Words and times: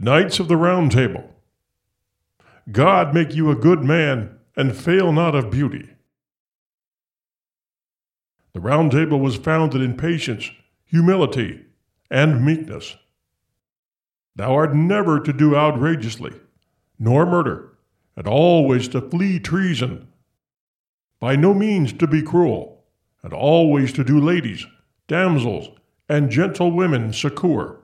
Knights 0.00 0.38
of 0.38 0.46
the 0.46 0.56
Round 0.56 0.92
Table. 0.92 1.28
God 2.70 3.12
make 3.12 3.34
you 3.34 3.50
a 3.50 3.56
good 3.56 3.82
man, 3.82 4.38
and 4.54 4.76
fail 4.76 5.10
not 5.10 5.34
of 5.34 5.50
beauty. 5.50 5.88
The 8.52 8.60
Round 8.60 8.92
Table 8.92 9.18
was 9.18 9.34
founded 9.34 9.82
in 9.82 9.96
patience, 9.96 10.52
humility, 10.84 11.64
and 12.12 12.44
meekness. 12.44 12.96
Thou 14.36 14.54
art 14.54 14.72
never 14.72 15.18
to 15.18 15.32
do 15.32 15.56
outrageously, 15.56 16.34
nor 17.00 17.26
murder, 17.26 17.76
and 18.14 18.28
always 18.28 18.86
to 18.90 19.00
flee 19.00 19.40
treason. 19.40 20.06
By 21.18 21.34
no 21.34 21.52
means 21.52 21.92
to 21.94 22.06
be 22.06 22.22
cruel, 22.22 22.84
and 23.24 23.32
always 23.32 23.92
to 23.94 24.04
do 24.04 24.20
ladies, 24.20 24.64
damsels, 25.08 25.70
and 26.08 26.30
gentlewomen 26.30 27.12
succor. 27.12 27.80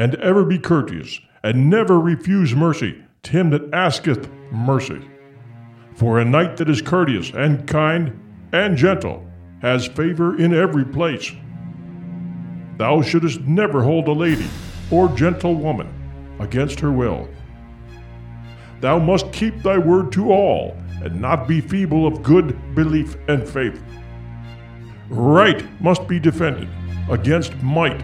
And 0.00 0.14
ever 0.14 0.46
be 0.46 0.58
courteous, 0.58 1.20
and 1.42 1.68
never 1.68 2.00
refuse 2.00 2.54
mercy 2.54 3.04
to 3.24 3.30
him 3.32 3.50
that 3.50 3.68
asketh 3.74 4.30
mercy. 4.50 5.02
For 5.94 6.18
a 6.18 6.24
knight 6.24 6.56
that 6.56 6.70
is 6.70 6.80
courteous 6.80 7.32
and 7.34 7.68
kind 7.68 8.18
and 8.50 8.78
gentle 8.78 9.30
has 9.60 9.86
favor 9.86 10.38
in 10.38 10.54
every 10.54 10.86
place. 10.86 11.30
Thou 12.78 13.02
shouldest 13.02 13.42
never 13.42 13.82
hold 13.82 14.08
a 14.08 14.12
lady 14.12 14.48
or 14.90 15.10
gentlewoman 15.10 15.92
against 16.38 16.80
her 16.80 16.90
will. 16.90 17.28
Thou 18.80 18.98
must 18.98 19.30
keep 19.34 19.62
thy 19.62 19.76
word 19.76 20.12
to 20.12 20.32
all, 20.32 20.78
and 21.04 21.20
not 21.20 21.46
be 21.46 21.60
feeble 21.60 22.06
of 22.06 22.22
good 22.22 22.74
belief 22.74 23.18
and 23.28 23.46
faith. 23.46 23.78
Right 25.10 25.62
must 25.82 26.08
be 26.08 26.18
defended 26.18 26.70
against 27.10 27.54
might, 27.62 28.00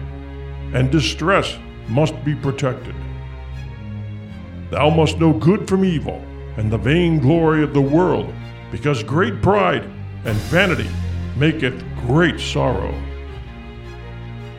and 0.75 0.91
distress 0.91 1.57
must 1.87 2.23
be 2.23 2.35
protected. 2.35 2.95
Thou 4.69 4.89
must 4.89 5.19
know 5.19 5.33
good 5.33 5.67
from 5.67 5.85
evil, 5.85 6.23
and 6.57 6.71
the 6.71 6.77
vain 6.77 7.19
glory 7.19 7.63
of 7.63 7.73
the 7.73 7.81
world, 7.81 8.33
because 8.71 9.03
great 9.03 9.41
pride 9.41 9.83
and 10.25 10.35
vanity 10.49 10.89
maketh 11.37 11.81
great 12.05 12.39
sorrow. 12.39 12.93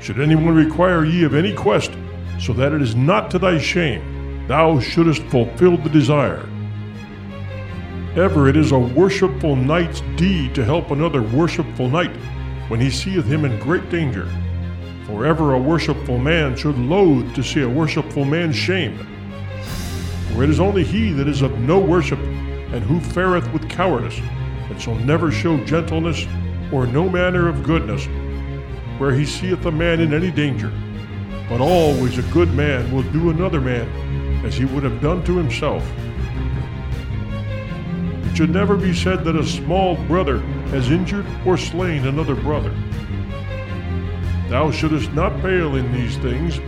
Should 0.01 0.21
anyone 0.21 0.55
require 0.55 1.05
ye 1.05 1.25
of 1.25 1.35
any 1.35 1.55
quest, 1.55 1.91
so 2.41 2.53
that 2.55 2.73
it 2.73 2.81
is 2.81 2.95
not 2.95 3.31
to 3.33 3.39
thy 3.39 3.59
shame, 3.59 4.47
thou 4.47 4.81
shouldest 4.81 5.23
fulfill 5.25 5.77
the 5.77 5.91
desire. 5.91 6.49
Ever 8.17 8.49
it 8.49 8.57
is 8.57 8.73
a 8.73 8.79
worshipful 8.79 9.57
knight's 9.57 10.01
deed 10.17 10.55
to 10.55 10.65
help 10.65 10.91
another 10.91 11.23
worshipful 11.23 11.89
knight 11.89 12.17
when 12.69 12.81
he 12.81 12.91
seeth 12.91 13.27
him 13.27 13.45
in 13.45 13.59
great 13.61 13.91
danger. 13.91 14.29
For 15.09 15.25
ever 15.25 15.55
a 15.55 15.59
worshipful 15.59 16.19
man 16.19 16.55
should 16.55 16.77
loathe 16.77 17.35
to 17.35 17.43
see 17.43 17.63
a 17.63 17.69
worshipful 17.69 18.27
man 18.27 18.53
shamed. 18.53 19.07
For 20.31 20.45
it 20.45 20.51
is 20.51 20.61
only 20.61 20.85
he 20.85 21.13
that 21.13 21.27
is 21.27 21.41
of 21.41 21.59
no 21.61 21.79
worship, 21.79 22.19
and 22.19 22.85
who 22.85 23.01
fareth 23.01 23.51
with 23.51 23.71
cowardice, 23.71 24.21
and 24.69 24.79
shall 24.79 24.97
never 24.97 25.33
show 25.33 25.65
gentleness 25.65 26.27
or 26.71 26.87
no 26.87 27.09
manner 27.09 27.49
of 27.49 27.63
goodness, 27.63 28.05
where 28.99 29.13
he 29.13 29.25
seeth 29.25 29.65
a 29.65 29.73
man 29.73 30.01
in 30.01 30.13
any 30.13 30.31
danger. 30.31 30.71
But 31.49 31.63
always 31.63 32.19
a 32.19 32.23
good 32.31 32.53
man 32.53 32.93
will 32.93 33.05
do 33.05 33.31
another 33.31 33.63
man 33.63 33.89
as 34.45 34.59
he 34.59 34.67
would 34.67 34.83
have 34.83 35.01
done 35.01 35.25
to 35.25 35.39
himself. 35.39 35.91
It 38.27 38.37
should 38.37 38.51
never 38.51 38.77
be 38.77 38.93
said 38.93 39.25
that 39.25 39.37
a 39.37 39.47
small 39.47 39.97
brother 40.05 40.41
has 40.71 40.91
injured 40.91 41.25
or 41.47 41.57
slain 41.57 42.07
another 42.07 42.35
brother. 42.35 42.75
Thou 44.49 44.71
shouldest 44.71 45.13
not 45.13 45.41
fail 45.43 45.77
in 45.77 45.93
these 45.93 46.17
things 46.19 46.61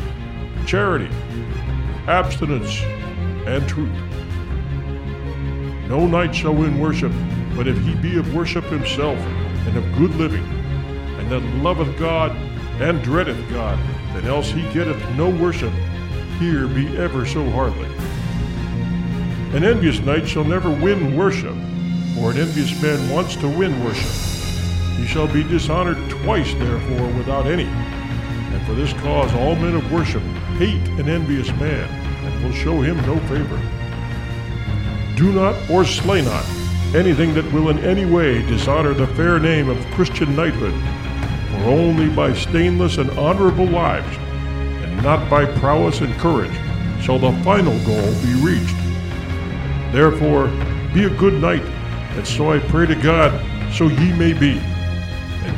charity, 0.67 1.09
abstinence, 2.07 2.81
and 3.47 3.67
truth. 3.69 3.89
No 5.89 6.07
knight 6.07 6.35
shall 6.35 6.55
win 6.55 6.79
worship, 6.79 7.13
but 7.57 7.67
if 7.67 7.79
he 7.83 7.95
be 7.97 8.19
of 8.19 8.35
worship 8.35 8.65
himself, 8.65 9.19
and 9.67 9.77
of 9.77 9.85
good 9.97 10.15
living, 10.17 10.45
and 11.19 11.31
that 11.31 11.43
loveth 11.63 11.99
God 11.99 12.33
and 12.81 13.03
dreadeth 13.03 13.49
God, 13.51 13.79
then 14.15 14.27
else 14.27 14.51
he 14.51 14.63
getteth 14.73 15.03
no 15.17 15.29
worship, 15.29 15.73
here 16.39 16.67
be 16.67 16.97
ever 16.97 17.27
so 17.27 17.49
hardly. 17.51 17.89
An 19.57 19.65
envious 19.65 20.01
knight 20.01 20.29
shall 20.29 20.45
never 20.45 20.71
win 20.71 21.17
worship, 21.17 21.55
for 22.15 22.31
an 22.31 22.39
envious 22.39 22.81
man 22.83 23.11
wants 23.11 23.37
to 23.37 23.49
win 23.49 23.83
worship. 23.85 24.30
He 25.01 25.07
shall 25.07 25.27
be 25.27 25.43
dishonored 25.43 25.99
twice, 26.11 26.53
therefore, 26.55 27.09
without 27.15 27.47
any. 27.47 27.65
And 27.65 28.63
for 28.67 28.75
this 28.75 28.93
cause 28.93 29.33
all 29.35 29.57
men 29.57 29.75
of 29.75 29.91
worship 29.91 30.23
hate 30.59 30.87
an 31.01 31.09
envious 31.09 31.49
man, 31.53 31.89
and 32.25 32.45
will 32.45 32.53
show 32.53 32.83
him 32.83 32.97
no 33.07 33.19
favor. 33.21 33.59
Do 35.17 35.33
not 35.33 35.57
or 35.71 35.87
slay 35.87 36.23
not 36.23 36.45
anything 36.95 37.33
that 37.35 37.51
will 37.53 37.71
in 37.71 37.79
any 37.79 38.05
way 38.05 38.43
dishonor 38.43 38.93
the 38.93 39.07
fair 39.09 39.39
name 39.39 39.69
of 39.69 39.85
Christian 39.93 40.35
knighthood, 40.35 40.75
for 41.51 41.71
only 41.71 42.09
by 42.09 42.33
stainless 42.35 42.99
and 42.99 43.11
honorable 43.13 43.67
lives, 43.67 44.17
and 44.19 45.03
not 45.03 45.31
by 45.31 45.47
prowess 45.61 46.01
and 46.01 46.13
courage, 46.15 46.55
shall 47.01 47.19
the 47.19 47.33
final 47.45 47.79
goal 47.87 48.13
be 48.23 48.35
reached. 48.43 48.77
Therefore, 49.93 50.49
be 50.93 51.05
a 51.05 51.17
good 51.17 51.41
knight, 51.41 51.63
and 51.63 52.27
so 52.27 52.53
I 52.53 52.59
pray 52.59 52.87
to 52.87 52.97
God, 52.97 53.33
so 53.73 53.87
ye 53.87 54.13
may 54.13 54.33
be. 54.33 54.61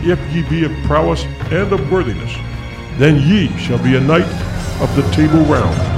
If 0.05 0.19
ye 0.35 0.43
be 0.43 0.65
of 0.65 0.73
prowess 0.83 1.25
and 1.53 1.73
of 1.73 1.93
worthiness, 1.93 2.35
then 2.99 3.21
ye 3.21 3.57
shall 3.57 3.79
be 3.79 3.95
a 3.95 4.01
knight 4.01 4.27
of 4.81 4.95
the 4.97 5.09
Table 5.13 5.45
Round. 5.45 5.92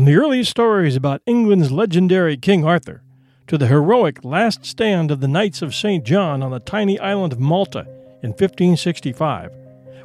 From 0.00 0.06
the 0.06 0.16
early 0.16 0.42
stories 0.44 0.96
about 0.96 1.20
England's 1.26 1.70
legendary 1.70 2.38
King 2.38 2.64
Arthur 2.64 3.02
to 3.46 3.58
the 3.58 3.66
heroic 3.66 4.24
last 4.24 4.64
stand 4.64 5.10
of 5.10 5.20
the 5.20 5.28
Knights 5.28 5.60
of 5.60 5.74
St. 5.74 6.02
John 6.06 6.42
on 6.42 6.52
the 6.52 6.58
tiny 6.58 6.98
island 6.98 7.34
of 7.34 7.38
Malta 7.38 7.80
in 8.22 8.30
1565, 8.30 9.52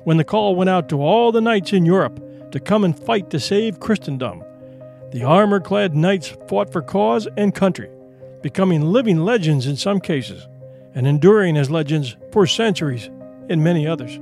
when 0.03 0.17
the 0.17 0.25
call 0.25 0.53
went 0.53 0.69
out 0.69 0.89
to 0.89 1.01
all 1.01 1.31
the 1.31 1.39
knights 1.39 1.71
in 1.71 1.85
Europe 1.85 2.51
to 2.51 2.59
come 2.59 2.83
and 2.83 2.99
fight 2.99 3.29
to 3.29 3.39
save 3.39 3.79
Christendom, 3.79 4.43
the 5.13 5.23
armor 5.23 5.61
clad 5.61 5.95
knights 5.95 6.35
fought 6.49 6.73
for 6.73 6.81
cause 6.81 7.25
and 7.37 7.55
country, 7.55 7.89
becoming 8.41 8.81
living 8.81 9.19
legends 9.19 9.65
in 9.65 9.77
some 9.77 10.01
cases, 10.01 10.45
and 10.93 11.07
enduring 11.07 11.55
as 11.55 11.71
legends 11.71 12.17
for 12.33 12.45
centuries 12.45 13.09
in 13.47 13.63
many 13.63 13.87
others. 13.87 14.19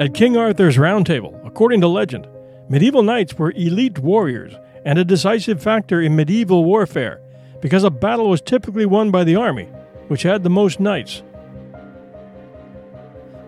At 0.00 0.14
King 0.14 0.38
Arthur's 0.38 0.78
Round 0.78 1.04
Table, 1.04 1.38
according 1.44 1.82
to 1.82 1.88
legend, 1.88 2.26
medieval 2.70 3.02
knights 3.02 3.34
were 3.34 3.52
elite 3.52 3.98
warriors 3.98 4.54
and 4.84 4.98
a 4.98 5.04
decisive 5.04 5.62
factor 5.62 6.00
in 6.00 6.16
medieval 6.16 6.64
warfare 6.64 7.20
because 7.60 7.84
a 7.84 7.90
battle 7.90 8.28
was 8.28 8.40
typically 8.40 8.86
won 8.86 9.10
by 9.10 9.24
the 9.24 9.36
army, 9.36 9.68
which 10.08 10.22
had 10.22 10.42
the 10.42 10.50
most 10.50 10.80
knights. 10.80 11.22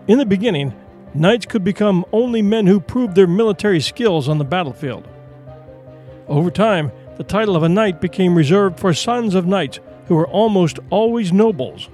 In 0.07 0.17
the 0.17 0.25
beginning, 0.25 0.73
knights 1.13 1.45
could 1.45 1.63
become 1.63 2.05
only 2.11 2.41
men 2.41 2.67
who 2.67 2.79
proved 2.79 3.15
their 3.15 3.27
military 3.27 3.79
skills 3.79 4.27
on 4.27 4.37
the 4.37 4.43
battlefield. 4.43 5.07
Over 6.27 6.51
time, 6.51 6.91
the 7.17 7.23
title 7.23 7.55
of 7.55 7.63
a 7.63 7.69
knight 7.69 8.01
became 8.01 8.35
reserved 8.35 8.79
for 8.79 8.93
sons 8.93 9.35
of 9.35 9.45
knights 9.45 9.79
who 10.07 10.15
were 10.15 10.27
almost 10.27 10.79
always 10.89 11.31
nobles. 11.31 11.89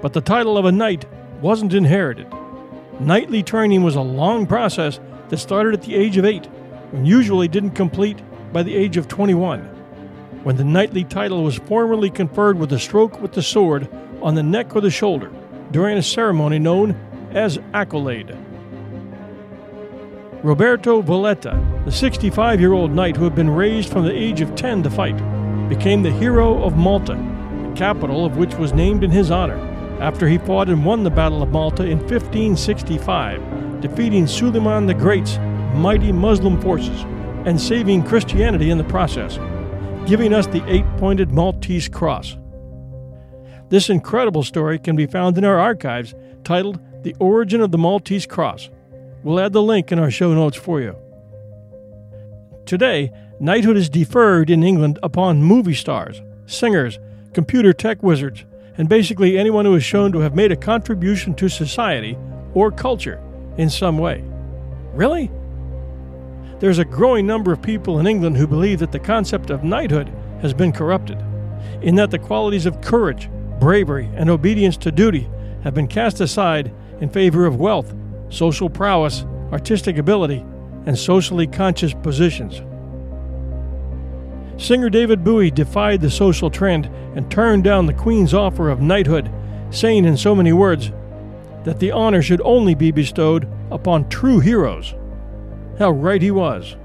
But 0.00 0.12
the 0.12 0.20
title 0.20 0.56
of 0.56 0.64
a 0.64 0.72
knight 0.72 1.04
wasn't 1.40 1.74
inherited. 1.74 2.26
Knightly 3.00 3.42
training 3.42 3.82
was 3.82 3.96
a 3.96 4.00
long 4.00 4.46
process 4.46 5.00
that 5.28 5.38
started 5.38 5.74
at 5.74 5.82
the 5.82 5.94
age 5.94 6.16
of 6.16 6.24
eight 6.24 6.48
and 6.92 7.06
usually 7.06 7.48
didn't 7.48 7.72
complete 7.72 8.22
by 8.56 8.62
the 8.62 8.74
age 8.74 8.96
of 8.96 9.06
21, 9.06 9.60
when 10.42 10.56
the 10.56 10.64
knightly 10.64 11.04
title 11.04 11.44
was 11.44 11.56
formally 11.56 12.08
conferred 12.08 12.58
with 12.58 12.72
a 12.72 12.78
stroke 12.78 13.20
with 13.20 13.32
the 13.32 13.42
sword 13.42 13.86
on 14.22 14.34
the 14.34 14.42
neck 14.42 14.74
or 14.74 14.80
the 14.80 14.90
shoulder 14.90 15.30
during 15.72 15.98
a 15.98 16.02
ceremony 16.02 16.58
known 16.58 16.98
as 17.32 17.58
Accolade. 17.74 18.34
Roberto 20.42 21.02
Valletta, 21.02 21.62
the 21.84 21.92
65 21.92 22.58
year 22.58 22.72
old 22.72 22.92
knight 22.92 23.14
who 23.14 23.24
had 23.24 23.34
been 23.34 23.50
raised 23.50 23.92
from 23.92 24.06
the 24.06 24.18
age 24.18 24.40
of 24.40 24.54
10 24.54 24.84
to 24.84 24.90
fight, 24.90 25.18
became 25.68 26.02
the 26.02 26.10
hero 26.10 26.62
of 26.62 26.78
Malta, 26.78 27.12
the 27.12 27.74
capital 27.76 28.24
of 28.24 28.38
which 28.38 28.54
was 28.54 28.72
named 28.72 29.04
in 29.04 29.10
his 29.10 29.30
honor, 29.30 29.58
after 30.00 30.26
he 30.26 30.38
fought 30.38 30.70
and 30.70 30.82
won 30.82 31.02
the 31.02 31.10
Battle 31.10 31.42
of 31.42 31.52
Malta 31.52 31.82
in 31.82 31.98
1565, 31.98 33.82
defeating 33.82 34.26
Suleiman 34.26 34.86
the 34.86 34.94
Great's 34.94 35.36
mighty 35.74 36.10
Muslim 36.10 36.58
forces 36.62 37.04
and 37.46 37.60
saving 37.60 38.02
Christianity 38.02 38.70
in 38.70 38.76
the 38.76 38.84
process, 38.84 39.38
giving 40.06 40.34
us 40.34 40.46
the 40.48 40.64
eight 40.70 40.84
pointed 40.98 41.30
Maltese 41.30 41.88
cross. 41.88 42.36
This 43.68 43.88
incredible 43.88 44.42
story 44.42 44.78
can 44.78 44.94
be 44.94 45.06
found 45.06 45.38
in 45.38 45.44
our 45.44 45.58
archives 45.58 46.14
titled 46.44 46.78
The 47.02 47.16
Origin 47.18 47.60
of 47.60 47.70
the 47.70 47.78
Maltese 47.78 48.26
Cross. 48.26 48.70
We'll 49.22 49.40
add 49.40 49.52
the 49.52 49.62
link 49.62 49.90
in 49.90 49.98
our 49.98 50.10
show 50.10 50.34
notes 50.34 50.56
for 50.56 50.80
you. 50.80 50.94
Today, 52.64 53.12
knighthood 53.40 53.76
is 53.76 53.88
deferred 53.88 54.50
in 54.50 54.62
England 54.62 54.98
upon 55.02 55.42
movie 55.42 55.74
stars, 55.74 56.20
singers, 56.46 56.98
computer 57.32 57.72
tech 57.72 58.02
wizards, 58.02 58.44
and 58.78 58.88
basically 58.88 59.38
anyone 59.38 59.64
who 59.64 59.74
is 59.74 59.84
shown 59.84 60.12
to 60.12 60.20
have 60.20 60.34
made 60.34 60.52
a 60.52 60.56
contribution 60.56 61.34
to 61.34 61.48
society 61.48 62.16
or 62.54 62.70
culture 62.70 63.20
in 63.56 63.70
some 63.70 63.98
way. 63.98 64.22
Really? 64.94 65.30
There's 66.58 66.78
a 66.78 66.84
growing 66.84 67.26
number 67.26 67.52
of 67.52 67.60
people 67.60 67.98
in 67.98 68.06
England 68.06 68.36
who 68.38 68.46
believe 68.46 68.78
that 68.78 68.92
the 68.92 68.98
concept 68.98 69.50
of 69.50 69.62
knighthood 69.62 70.10
has 70.40 70.54
been 70.54 70.72
corrupted, 70.72 71.22
in 71.82 71.96
that 71.96 72.10
the 72.10 72.18
qualities 72.18 72.64
of 72.64 72.80
courage, 72.80 73.28
bravery, 73.60 74.08
and 74.14 74.30
obedience 74.30 74.76
to 74.78 74.90
duty 74.90 75.28
have 75.64 75.74
been 75.74 75.86
cast 75.86 76.20
aside 76.20 76.72
in 77.00 77.10
favor 77.10 77.44
of 77.44 77.56
wealth, 77.56 77.94
social 78.30 78.70
prowess, 78.70 79.24
artistic 79.52 79.98
ability, 79.98 80.44
and 80.86 80.98
socially 80.98 81.46
conscious 81.46 81.92
positions. 81.92 82.62
Singer 84.56 84.88
David 84.88 85.22
Bowie 85.22 85.50
defied 85.50 86.00
the 86.00 86.10
social 86.10 86.48
trend 86.48 86.86
and 87.14 87.30
turned 87.30 87.64
down 87.64 87.84
the 87.84 87.92
Queen's 87.92 88.32
offer 88.32 88.70
of 88.70 88.80
knighthood, 88.80 89.30
saying 89.70 90.06
in 90.06 90.16
so 90.16 90.34
many 90.34 90.54
words 90.54 90.90
that 91.64 91.80
the 91.80 91.90
honor 91.90 92.22
should 92.22 92.40
only 92.42 92.74
be 92.74 92.90
bestowed 92.90 93.46
upon 93.70 94.08
true 94.08 94.40
heroes. 94.40 94.94
How 95.78 95.90
right 95.90 96.22
he 96.22 96.30
was. 96.30 96.76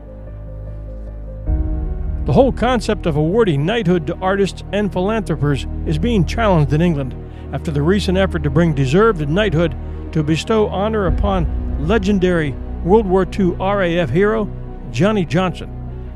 The 2.25 2.33
whole 2.33 2.51
concept 2.51 3.05
of 3.05 3.15
awarding 3.15 3.65
knighthood 3.65 4.05
to 4.07 4.17
artists 4.17 4.63
and 4.71 4.91
philanthropers 4.91 5.65
is 5.85 5.97
being 5.97 6.25
challenged 6.25 6.73
in 6.73 6.81
England 6.81 7.15
after 7.53 7.71
the 7.71 7.81
recent 7.81 8.17
effort 8.17 8.43
to 8.43 8.49
bring 8.49 8.75
deserved 8.75 9.27
knighthood 9.27 9.75
to 10.11 10.23
bestow 10.23 10.67
honor 10.67 11.07
upon 11.07 11.88
legendary 11.88 12.51
World 12.83 13.07
War 13.07 13.25
II 13.25 13.55
RAF 13.59 14.09
hero 14.09 14.49
Johnny 14.91 15.25
Johnson 15.25 15.69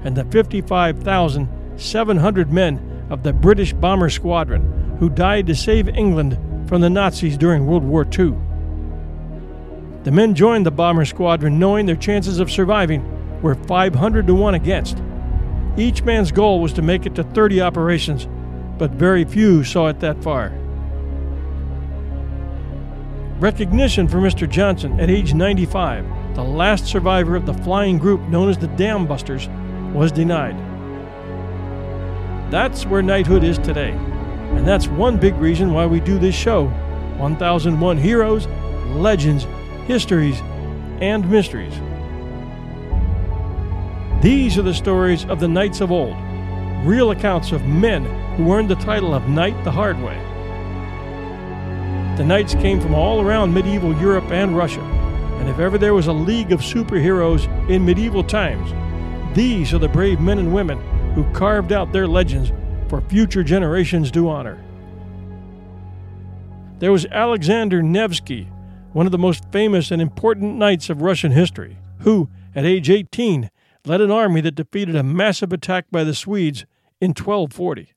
and 0.04 0.16
the 0.16 0.26
55,700 0.26 2.52
men 2.52 3.08
of 3.10 3.24
the 3.24 3.34
British 3.34 3.74
Bomber 3.74 4.10
Squadron 4.10 4.98
who 5.00 5.10
died 5.10 5.48
to 5.48 5.56
save 5.56 5.90
England 5.90 6.38
from 6.68 6.82
the 6.82 6.90
Nazis 6.90 7.38
during 7.38 7.66
World 7.66 7.84
War 7.84 8.08
II. 8.18 8.36
The 10.06 10.12
men 10.12 10.36
joined 10.36 10.68
the 10.68 10.72
Bomber 10.72 11.04
Squadron 11.04 11.58
knowing 11.58 11.88
their 11.88 11.96
chances 11.96 12.40
of 12.40 12.52
surviving 12.52 13.42
were 13.42 13.56
500 13.56 14.28
to 14.28 14.36
1 14.36 14.54
against. 14.54 15.02
Each 15.78 16.04
man's 16.04 16.32
goal 16.32 16.62
was 16.62 16.74
to 16.74 16.84
make 16.84 17.08
it 17.08 17.16
to 17.16 17.24
30 17.24 17.60
operations, 17.62 18.28
but 18.78 18.92
very 18.92 19.26
few 19.26 19.64
saw 19.64 19.88
it 19.88 20.00
that 20.02 20.22
far. 20.22 20.50
Recognition 23.40 24.08
for 24.08 24.18
Mr. 24.18 24.48
Johnson 24.48 25.00
at 25.00 25.10
age 25.10 25.34
95, 25.34 26.06
the 26.36 26.44
last 26.44 26.86
survivor 26.86 27.36
of 27.36 27.48
the 27.48 27.56
flying 27.56 27.98
group 27.98 28.22
known 28.30 28.48
as 28.48 28.60
the 28.60 28.68
Dam 28.68 29.08
Busters, 29.08 29.50
was 29.92 30.12
denied. 30.12 30.56
That's 32.52 32.86
where 32.86 33.02
knighthood 33.02 33.44
is 33.44 33.58
today, 33.58 33.90
and 33.90 34.68
that's 34.68 34.88
one 34.88 35.18
big 35.18 35.34
reason 35.38 35.74
why 35.74 35.88
we 35.88 36.00
do 36.00 36.20
this 36.20 36.36
show 36.36 36.68
1001 37.18 37.98
Heroes, 37.98 38.46
Legends, 38.94 39.48
Histories, 39.88 40.42
and 41.00 41.30
Mysteries. 41.30 41.74
These 44.24 44.58
are 44.58 44.64
the 44.64 44.74
stories 44.74 45.26
of 45.26 45.40
the 45.40 45.48
knights 45.48 45.80
of 45.80 45.92
old, 45.92 46.16
real 46.84 47.12
accounts 47.12 47.52
of 47.52 47.66
men 47.66 48.04
who 48.36 48.52
earned 48.52 48.70
the 48.70 48.76
title 48.76 49.14
of 49.14 49.30
knight 49.30 49.64
the 49.64 49.72
hard 49.72 50.02
way. 50.02 50.18
The 52.18 52.24
knights 52.24 52.56
came 52.56 52.82
from 52.82 52.96
all 52.96 53.22
around 53.22 53.54
medieval 53.54 53.96
Europe 53.98 54.32
and 54.32 54.58
Russia, 54.58 54.82
and 54.82 55.50
if 55.50 55.60
ever 55.60 55.78
there 55.78 55.94
was 55.94 56.08
a 56.08 56.14
league 56.14 56.52
of 56.52 56.62
superheroes 56.62 57.48
in 57.70 57.86
medieval 57.86 58.24
times, 58.24 58.74
these 59.36 59.72
are 59.72 59.80
the 59.80 59.88
brave 59.88 60.20
men 60.20 60.40
and 60.40 60.52
women 60.52 60.80
who 61.14 61.32
carved 61.32 61.72
out 61.72 61.92
their 61.92 62.08
legends 62.08 62.52
for 62.88 63.02
future 63.02 63.44
generations 63.44 64.10
to 64.12 64.30
honor. 64.30 64.58
There 66.80 66.92
was 66.92 67.06
Alexander 67.06 67.84
Nevsky, 67.84 68.48
one 68.96 69.06
of 69.06 69.12
the 69.12 69.18
most 69.18 69.44
famous 69.52 69.92
and 69.92 70.02
important 70.02 70.56
knights 70.56 70.90
of 70.90 71.02
Russian 71.02 71.34
history, 71.34 71.78
who, 72.00 72.30
at 72.56 72.64
age 72.64 72.90
18, 72.90 73.52
led 73.84 74.00
an 74.00 74.10
army 74.10 74.40
that 74.40 74.56
defeated 74.56 74.96
a 74.96 75.04
massive 75.04 75.52
attack 75.52 75.88
by 75.92 76.06
the 76.06 76.16
Swedes 76.16 76.66
in 77.02 77.10
1240. 77.10 77.92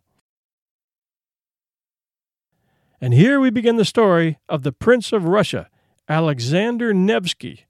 And 3.00 3.14
here 3.14 3.40
we 3.40 3.48
begin 3.48 3.76
the 3.76 3.86
story 3.86 4.40
of 4.46 4.62
the 4.62 4.72
Prince 4.72 5.10
of 5.10 5.24
Russia, 5.24 5.70
Alexander 6.06 6.92
Nevsky. 6.92 7.64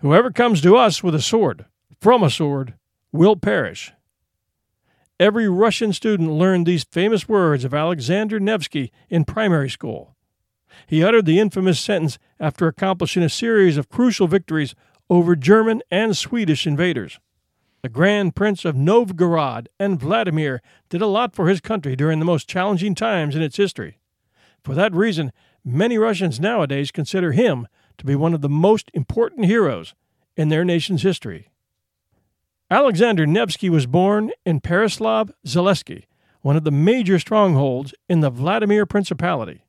Whoever 0.00 0.30
comes 0.30 0.60
to 0.60 0.76
us 0.76 1.02
with 1.02 1.14
a 1.14 1.22
sword, 1.22 1.64
from 1.98 2.22
a 2.22 2.28
sword, 2.28 2.74
will 3.10 3.36
perish. 3.36 3.94
Every 5.18 5.48
Russian 5.48 5.94
student 5.94 6.32
learned 6.32 6.66
these 6.66 6.84
famous 6.84 7.26
words 7.26 7.64
of 7.64 7.72
Alexander 7.72 8.38
Nevsky 8.38 8.92
in 9.08 9.24
primary 9.24 9.70
school. 9.70 10.14
He 10.86 11.02
uttered 11.02 11.24
the 11.24 11.40
infamous 11.40 11.80
sentence 11.80 12.18
after 12.38 12.66
accomplishing 12.66 13.22
a 13.22 13.30
series 13.30 13.78
of 13.78 13.88
crucial 13.88 14.26
victories 14.26 14.74
over 15.08 15.36
German 15.36 15.80
and 15.90 16.14
Swedish 16.14 16.66
invaders. 16.66 17.18
The 17.82 17.88
Grand 17.88 18.36
Prince 18.36 18.64
of 18.64 18.76
Novgorod 18.76 19.68
and 19.80 19.98
Vladimir 19.98 20.62
did 20.88 21.02
a 21.02 21.08
lot 21.08 21.34
for 21.34 21.48
his 21.48 21.60
country 21.60 21.96
during 21.96 22.20
the 22.20 22.24
most 22.24 22.48
challenging 22.48 22.94
times 22.94 23.34
in 23.34 23.42
its 23.42 23.56
history. 23.56 23.98
For 24.62 24.76
that 24.76 24.94
reason, 24.94 25.32
many 25.64 25.98
Russians 25.98 26.38
nowadays 26.38 26.92
consider 26.92 27.32
him 27.32 27.66
to 27.98 28.06
be 28.06 28.14
one 28.14 28.34
of 28.34 28.40
the 28.40 28.48
most 28.48 28.88
important 28.94 29.46
heroes 29.46 29.94
in 30.36 30.48
their 30.48 30.64
nation's 30.64 31.02
history. 31.02 31.50
Alexander 32.70 33.26
Nevsky 33.26 33.68
was 33.68 33.86
born 33.86 34.30
in 34.46 34.60
Pereslav 34.60 35.32
Zaleski, 35.44 36.04
one 36.40 36.56
of 36.56 36.62
the 36.62 36.70
major 36.70 37.18
strongholds 37.18 37.94
in 38.08 38.20
the 38.20 38.30
Vladimir 38.30 38.86
Principality. 38.86 39.64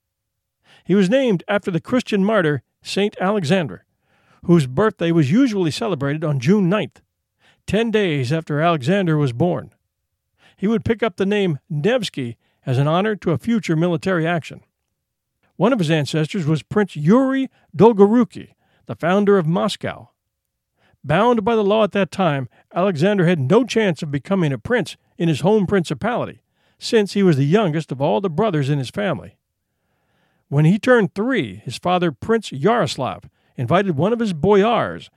He 0.85 0.93
was 0.93 1.09
named 1.09 1.43
after 1.47 1.71
the 1.71 1.81
Christian 1.81 2.23
martyr 2.23 2.61
Saint 2.83 3.17
Alexander, 3.19 3.85
whose 4.45 4.67
birthday 4.67 5.11
was 5.11 5.31
usually 5.31 5.71
celebrated 5.71 6.23
on 6.23 6.39
June 6.39 6.69
9th, 6.69 6.97
10 7.67 7.91
days 7.91 8.31
after 8.31 8.61
Alexander 8.61 9.17
was 9.17 9.33
born. 9.33 9.71
He 10.57 10.67
would 10.67 10.85
pick 10.85 11.03
up 11.03 11.17
the 11.17 11.25
name 11.25 11.59
Nevsky 11.69 12.37
as 12.65 12.77
an 12.77 12.87
honor 12.87 13.15
to 13.17 13.31
a 13.31 13.37
future 13.37 13.75
military 13.75 14.25
action. 14.25 14.61
One 15.55 15.73
of 15.73 15.79
his 15.79 15.91
ancestors 15.91 16.45
was 16.45 16.63
Prince 16.63 16.95
Yuri 16.95 17.49
Dolgoruki, 17.75 18.53
the 18.85 18.95
founder 18.95 19.37
of 19.37 19.45
Moscow. 19.45 20.09
Bound 21.03 21.43
by 21.43 21.55
the 21.55 21.63
law 21.63 21.83
at 21.83 21.91
that 21.91 22.11
time, 22.11 22.47
Alexander 22.73 23.25
had 23.25 23.39
no 23.39 23.65
chance 23.65 24.01
of 24.01 24.11
becoming 24.11 24.53
a 24.53 24.57
prince 24.57 24.95
in 25.17 25.27
his 25.27 25.41
home 25.41 25.67
principality, 25.67 26.41
since 26.79 27.13
he 27.13 27.23
was 27.23 27.37
the 27.37 27.45
youngest 27.45 27.91
of 27.91 28.01
all 28.01 28.21
the 28.21 28.29
brothers 28.29 28.69
in 28.69 28.79
his 28.79 28.89
family. 28.89 29.37
When 30.47 30.65
he 30.65 30.79
turned 30.79 31.13
three, 31.13 31.57
his 31.57 31.77
father, 31.77 32.11
Prince 32.11 32.51
Yaroslav, 32.51 33.29
invited 33.57 33.97
one 33.97 34.13
of 34.13 34.19
his 34.19 34.33
boyars, 34.33 35.09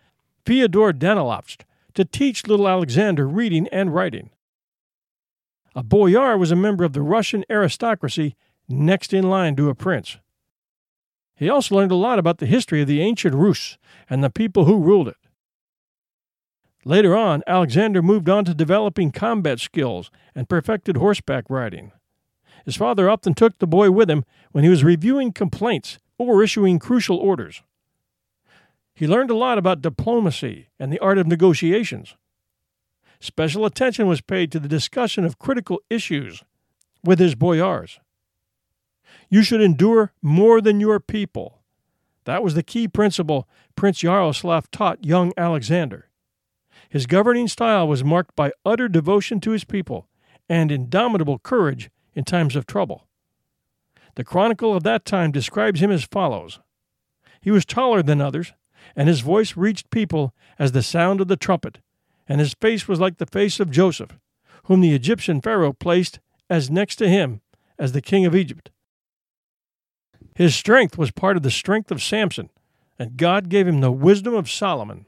Fyodor 0.44 0.92
Danilovich, 0.92 1.60
to 1.96 2.04
teach 2.04 2.46
little 2.46 2.68
Alexander 2.68 3.26
reading 3.26 3.66
and 3.68 3.92
writing. 3.92 4.30
A 5.74 5.82
boyar 5.82 6.38
was 6.38 6.50
a 6.50 6.56
member 6.56 6.84
of 6.84 6.92
the 6.92 7.02
Russian 7.02 7.44
aristocracy 7.50 8.36
next 8.68 9.12
in 9.12 9.28
line 9.28 9.56
to 9.56 9.68
a 9.68 9.74
prince. 9.74 10.18
He 11.34 11.50
also 11.50 11.74
learned 11.74 11.92
a 11.92 11.96
lot 11.96 12.18
about 12.18 12.38
the 12.38 12.46
history 12.46 12.80
of 12.80 12.88
the 12.88 13.00
ancient 13.00 13.34
Rus 13.34 13.76
and 14.08 14.22
the 14.22 14.30
people 14.30 14.64
who 14.64 14.78
ruled 14.78 15.08
it. 15.08 15.16
Later 16.84 17.16
on, 17.16 17.42
Alexander 17.46 18.00
moved 18.00 18.28
on 18.28 18.44
to 18.44 18.54
developing 18.54 19.10
combat 19.10 19.58
skills 19.58 20.10
and 20.34 20.48
perfected 20.48 20.96
horseback 20.96 21.44
riding. 21.50 21.92
His 22.64 22.76
father 22.76 23.10
often 23.10 23.34
took 23.34 23.58
the 23.58 23.66
boy 23.66 23.90
with 23.90 24.10
him 24.10 24.24
when 24.52 24.64
he 24.64 24.70
was 24.70 24.84
reviewing 24.84 25.32
complaints 25.32 25.98
or 26.18 26.42
issuing 26.42 26.78
crucial 26.78 27.16
orders. 27.16 27.62
He 28.96 29.06
learned 29.06 29.30
a 29.30 29.36
lot 29.36 29.58
about 29.58 29.82
diplomacy 29.82 30.70
and 30.80 30.90
the 30.90 30.98
art 31.00 31.18
of 31.18 31.26
negotiations. 31.26 32.16
Special 33.20 33.66
attention 33.66 34.06
was 34.06 34.22
paid 34.22 34.50
to 34.50 34.58
the 34.58 34.68
discussion 34.68 35.26
of 35.26 35.38
critical 35.38 35.82
issues 35.90 36.42
with 37.04 37.18
his 37.18 37.34
boyars. 37.34 38.00
You 39.28 39.42
should 39.42 39.60
endure 39.60 40.14
more 40.22 40.62
than 40.62 40.80
your 40.80 40.98
people. 40.98 41.60
That 42.24 42.42
was 42.42 42.54
the 42.54 42.62
key 42.62 42.88
principle 42.88 43.46
Prince 43.76 44.02
Yaroslav 44.02 44.70
taught 44.70 45.04
young 45.04 45.34
Alexander. 45.36 46.08
His 46.88 47.06
governing 47.06 47.48
style 47.48 47.86
was 47.86 48.02
marked 48.02 48.34
by 48.34 48.52
utter 48.64 48.88
devotion 48.88 49.40
to 49.40 49.50
his 49.50 49.64
people 49.64 50.08
and 50.48 50.72
indomitable 50.72 51.38
courage 51.38 51.90
in 52.14 52.24
times 52.24 52.56
of 52.56 52.66
trouble. 52.66 53.06
The 54.14 54.24
chronicle 54.24 54.74
of 54.74 54.84
that 54.84 55.04
time 55.04 55.32
describes 55.32 55.82
him 55.82 55.90
as 55.90 56.04
follows 56.04 56.60
He 57.42 57.50
was 57.50 57.66
taller 57.66 58.02
than 58.02 58.22
others, 58.22 58.54
and 58.94 59.08
his 59.08 59.20
voice 59.20 59.56
reached 59.56 59.90
people 59.90 60.34
as 60.58 60.72
the 60.72 60.82
sound 60.82 61.20
of 61.20 61.28
the 61.28 61.36
trumpet, 61.36 61.78
and 62.28 62.40
his 62.40 62.54
face 62.54 62.86
was 62.86 63.00
like 63.00 63.18
the 63.18 63.26
face 63.26 63.60
of 63.60 63.70
Joseph, 63.70 64.18
whom 64.64 64.80
the 64.80 64.94
Egyptian 64.94 65.40
Pharaoh 65.40 65.72
placed 65.72 66.20
as 66.48 66.70
next 66.70 66.96
to 66.96 67.08
him 67.08 67.40
as 67.78 67.92
the 67.92 68.00
king 68.00 68.24
of 68.24 68.34
Egypt. 68.34 68.70
His 70.34 70.54
strength 70.54 70.98
was 70.98 71.10
part 71.10 71.36
of 71.36 71.42
the 71.42 71.50
strength 71.50 71.90
of 71.90 72.02
Samson, 72.02 72.50
and 72.98 73.16
God 73.16 73.48
gave 73.48 73.66
him 73.66 73.80
the 73.80 73.92
wisdom 73.92 74.34
of 74.34 74.50
Solomon. 74.50 75.06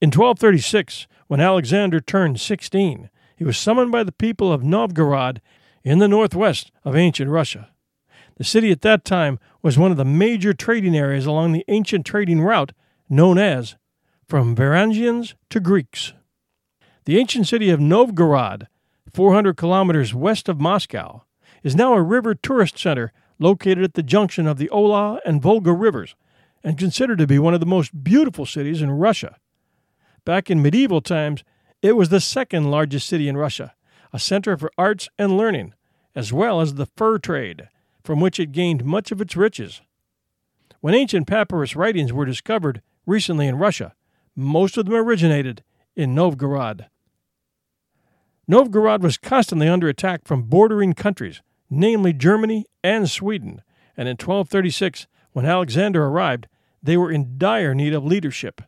In 0.00 0.08
1236, 0.08 1.06
when 1.26 1.40
Alexander 1.40 2.00
turned 2.00 2.40
16, 2.40 3.10
he 3.36 3.44
was 3.44 3.58
summoned 3.58 3.92
by 3.92 4.02
the 4.02 4.12
people 4.12 4.52
of 4.52 4.64
Novgorod 4.64 5.40
in 5.84 5.98
the 5.98 6.08
northwest 6.08 6.70
of 6.84 6.96
ancient 6.96 7.30
Russia. 7.30 7.70
The 8.40 8.44
city 8.44 8.70
at 8.70 8.80
that 8.80 9.04
time 9.04 9.38
was 9.60 9.76
one 9.76 9.90
of 9.90 9.98
the 9.98 10.04
major 10.06 10.54
trading 10.54 10.96
areas 10.96 11.26
along 11.26 11.52
the 11.52 11.64
ancient 11.68 12.06
trading 12.06 12.40
route 12.40 12.72
known 13.06 13.36
as 13.36 13.76
from 14.26 14.56
Varangians 14.56 15.34
to 15.50 15.60
Greeks. 15.60 16.14
The 17.04 17.18
ancient 17.18 17.48
city 17.48 17.68
of 17.68 17.80
Novgorod, 17.80 18.66
400 19.12 19.58
kilometers 19.58 20.14
west 20.14 20.48
of 20.48 20.58
Moscow, 20.58 21.24
is 21.62 21.76
now 21.76 21.92
a 21.92 22.00
river 22.00 22.34
tourist 22.34 22.78
center 22.78 23.12
located 23.38 23.84
at 23.84 23.92
the 23.92 24.02
junction 24.02 24.46
of 24.46 24.56
the 24.56 24.70
Oka 24.70 25.20
and 25.26 25.42
Volga 25.42 25.74
rivers 25.74 26.14
and 26.64 26.78
considered 26.78 27.18
to 27.18 27.26
be 27.26 27.38
one 27.38 27.52
of 27.52 27.60
the 27.60 27.66
most 27.66 28.02
beautiful 28.02 28.46
cities 28.46 28.80
in 28.80 28.90
Russia. 28.90 29.36
Back 30.24 30.50
in 30.50 30.62
medieval 30.62 31.02
times, 31.02 31.44
it 31.82 31.94
was 31.94 32.08
the 32.08 32.20
second 32.20 32.70
largest 32.70 33.06
city 33.06 33.28
in 33.28 33.36
Russia, 33.36 33.74
a 34.14 34.18
center 34.18 34.56
for 34.56 34.72
arts 34.78 35.10
and 35.18 35.36
learning, 35.36 35.74
as 36.14 36.32
well 36.32 36.62
as 36.62 36.76
the 36.76 36.86
fur 36.86 37.18
trade 37.18 37.68
from 38.02 38.20
which 38.20 38.40
it 38.40 38.52
gained 38.52 38.84
much 38.84 39.10
of 39.12 39.20
its 39.20 39.36
riches. 39.36 39.80
When 40.80 40.94
ancient 40.94 41.26
papyrus 41.26 41.76
writings 41.76 42.12
were 42.12 42.24
discovered 42.24 42.82
recently 43.06 43.46
in 43.46 43.58
Russia, 43.58 43.94
most 44.34 44.76
of 44.76 44.86
them 44.86 44.94
originated 44.94 45.62
in 45.94 46.14
Novgorod. 46.14 46.86
Novgorod 48.48 49.02
was 49.02 49.18
constantly 49.18 49.68
under 49.68 49.88
attack 49.88 50.22
from 50.24 50.44
bordering 50.44 50.94
countries, 50.94 51.42
namely 51.68 52.12
Germany 52.12 52.66
and 52.82 53.08
Sweden, 53.08 53.62
and 53.96 54.08
in 54.08 54.14
1236, 54.14 55.06
when 55.32 55.46
Alexander 55.46 56.04
arrived, 56.06 56.48
they 56.82 56.96
were 56.96 57.12
in 57.12 57.38
dire 57.38 57.74
need 57.74 57.92
of 57.92 58.04
leadership. 58.04 58.62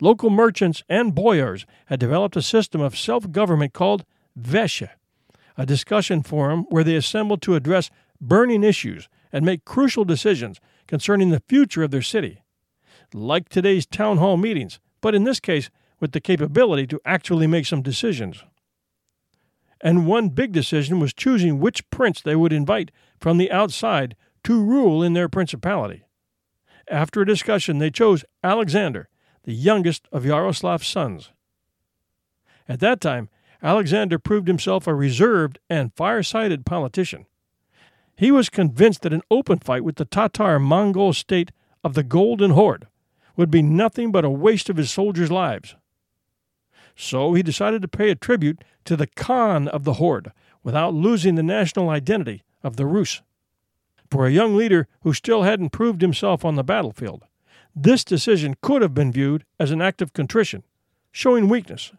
Local 0.00 0.30
merchants 0.30 0.82
and 0.88 1.14
boyars 1.14 1.64
had 1.86 1.98
developed 1.98 2.36
a 2.36 2.42
system 2.42 2.80
of 2.80 2.98
self 2.98 3.30
government 3.30 3.72
called 3.72 4.04
Veche, 4.36 4.84
a 5.56 5.66
discussion 5.66 6.22
forum 6.22 6.66
where 6.68 6.84
they 6.84 6.96
assembled 6.96 7.42
to 7.42 7.54
address 7.54 7.90
burning 8.20 8.64
issues 8.64 9.08
and 9.32 9.44
make 9.44 9.64
crucial 9.64 10.04
decisions 10.04 10.60
concerning 10.86 11.30
the 11.30 11.42
future 11.48 11.82
of 11.82 11.90
their 11.90 12.02
city. 12.02 12.42
Like 13.14 13.48
today's 13.48 13.86
town 13.86 14.18
hall 14.18 14.36
meetings, 14.36 14.80
but 15.00 15.14
in 15.14 15.24
this 15.24 15.40
case 15.40 15.70
with 16.00 16.12
the 16.12 16.20
capability 16.20 16.86
to 16.88 17.00
actually 17.04 17.46
make 17.46 17.66
some 17.66 17.82
decisions. 17.82 18.42
And 19.80 20.06
one 20.06 20.28
big 20.28 20.52
decision 20.52 21.00
was 21.00 21.12
choosing 21.12 21.58
which 21.58 21.88
prince 21.90 22.20
they 22.20 22.36
would 22.36 22.52
invite 22.52 22.90
from 23.20 23.38
the 23.38 23.50
outside 23.50 24.16
to 24.44 24.62
rule 24.62 25.02
in 25.02 25.12
their 25.12 25.28
principality. 25.28 26.04
After 26.88 27.20
a 27.20 27.26
discussion, 27.26 27.78
they 27.78 27.90
chose 27.90 28.24
Alexander, 28.42 29.08
the 29.44 29.52
youngest 29.52 30.08
of 30.12 30.24
Yaroslav's 30.24 30.86
sons. 30.86 31.30
At 32.68 32.80
that 32.80 33.00
time, 33.00 33.28
Alexander 33.62 34.18
proved 34.18 34.48
himself 34.48 34.86
a 34.86 34.94
reserved 34.94 35.58
and 35.70 35.94
far 35.94 36.22
sighted 36.22 36.66
politician. 36.66 37.26
He 38.16 38.30
was 38.30 38.48
convinced 38.48 39.02
that 39.02 39.12
an 39.12 39.22
open 39.30 39.58
fight 39.58 39.84
with 39.84 39.96
the 39.96 40.04
Tatar 40.04 40.58
Mongol 40.58 41.12
state 41.12 41.52
of 41.84 41.94
the 41.94 42.02
Golden 42.02 42.52
Horde 42.52 42.86
would 43.36 43.50
be 43.50 43.62
nothing 43.62 44.12
but 44.12 44.24
a 44.24 44.30
waste 44.30 44.68
of 44.68 44.76
his 44.76 44.90
soldiers' 44.90 45.30
lives. 45.30 45.76
So 46.94 47.34
he 47.34 47.42
decided 47.42 47.82
to 47.82 47.88
pay 47.88 48.10
a 48.10 48.14
tribute 48.14 48.62
to 48.84 48.96
the 48.96 49.06
Khan 49.06 49.68
of 49.68 49.84
the 49.84 49.94
Horde 49.94 50.32
without 50.62 50.94
losing 50.94 51.36
the 51.36 51.42
national 51.42 51.88
identity 51.88 52.42
of 52.62 52.76
the 52.76 52.86
Rus. 52.86 53.22
For 54.10 54.26
a 54.26 54.30
young 54.30 54.56
leader 54.56 54.88
who 55.00 55.14
still 55.14 55.42
hadn't 55.42 55.70
proved 55.70 56.02
himself 56.02 56.44
on 56.44 56.56
the 56.56 56.62
battlefield, 56.62 57.24
this 57.74 58.04
decision 58.04 58.56
could 58.60 58.82
have 58.82 58.92
been 58.92 59.10
viewed 59.10 59.44
as 59.58 59.70
an 59.70 59.80
act 59.80 60.02
of 60.02 60.12
contrition, 60.12 60.62
showing 61.10 61.48
weakness, 61.48 61.92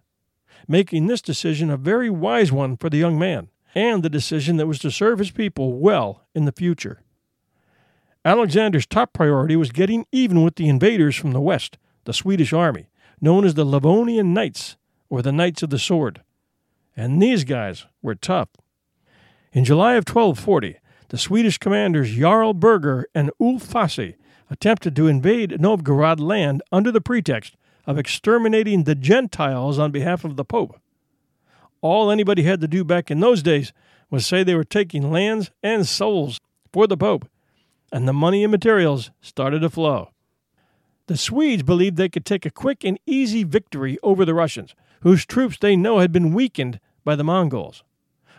making 0.68 1.08
this 1.08 1.22
decision 1.22 1.70
a 1.70 1.78
very 1.78 2.10
wise 2.10 2.52
one 2.52 2.78
for 2.78 2.90
the 2.90 2.98
young 2.98 3.18
man 3.18 3.50
and 3.76 4.04
the 4.04 4.10
decision 4.10 4.58
that 4.58 4.68
was 4.68 4.80
to 4.80 4.92
serve 4.92 5.20
his 5.20 5.32
people 5.32 5.74
well 5.74 6.26
in 6.34 6.46
the 6.46 6.52
future. 6.52 7.02
Alexander's 8.26 8.86
top 8.86 9.12
priority 9.14 9.56
was 9.56 9.72
getting 9.72 10.06
even 10.12 10.44
with 10.44 10.56
the 10.56 10.70
invaders 10.70 11.16
from 11.16 11.32
the 11.32 11.42
west, 11.42 11.78
the 12.06 12.14
Swedish 12.14 12.54
army, 12.54 12.88
known 13.20 13.44
as 13.46 13.56
the 13.56 13.66
Livonian 13.66 14.34
Knights, 14.34 14.78
or 15.10 15.22
the 15.22 15.32
Knights 15.32 15.64
of 15.64 15.70
the 15.70 15.80
Sword. 15.80 16.22
And 16.96 17.22
these 17.22 17.44
guys 17.44 17.86
were 18.02 18.16
tough. 18.16 18.50
In 19.52 19.66
July 19.66 19.94
of 19.94 20.08
1240, 20.08 20.78
the 21.10 21.18
Swedish 21.18 21.58
commanders 21.58 22.16
Jarl 22.16 22.54
Birger 22.54 23.08
and 23.14 23.30
Ulf 23.40 23.64
Fassi 23.64 24.16
attempted 24.50 24.96
to 24.96 25.08
invade 25.08 25.60
Novgorod 25.60 26.20
land 26.20 26.62
under 26.72 26.92
the 26.92 27.02
pretext 27.02 27.56
of 27.86 27.98
exterminating 27.98 28.84
the 28.84 28.96
Gentiles 28.96 29.78
on 29.80 29.92
behalf 29.92 30.24
of 30.24 30.36
the 30.36 30.46
Pope. 30.46 30.80
All 31.82 32.10
anybody 32.10 32.44
had 32.44 32.62
to 32.62 32.68
do 32.68 32.84
back 32.84 33.12
in 33.12 33.20
those 33.20 33.44
days 33.44 33.74
was 34.10 34.26
say 34.26 34.44
they 34.44 34.56
were 34.56 34.64
taking 34.64 35.12
lands 35.12 35.52
and 35.62 35.88
souls 35.88 36.40
for 36.72 36.88
the 36.88 36.98
Pope, 36.98 37.28
and 37.92 38.08
the 38.08 38.14
money 38.14 38.44
and 38.44 38.52
materials 38.52 39.12
started 39.22 39.60
to 39.60 39.70
flow. 39.70 40.10
The 41.08 41.18
Swedes 41.18 41.64
believed 41.64 41.98
they 41.98 42.10
could 42.10 42.26
take 42.26 42.46
a 42.46 42.52
quick 42.52 42.84
and 42.86 42.98
easy 43.06 43.44
victory 43.44 43.98
over 44.02 44.24
the 44.24 44.34
Russians, 44.34 44.74
whose 45.02 45.26
troops 45.26 45.58
they 45.60 45.76
know 45.76 46.00
had 46.00 46.14
been 46.14 46.34
weakened 46.34 46.80
by 47.04 47.16
the 47.18 47.24
Mongols. 47.24 47.84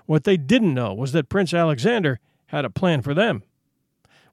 What 0.07 0.25
they 0.25 0.39
didn't 0.39 0.75
know 0.75 0.95
was 0.95 1.13
that 1.13 1.29
Prince 1.29 1.53
Alexander 1.53 2.21
had 2.47 2.65
a 2.65 2.71
plan 2.71 3.03
for 3.03 3.13
them. 3.13 3.43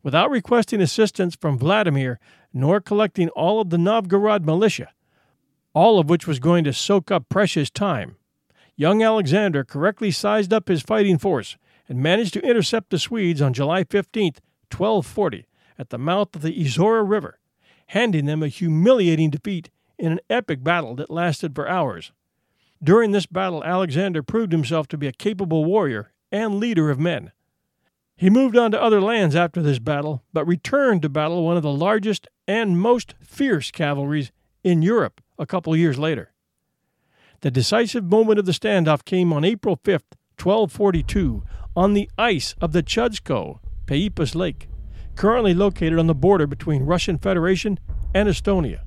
Without 0.03 0.29
requesting 0.29 0.81
assistance 0.81 1.35
from 1.35 1.57
Vladimir, 1.57 2.19
nor 2.53 2.79
collecting 2.79 3.29
all 3.29 3.61
of 3.61 3.69
the 3.69 3.77
Novgorod 3.77 4.45
militia, 4.45 4.89
all 5.73 5.99
of 5.99 6.09
which 6.09 6.27
was 6.27 6.39
going 6.39 6.63
to 6.63 6.73
soak 6.73 7.11
up 7.11 7.29
precious 7.29 7.69
time, 7.69 8.15
young 8.75 9.01
Alexander 9.01 9.63
correctly 9.63 10.11
sized 10.11 10.51
up 10.51 10.67
his 10.67 10.81
fighting 10.81 11.17
force 11.17 11.57
and 11.87 12.01
managed 12.01 12.33
to 12.33 12.47
intercept 12.47 12.89
the 12.89 12.99
Swedes 12.99 13.41
on 13.41 13.53
July 13.53 13.83
15, 13.83 14.33
1240, 14.69 15.45
at 15.77 15.89
the 15.89 15.97
mouth 15.97 16.35
of 16.35 16.41
the 16.41 16.57
Izhora 16.57 17.07
River, 17.07 17.39
handing 17.87 18.25
them 18.25 18.43
a 18.43 18.47
humiliating 18.47 19.29
defeat 19.29 19.69
in 19.97 20.13
an 20.13 20.19
epic 20.29 20.63
battle 20.63 20.95
that 20.95 21.09
lasted 21.09 21.55
for 21.55 21.67
hours. 21.67 22.11
During 22.83 23.11
this 23.11 23.25
battle, 23.25 23.63
Alexander 23.63 24.23
proved 24.23 24.51
himself 24.51 24.87
to 24.87 24.97
be 24.97 25.07
a 25.07 25.11
capable 25.11 25.65
warrior 25.65 26.11
and 26.31 26.55
leader 26.55 26.89
of 26.89 26.99
men. 26.99 27.31
He 28.15 28.29
moved 28.29 28.55
on 28.55 28.71
to 28.71 28.81
other 28.81 29.01
lands 29.01 29.35
after 29.35 29.61
this 29.61 29.79
battle, 29.79 30.23
but 30.33 30.45
returned 30.45 31.01
to 31.01 31.09
battle 31.09 31.43
one 31.43 31.57
of 31.57 31.63
the 31.63 31.71
largest 31.71 32.27
and 32.47 32.79
most 32.79 33.15
fierce 33.21 33.71
cavalries 33.71 34.31
in 34.63 34.81
Europe 34.81 35.21
a 35.41 35.45
couple 35.45 35.75
years 35.75 35.99
later. 35.99 36.31
The 37.41 37.51
decisive 37.51 38.05
moment 38.05 38.39
of 38.39 38.45
the 38.45 38.53
standoff 38.53 39.03
came 39.03 39.33
on 39.33 39.43
April 39.43 39.77
5, 39.83 40.03
1242, 40.41 41.43
on 41.75 41.93
the 41.93 42.09
ice 42.17 42.55
of 42.61 42.71
the 42.71 42.83
Chudsko, 42.83 43.59
Peipus 43.87 44.35
Lake 44.35 44.69
currently 45.15 45.53
located 45.53 45.99
on 45.99 46.07
the 46.07 46.15
border 46.15 46.47
between 46.47 46.83
Russian 46.83 47.17
Federation 47.17 47.79
and 48.13 48.27
Estonia. 48.27 48.79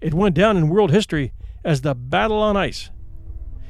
It 0.00 0.14
went 0.14 0.34
down 0.34 0.56
in 0.56 0.68
world 0.68 0.90
history 0.90 1.32
as 1.64 1.80
the 1.80 1.94
Battle 1.94 2.38
on 2.38 2.56
Ice. 2.56 2.90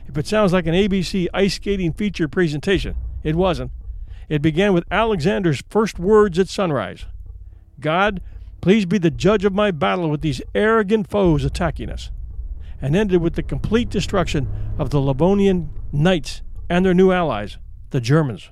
If 0.07 0.17
it 0.17 0.27
sounds 0.27 0.53
like 0.53 0.67
an 0.67 0.75
ABC 0.75 1.27
ice 1.35 1.55
skating 1.55 1.93
feature 1.93 2.29
presentation, 2.29 2.97
it 3.23 3.35
wasn't. 3.35 3.73
It 4.29 4.43
began 4.43 4.73
with 4.73 4.85
Alexander's 4.91 5.63
first 5.69 5.99
words 5.99 6.39
at 6.39 6.49
sunrise 6.49 7.07
God, 7.81 8.21
please 8.61 8.87
be 8.87 8.99
the 8.99 9.11
judge 9.11 9.45
of 9.45 9.55
my 9.55 9.71
battle 9.71 10.11
with 10.11 10.21
these 10.21 10.43
arrogant 10.55 11.09
foes 11.09 11.45
attacking 11.45 11.91
us, 11.91 12.11
and 12.81 12.97
ended 12.97 13.21
with 13.21 13.35
the 13.35 13.43
complete 13.43 13.91
destruction 13.91 14.49
of 14.79 14.91
the 14.91 15.01
Livonian 15.01 15.71
knights 15.93 16.43
and 16.69 16.85
their 16.85 16.95
new 16.95 17.13
allies, 17.13 17.59
the 17.91 18.01
Germans. 18.01 18.51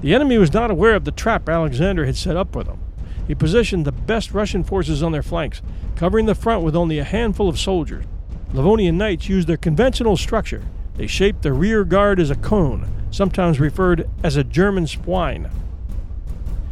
The 0.00 0.14
enemy 0.14 0.38
was 0.38 0.52
not 0.52 0.70
aware 0.70 0.94
of 0.94 1.04
the 1.04 1.12
trap 1.12 1.48
Alexander 1.48 2.06
had 2.06 2.16
set 2.16 2.36
up 2.36 2.52
for 2.52 2.64
them. 2.64 2.80
He 3.26 3.34
positioned 3.34 3.84
the 3.84 3.92
best 3.92 4.32
Russian 4.32 4.64
forces 4.64 5.02
on 5.02 5.12
their 5.12 5.22
flanks, 5.22 5.62
covering 5.94 6.26
the 6.26 6.34
front 6.34 6.64
with 6.64 6.74
only 6.74 6.98
a 6.98 7.04
handful 7.04 7.48
of 7.48 7.58
soldiers. 7.58 8.04
Livonian 8.52 8.98
knights 8.98 9.28
used 9.28 9.46
their 9.46 9.56
conventional 9.56 10.16
structure. 10.16 10.62
They 10.96 11.06
shaped 11.06 11.42
the 11.42 11.52
rear 11.52 11.84
guard 11.84 12.18
as 12.18 12.30
a 12.30 12.34
cone, 12.34 12.90
sometimes 13.10 13.60
referred 13.60 14.08
as 14.24 14.36
a 14.36 14.42
German 14.42 14.86
spine. 14.86 15.50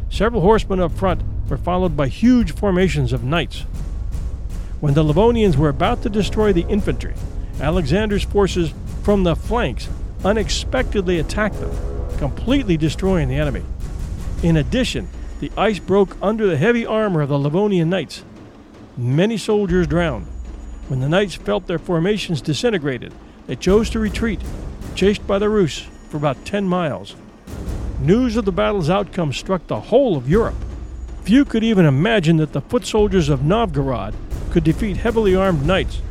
Several 0.09 0.41
horsemen 0.41 0.79
up 0.79 0.91
front 0.91 1.21
were 1.49 1.57
followed 1.57 1.97
by 1.97 2.07
huge 2.07 2.53
formations 2.53 3.13
of 3.13 3.23
knights. 3.23 3.61
When 4.79 4.93
the 4.93 5.03
Livonians 5.03 5.55
were 5.57 5.69
about 5.69 6.03
to 6.03 6.09
destroy 6.09 6.53
the 6.53 6.67
infantry, 6.67 7.13
Alexander's 7.59 8.23
forces 8.23 8.73
from 9.03 9.23
the 9.23 9.35
flanks 9.35 9.89
unexpectedly 10.23 11.19
attacked 11.19 11.59
them 11.59 11.71
completely 12.19 12.75
destroying 12.75 13.29
the 13.29 13.37
enemy. 13.37 13.63
In 14.43 14.57
addition, 14.57 15.07
the 15.39 15.51
ice 15.57 15.79
broke 15.79 16.17
under 16.21 16.45
the 16.45 16.57
heavy 16.57 16.85
armor 16.85 17.21
of 17.21 17.29
the 17.29 17.39
Livonian 17.39 17.89
knights. 17.89 18.25
Many 18.97 19.37
soldiers 19.37 19.87
drowned. 19.87 20.27
When 20.89 20.99
the 20.99 21.07
knights 21.07 21.35
felt 21.35 21.67
their 21.67 21.79
formations 21.79 22.41
disintegrated, 22.41 23.13
they 23.47 23.55
chose 23.55 23.89
to 23.91 23.99
retreat, 23.99 24.41
chased 24.95 25.25
by 25.25 25.39
the 25.39 25.49
Rus 25.49 25.79
for 26.09 26.17
about 26.17 26.43
10 26.43 26.67
miles. 26.67 27.15
News 28.01 28.35
of 28.35 28.43
the 28.43 28.51
battle's 28.51 28.89
outcome 28.89 29.31
struck 29.31 29.65
the 29.67 29.79
whole 29.79 30.17
of 30.17 30.29
Europe. 30.29 30.55
Few 31.29 31.45
could 31.45 31.63
even 31.63 31.85
imagine 31.85 32.37
that 32.37 32.53
the 32.53 32.61
foot 32.61 32.87
soldiers 32.87 33.29
of 33.29 33.43
Novgorod 33.43 34.15
could 34.49 34.63
defeat 34.63 34.97
heavily 34.97 35.35
armed 35.35 35.63
knights. 35.63 36.01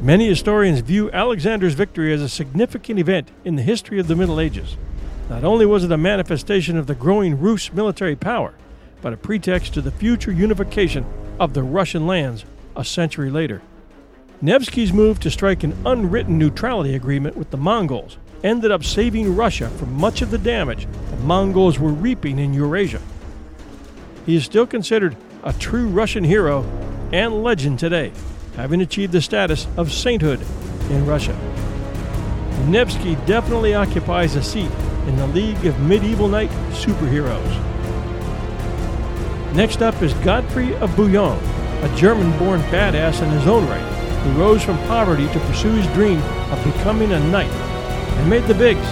Many 0.00 0.28
historians 0.28 0.80
view 0.80 1.10
Alexander's 1.10 1.74
victory 1.74 2.10
as 2.10 2.22
a 2.22 2.28
significant 2.30 2.98
event 2.98 3.28
in 3.44 3.56
the 3.56 3.62
history 3.62 3.98
of 3.98 4.08
the 4.08 4.16
Middle 4.16 4.40
Ages. 4.40 4.78
Not 5.28 5.44
only 5.44 5.66
was 5.66 5.84
it 5.84 5.92
a 5.92 5.98
manifestation 5.98 6.78
of 6.78 6.86
the 6.86 6.94
growing 6.94 7.38
Rus 7.38 7.70
military 7.70 8.16
power, 8.16 8.54
but 9.02 9.12
a 9.12 9.18
pretext 9.18 9.74
to 9.74 9.82
the 9.82 9.90
future 9.90 10.32
unification 10.32 11.04
of 11.38 11.52
the 11.52 11.62
Russian 11.62 12.06
lands 12.06 12.46
a 12.74 12.82
century 12.82 13.28
later. 13.28 13.60
Nevsky's 14.40 14.90
move 14.90 15.20
to 15.20 15.30
strike 15.30 15.64
an 15.64 15.76
unwritten 15.84 16.38
neutrality 16.38 16.94
agreement 16.94 17.36
with 17.36 17.50
the 17.50 17.58
Mongols 17.58 18.16
ended 18.42 18.70
up 18.70 18.84
saving 18.84 19.36
Russia 19.36 19.68
from 19.68 19.92
much 19.92 20.22
of 20.22 20.30
the 20.30 20.38
damage 20.38 20.88
the 21.10 21.16
Mongols 21.18 21.78
were 21.78 21.92
reaping 21.92 22.38
in 22.38 22.54
Eurasia. 22.54 23.02
He 24.26 24.34
is 24.34 24.44
still 24.44 24.66
considered 24.66 25.16
a 25.44 25.52
true 25.52 25.86
Russian 25.86 26.24
hero 26.24 26.64
and 27.12 27.44
legend 27.44 27.78
today, 27.78 28.10
having 28.56 28.80
achieved 28.80 29.12
the 29.12 29.22
status 29.22 29.68
of 29.76 29.92
sainthood 29.92 30.40
in 30.90 31.06
Russia. 31.06 31.38
Nevsky 32.66 33.14
definitely 33.26 33.74
occupies 33.74 34.34
a 34.34 34.42
seat 34.42 34.70
in 35.06 35.14
the 35.14 35.28
League 35.28 35.64
of 35.64 35.78
Medieval 35.78 36.26
Knight 36.26 36.50
Superheroes. 36.72 37.64
Next 39.54 39.80
up 39.80 40.02
is 40.02 40.12
Godfrey 40.14 40.74
of 40.78 40.96
Bouillon, 40.96 41.38
a 41.84 41.96
German 41.96 42.36
born 42.36 42.60
badass 42.62 43.22
in 43.22 43.30
his 43.30 43.46
own 43.46 43.64
right, 43.68 43.80
who 44.24 44.40
rose 44.40 44.64
from 44.64 44.76
poverty 44.88 45.28
to 45.28 45.38
pursue 45.38 45.70
his 45.70 45.86
dream 45.94 46.20
of 46.50 46.64
becoming 46.64 47.12
a 47.12 47.20
knight 47.28 47.52
and 47.52 48.28
made 48.28 48.44
the 48.44 48.54
bigs, 48.54 48.86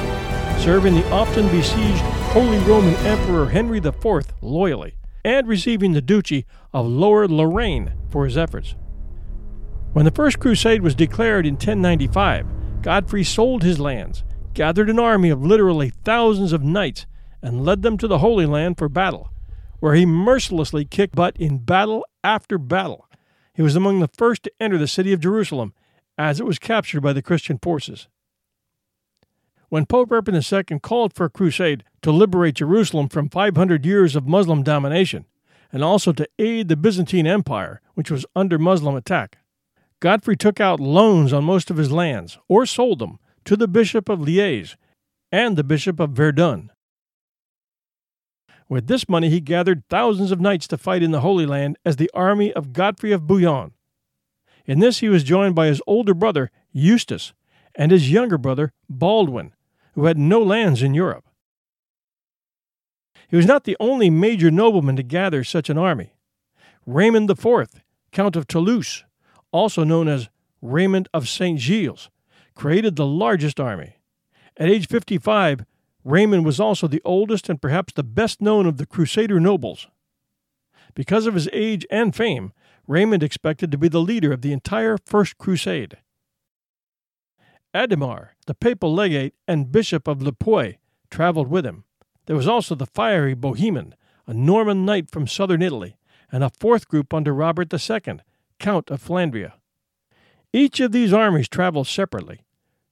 serving 0.62 0.94
the 0.94 1.10
often 1.10 1.48
besieged 1.48 2.02
Holy 2.30 2.58
Roman 2.58 2.94
Emperor 3.04 3.46
Henry 3.46 3.78
IV 3.78 4.32
loyally 4.40 4.94
and 5.24 5.48
receiving 5.48 5.92
the 5.92 6.02
Duchy 6.02 6.46
of 6.72 6.86
Lower 6.86 7.26
Lorraine 7.26 7.92
for 8.10 8.24
his 8.24 8.36
efforts. 8.36 8.74
When 9.92 10.04
the 10.04 10.10
First 10.10 10.38
Crusade 10.38 10.82
was 10.82 10.94
declared 10.94 11.46
in 11.46 11.54
1095, 11.54 12.46
Godfrey 12.82 13.24
sold 13.24 13.62
his 13.62 13.80
lands 13.80 14.24
gathered 14.54 14.88
an 14.88 15.00
army 15.00 15.28
of 15.28 15.44
literally 15.44 15.90
thousands 16.04 16.52
of 16.52 16.62
knights 16.62 17.06
and 17.42 17.64
led 17.64 17.82
them 17.82 17.98
to 17.98 18.08
the 18.08 18.18
Holy 18.18 18.46
Land 18.46 18.78
for 18.78 18.88
battle, 18.88 19.30
where 19.80 19.94
he 19.94 20.06
mercilessly 20.06 20.84
kicked 20.84 21.14
butt 21.14 21.36
in 21.36 21.58
battle 21.58 22.06
after 22.22 22.56
battle. 22.56 23.08
He 23.52 23.62
was 23.62 23.76
among 23.76 24.00
the 24.00 24.08
first 24.08 24.44
to 24.44 24.52
enter 24.58 24.78
the 24.78 24.88
city 24.88 25.12
of 25.12 25.20
Jerusalem 25.20 25.74
as 26.16 26.40
it 26.40 26.46
was 26.46 26.58
captured 26.58 27.02
by 27.02 27.12
the 27.12 27.22
Christian 27.22 27.58
forces. 27.58 28.08
When 29.68 29.86
Pope 29.86 30.12
Urban 30.12 30.34
II 30.36 30.78
called 30.80 31.12
for 31.12 31.26
a 31.26 31.30
crusade 31.30 31.82
to 32.04 32.12
liberate 32.12 32.56
Jerusalem 32.56 33.08
from 33.08 33.30
500 33.30 33.86
years 33.86 34.14
of 34.14 34.28
Muslim 34.28 34.62
domination, 34.62 35.24
and 35.72 35.82
also 35.82 36.12
to 36.12 36.28
aid 36.38 36.68
the 36.68 36.76
Byzantine 36.76 37.26
Empire, 37.26 37.80
which 37.94 38.10
was 38.10 38.26
under 38.36 38.58
Muslim 38.58 38.94
attack, 38.94 39.38
Godfrey 40.00 40.36
took 40.36 40.60
out 40.60 40.80
loans 40.80 41.32
on 41.32 41.44
most 41.44 41.70
of 41.70 41.78
his 41.78 41.90
lands 41.90 42.36
or 42.46 42.66
sold 42.66 42.98
them 42.98 43.18
to 43.46 43.56
the 43.56 43.66
Bishop 43.66 44.10
of 44.10 44.18
Liège 44.18 44.76
and 45.32 45.56
the 45.56 45.64
Bishop 45.64 45.98
of 45.98 46.10
Verdun. 46.10 46.70
With 48.68 48.86
this 48.86 49.08
money, 49.08 49.30
he 49.30 49.40
gathered 49.40 49.88
thousands 49.88 50.30
of 50.30 50.42
knights 50.42 50.68
to 50.68 50.76
fight 50.76 51.02
in 51.02 51.10
the 51.10 51.22
Holy 51.22 51.46
Land 51.46 51.78
as 51.86 51.96
the 51.96 52.10
army 52.12 52.52
of 52.52 52.74
Godfrey 52.74 53.12
of 53.12 53.26
Bouillon. 53.26 53.72
In 54.66 54.78
this, 54.78 54.98
he 54.98 55.08
was 55.08 55.24
joined 55.24 55.54
by 55.54 55.68
his 55.68 55.80
older 55.86 56.12
brother, 56.12 56.50
Eustace, 56.70 57.32
and 57.74 57.90
his 57.90 58.12
younger 58.12 58.36
brother, 58.36 58.72
Baldwin, 58.90 59.54
who 59.94 60.04
had 60.04 60.18
no 60.18 60.42
lands 60.42 60.82
in 60.82 60.92
Europe. 60.92 61.24
He 63.28 63.36
was 63.36 63.46
not 63.46 63.64
the 63.64 63.76
only 63.80 64.10
major 64.10 64.50
nobleman 64.50 64.96
to 64.96 65.02
gather 65.02 65.44
such 65.44 65.70
an 65.70 65.78
army. 65.78 66.14
Raymond 66.86 67.30
IV, 67.30 67.82
Count 68.12 68.36
of 68.36 68.46
Toulouse, 68.46 69.04
also 69.52 69.84
known 69.84 70.08
as 70.08 70.28
Raymond 70.60 71.08
of 71.14 71.28
St. 71.28 71.58
Gilles, 71.58 72.10
created 72.54 72.96
the 72.96 73.06
largest 73.06 73.58
army. 73.58 73.96
At 74.56 74.68
age 74.68 74.86
55, 74.86 75.64
Raymond 76.04 76.44
was 76.44 76.60
also 76.60 76.86
the 76.86 77.02
oldest 77.04 77.48
and 77.48 77.60
perhaps 77.60 77.92
the 77.92 78.02
best 78.02 78.40
known 78.40 78.66
of 78.66 78.76
the 78.76 78.86
Crusader 78.86 79.40
nobles. 79.40 79.88
Because 80.94 81.26
of 81.26 81.34
his 81.34 81.48
age 81.52 81.86
and 81.90 82.14
fame, 82.14 82.52
Raymond 82.86 83.22
expected 83.22 83.72
to 83.72 83.78
be 83.78 83.88
the 83.88 84.00
leader 84.00 84.32
of 84.32 84.42
the 84.42 84.52
entire 84.52 84.98
First 84.98 85.38
Crusade. 85.38 85.96
Adhemar, 87.74 88.28
the 88.46 88.54
papal 88.54 88.94
legate 88.94 89.34
and 89.48 89.72
bishop 89.72 90.06
of 90.06 90.22
Le 90.22 90.32
Puy, 90.32 90.78
traveled 91.10 91.48
with 91.48 91.64
him. 91.64 91.84
There 92.26 92.36
was 92.36 92.48
also 92.48 92.74
the 92.74 92.86
fiery 92.86 93.34
Bohemond, 93.34 93.94
a 94.26 94.34
Norman 94.34 94.84
knight 94.84 95.10
from 95.10 95.26
southern 95.26 95.62
Italy, 95.62 95.96
and 96.32 96.42
a 96.42 96.50
fourth 96.50 96.88
group 96.88 97.12
under 97.12 97.34
Robert 97.34 97.72
II, 97.72 98.20
Count 98.58 98.90
of 98.90 99.02
Flandria. 99.02 99.54
Each 100.52 100.80
of 100.80 100.92
these 100.92 101.12
armies 101.12 101.48
traveled 101.48 101.86
separately, 101.86 102.40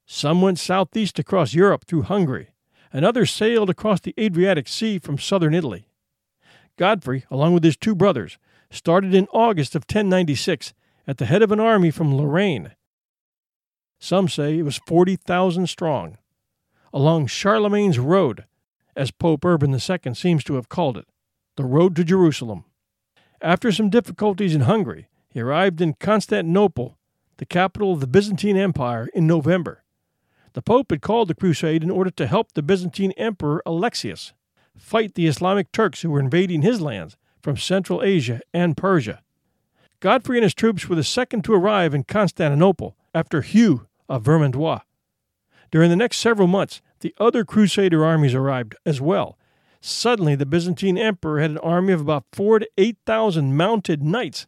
Some 0.06 0.42
went 0.42 0.58
southeast 0.58 1.18
across 1.18 1.54
Europe 1.54 1.84
through 1.86 2.02
Hungary, 2.02 2.50
and 2.92 3.04
others 3.04 3.30
sailed 3.30 3.70
across 3.70 4.00
the 4.00 4.14
Adriatic 4.18 4.68
Sea 4.68 4.98
from 4.98 5.18
southern 5.18 5.54
Italy. 5.54 5.86
Godfrey, 6.76 7.24
along 7.30 7.54
with 7.54 7.64
his 7.64 7.76
two 7.76 7.94
brothers, 7.94 8.38
started 8.70 9.14
in 9.14 9.26
August 9.32 9.74
of 9.74 9.82
1096 9.82 10.74
at 11.06 11.18
the 11.18 11.26
head 11.26 11.42
of 11.42 11.52
an 11.52 11.60
army 11.60 11.90
from 11.90 12.14
Lorraine. 12.14 12.72
Some 13.98 14.28
say 14.28 14.58
it 14.58 14.64
was 14.64 14.80
40,000 14.86 15.66
strong, 15.66 16.18
along 16.92 17.28
Charlemagne's 17.28 17.98
Road, 17.98 18.44
as 18.96 19.10
Pope 19.10 19.44
Urban 19.44 19.72
II 19.72 20.14
seems 20.14 20.44
to 20.44 20.54
have 20.54 20.68
called 20.68 20.96
it, 20.96 21.06
the 21.56 21.64
road 21.64 21.96
to 21.96 22.04
Jerusalem. 22.04 22.64
After 23.40 23.72
some 23.72 23.90
difficulties 23.90 24.54
in 24.54 24.62
Hungary, 24.62 25.08
he 25.28 25.40
arrived 25.40 25.80
in 25.80 25.94
Constantinople, 25.94 26.98
the 27.38 27.46
capital 27.46 27.92
of 27.92 28.00
the 28.00 28.06
Byzantine 28.06 28.56
Empire, 28.56 29.08
in 29.14 29.26
November. 29.26 29.82
The 30.52 30.62
Pope 30.62 30.90
had 30.90 31.00
called 31.00 31.28
the 31.28 31.34
crusade 31.34 31.82
in 31.82 31.90
order 31.90 32.10
to 32.10 32.26
help 32.26 32.52
the 32.52 32.62
Byzantine 32.62 33.12
Emperor 33.12 33.62
Alexius 33.64 34.32
fight 34.76 35.14
the 35.14 35.26
Islamic 35.26 35.72
Turks 35.72 36.02
who 36.02 36.10
were 36.10 36.20
invading 36.20 36.62
his 36.62 36.80
lands 36.80 37.16
from 37.42 37.56
Central 37.56 38.02
Asia 38.02 38.40
and 38.52 38.76
Persia. 38.76 39.22
Godfrey 40.00 40.38
and 40.38 40.44
his 40.44 40.54
troops 40.54 40.88
were 40.88 40.96
the 40.96 41.04
second 41.04 41.44
to 41.44 41.54
arrive 41.54 41.94
in 41.94 42.04
Constantinople 42.04 42.96
after 43.14 43.40
Hugh 43.40 43.86
of 44.08 44.24
Vermandois. 44.24 44.80
During 45.70 45.90
the 45.90 45.96
next 45.96 46.18
several 46.18 46.48
months, 46.48 46.82
the 47.02 47.14
other 47.18 47.44
Crusader 47.44 48.04
armies 48.04 48.34
arrived 48.34 48.74
as 48.86 49.00
well. 49.00 49.38
Suddenly, 49.80 50.36
the 50.36 50.46
Byzantine 50.46 50.96
emperor 50.96 51.40
had 51.40 51.50
an 51.50 51.58
army 51.58 51.92
of 51.92 52.00
about 52.00 52.24
four 52.32 52.60
to 52.60 52.68
eight 52.78 52.96
thousand 53.04 53.56
mounted 53.56 54.02
knights 54.02 54.46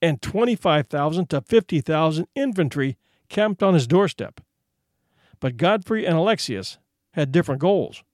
and 0.00 0.20
25,000 0.20 1.30
to 1.30 1.40
50,000 1.40 2.26
infantry 2.34 2.98
camped 3.30 3.62
on 3.62 3.72
his 3.72 3.86
doorstep. 3.86 4.40
But 5.40 5.56
Godfrey 5.56 6.06
and 6.06 6.16
Alexius 6.16 6.78
had 7.12 7.32
different 7.32 7.60
goals. 7.60 8.04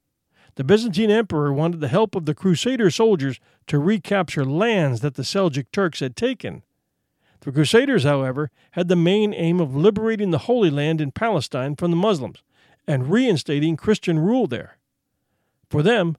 The 0.55 0.65
Byzantine 0.65 1.11
emperor 1.11 1.53
wanted 1.53 1.81
the 1.81 1.89
help 1.89 2.15
of 2.15 2.27
the 2.27 2.35
Crusader 2.35 2.91
soldiers 2.91 3.41
to 3.67 3.79
recapture 3.79 4.45
lands 4.45 5.01
that 5.01 5.15
the 5.15 5.23
Seljuk 5.23 5.67
Turks 5.73 6.01
had 6.01 6.17
taken. 6.17 6.63
The 7.41 7.51
Crusaders, 7.51 8.05
however, 8.05 8.51
had 8.73 8.89
the 8.89 8.97
main 8.97 9.33
aim 9.35 9.59
of 9.59 9.75
liberating 9.75 10.31
the 10.31 10.39
Holy 10.39 10.71
Land 10.71 11.01
in 11.01 11.11
Palestine 11.11 11.75
from 11.75 11.91
the 11.91 11.97
Muslims 11.97 12.43
and 12.91 13.09
reinstating 13.09 13.77
Christian 13.77 14.19
rule 14.19 14.49
there. 14.49 14.77
For 15.69 15.81
them, 15.81 16.17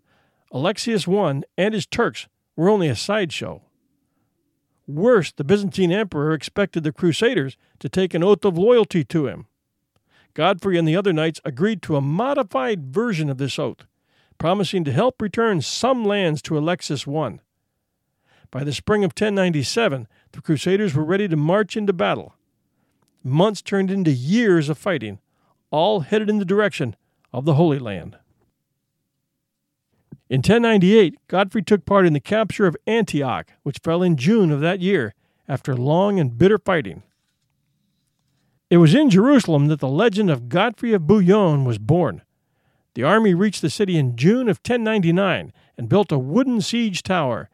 Alexius 0.54 1.06
I 1.06 1.42
and 1.58 1.74
his 1.74 1.86
Turks 1.86 2.30
were 2.56 2.70
only 2.70 2.88
a 2.88 2.96
sideshow. 2.96 3.62
Worse, 4.88 5.34
the 5.34 5.44
Byzantine 5.44 5.92
emperor 5.92 6.34
expected 6.34 6.84
the 6.84 6.94
Crusaders 6.94 7.58
to 7.80 7.90
take 7.90 8.14
an 8.14 8.24
oath 8.24 8.46
of 8.46 8.58
loyalty 8.58 9.04
to 9.04 9.28
him. 9.28 9.48
Godfrey 10.34 10.78
and 10.78 10.88
the 10.88 10.96
other 10.96 11.12
knights 11.12 11.42
agreed 11.44 11.82
to 11.82 11.98
a 11.98 12.02
modified 12.02 12.86
version 12.86 13.30
of 13.30 13.38
this 13.38 13.60
oath, 13.60 13.86
promising 14.38 14.86
to 14.86 14.94
help 14.94 15.22
return 15.22 15.60
some 15.60 16.06
lands 16.06 16.42
to 16.44 16.58
Alexius 16.58 17.06
I. 17.06 17.40
By 18.50 18.64
the 18.64 18.74
spring 18.74 19.04
of 19.04 19.10
1097, 19.10 20.08
the 20.32 20.42
Crusaders 20.42 20.96
were 20.96 21.04
ready 21.04 21.28
to 21.28 21.36
march 21.36 21.76
into 21.76 21.92
battle. 21.92 22.36
Months 23.26 23.62
turned 23.62 23.92
into 23.92 24.12
years 24.12 24.70
of 24.70 24.78
fighting, 24.78 25.20
all 25.72 26.02
headed 26.02 26.30
in 26.30 26.38
the 26.38 26.46
direction 26.46 26.96
of 27.34 27.46
the 27.46 27.56
Holy 27.56 27.80
Land. 27.80 28.18
In 30.30 30.38
1098, 30.38 31.28
Godfrey 31.28 31.62
took 31.62 31.86
part 31.86 32.06
in 32.06 32.14
the 32.14 32.20
capture 32.20 32.66
of 32.66 32.78
Antioch, 32.88 33.52
which 33.64 33.80
fell 33.84 34.04
in 34.04 34.16
June 34.16 34.52
of 34.52 34.62
that 34.62 34.80
year 34.80 35.14
after 35.48 35.76
long 35.76 36.20
and 36.20 36.38
bitter 36.38 36.58
fighting. 36.58 37.04
It 38.70 38.78
was 38.78 38.96
in 38.96 39.10
Jerusalem 39.10 39.68
that 39.68 39.82
the 39.82 39.90
legend 39.90 40.30
of 40.30 40.48
Godfrey 40.48 40.94
of 40.94 41.06
Bouillon 41.06 41.66
was 41.66 41.78
born. 41.78 42.22
The 42.94 43.04
army 43.04 43.34
reached 43.34 43.62
the 43.62 43.70
city 43.70 43.98
in 43.98 44.16
June 44.16 44.48
of 44.48 44.60
1099 44.60 45.52
and 45.78 45.90
built 45.90 46.12
a 46.12 46.20
wooden 46.20 46.62
siege 46.62 47.04
tower 47.04 47.50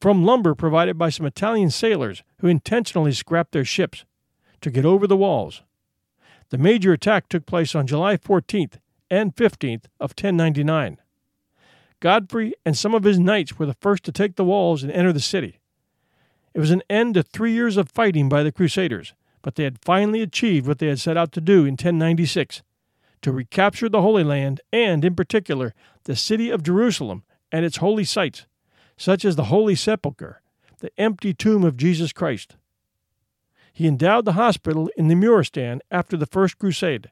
from 0.00 0.24
lumber 0.24 0.54
provided 0.54 0.98
by 0.98 1.10
some 1.10 1.26
Italian 1.26 1.70
sailors 1.70 2.22
who 2.38 2.48
intentionally 2.48 3.12
scrapped 3.12 3.52
their 3.52 3.64
ships 3.64 4.04
to 4.60 4.70
get 4.70 4.84
over 4.84 5.06
the 5.06 5.16
walls. 5.16 5.62
The 6.50 6.58
major 6.58 6.92
attack 6.92 7.28
took 7.28 7.46
place 7.46 7.74
on 7.74 7.86
July 7.86 8.16
14th 8.16 8.78
and 9.10 9.34
15th 9.34 9.84
of 10.00 10.10
1099. 10.10 10.98
Godfrey 12.00 12.54
and 12.64 12.76
some 12.76 12.94
of 12.94 13.04
his 13.04 13.18
knights 13.18 13.58
were 13.58 13.66
the 13.66 13.76
first 13.80 14.04
to 14.04 14.12
take 14.12 14.36
the 14.36 14.44
walls 14.44 14.82
and 14.82 14.92
enter 14.92 15.12
the 15.12 15.20
city. 15.20 15.60
It 16.54 16.60
was 16.60 16.70
an 16.70 16.82
end 16.88 17.14
to 17.14 17.22
three 17.22 17.52
years 17.52 17.76
of 17.76 17.90
fighting 17.90 18.28
by 18.28 18.42
the 18.42 18.52
Crusaders, 18.52 19.14
but 19.42 19.56
they 19.56 19.64
had 19.64 19.84
finally 19.84 20.22
achieved 20.22 20.66
what 20.66 20.78
they 20.78 20.86
had 20.86 21.00
set 21.00 21.16
out 21.16 21.32
to 21.32 21.40
do 21.40 21.60
in 21.60 21.72
1096 21.72 22.62
to 23.22 23.32
recapture 23.32 23.88
the 23.88 24.02
Holy 24.02 24.24
Land 24.24 24.60
and, 24.72 25.04
in 25.04 25.14
particular, 25.14 25.74
the 26.04 26.16
city 26.16 26.50
of 26.50 26.62
Jerusalem 26.62 27.24
and 27.50 27.64
its 27.64 27.78
holy 27.78 28.04
sites, 28.04 28.46
such 28.96 29.24
as 29.24 29.36
the 29.36 29.44
Holy 29.44 29.74
Sepulchre, 29.74 30.42
the 30.78 30.92
empty 30.98 31.34
tomb 31.34 31.64
of 31.64 31.76
Jesus 31.76 32.12
Christ. 32.12 32.56
He 33.76 33.86
endowed 33.86 34.24
the 34.24 34.32
hospital 34.32 34.88
in 34.96 35.08
the 35.08 35.14
Muristan 35.14 35.80
after 35.90 36.16
the 36.16 36.24
First 36.24 36.58
Crusade. 36.58 37.10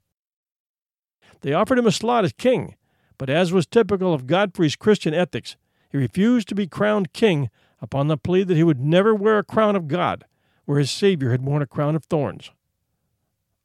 They 1.43 1.53
offered 1.53 1.79
him 1.79 1.87
a 1.87 1.93
slot 1.93 2.25
as 2.25 2.33
king, 2.33 2.77
but 3.19 3.29
as 3.29 3.53
was 3.53 3.67
typical 3.67 4.15
of 4.15 4.27
Godfrey's 4.27 4.75
Christian 4.75 5.13
ethics, 5.13 5.57
he 5.93 5.99
refused 5.99 6.49
to 6.49 6.55
be 6.55 6.67
crowned 6.67 7.13
king 7.13 7.51
upon 7.83 8.09
the 8.09 8.17
plea 8.17 8.45
that 8.45 8.57
he 8.57 8.63
would 8.63 8.81
never 8.81 9.15
wear 9.15 9.37
a 9.37 9.45
crown 9.45 9.77
of 9.77 9.89
God 9.89 10.25
where 10.65 10.79
his 10.79 10.91
Savior 10.91 11.33
had 11.33 11.45
worn 11.45 11.61
a 11.61 11.67
crown 11.67 11.95
of 11.95 12.07
thorns. 12.07 12.51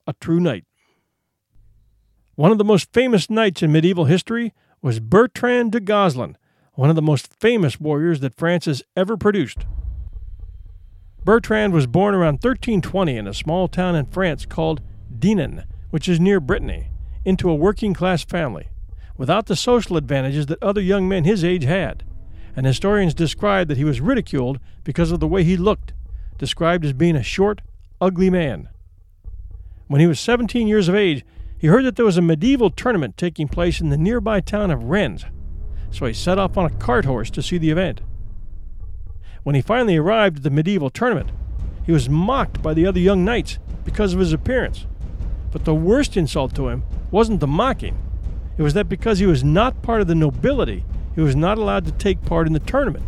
A 0.05 0.11
true 0.19 0.41
knight. 0.41 0.65
One 2.35 2.51
of 2.51 2.57
the 2.57 2.65
most 2.65 2.91
famous 2.91 3.29
knights 3.29 3.63
in 3.63 3.71
medieval 3.71 4.05
history 4.05 4.53
was 4.81 4.99
Bertrand 4.99 5.71
de 5.71 5.79
Guesclin, 5.79 6.35
one 6.73 6.89
of 6.89 6.97
the 6.97 7.01
most 7.01 7.33
famous 7.39 7.79
warriors 7.79 8.19
that 8.19 8.35
France 8.35 8.65
has 8.65 8.83
ever 8.97 9.15
produced. 9.15 9.59
Bertrand 11.23 11.73
was 11.73 11.87
born 11.87 12.15
around 12.15 12.35
1320 12.35 13.17
in 13.17 13.27
a 13.27 13.33
small 13.33 13.67
town 13.67 13.95
in 13.95 14.05
France 14.05 14.45
called 14.45 14.81
Dinan, 15.17 15.65
which 15.89 16.07
is 16.07 16.19
near 16.19 16.39
Brittany, 16.39 16.87
into 17.25 17.49
a 17.49 17.55
working 17.55 17.93
class 17.93 18.23
family 18.23 18.69
without 19.19 19.47
the 19.47 19.55
social 19.55 19.97
advantages 19.97 20.45
that 20.45 20.63
other 20.63 20.79
young 20.79 21.07
men 21.07 21.25
his 21.25 21.43
age 21.43 21.65
had, 21.65 22.03
and 22.55 22.65
historians 22.65 23.13
describe 23.13 23.67
that 23.67 23.75
he 23.75 23.83
was 23.83 23.99
ridiculed 23.99 24.61
because 24.85 25.11
of 25.11 25.19
the 25.19 25.27
way 25.27 25.43
he 25.43 25.57
looked, 25.57 25.91
described 26.37 26.85
as 26.85 26.93
being 26.93 27.17
a 27.17 27.21
short, 27.21 27.61
ugly 27.99 28.29
man. 28.29 28.69
When 29.87 29.99
he 29.99 30.07
was 30.07 30.21
17 30.21 30.69
years 30.69 30.87
of 30.87 30.95
age, 30.95 31.25
he 31.57 31.67
heard 31.67 31.83
that 31.83 31.97
there 31.97 32.05
was 32.05 32.15
a 32.15 32.21
medieval 32.21 32.69
tournament 32.69 33.17
taking 33.17 33.49
place 33.49 33.81
in 33.81 33.89
the 33.89 33.97
nearby 33.97 34.39
town 34.39 34.71
of 34.71 34.85
Rennes, 34.85 35.25
so 35.91 36.05
he 36.05 36.13
set 36.13 36.39
off 36.39 36.57
on 36.57 36.65
a 36.65 36.77
cart 36.77 37.03
horse 37.03 37.29
to 37.31 37.41
see 37.41 37.57
the 37.57 37.71
event. 37.71 37.99
When 39.43 39.55
he 39.55 39.61
finally 39.61 39.97
arrived 39.97 40.37
at 40.37 40.43
the 40.43 40.49
medieval 40.49 40.89
tournament, 40.89 41.31
he 41.85 41.91
was 41.91 42.09
mocked 42.09 42.61
by 42.61 42.73
the 42.73 42.85
other 42.85 42.99
young 42.99 43.25
knights 43.25 43.59
because 43.83 44.13
of 44.13 44.19
his 44.19 44.33
appearance. 44.33 44.85
But 45.51 45.65
the 45.65 45.73
worst 45.73 46.15
insult 46.17 46.53
to 46.55 46.67
him 46.67 46.83
wasn't 47.11 47.39
the 47.39 47.47
mocking, 47.47 47.97
it 48.59 48.61
was 48.61 48.73
that 48.73 48.89
because 48.89 49.19
he 49.19 49.25
was 49.25 49.41
not 49.41 49.81
part 49.81 50.01
of 50.01 50.07
the 50.07 50.15
nobility, 50.15 50.83
he 51.15 51.21
was 51.21 51.33
not 51.33 51.57
allowed 51.57 51.85
to 51.85 51.93
take 51.93 52.21
part 52.25 52.45
in 52.45 52.51
the 52.51 52.59
tournament. 52.59 53.05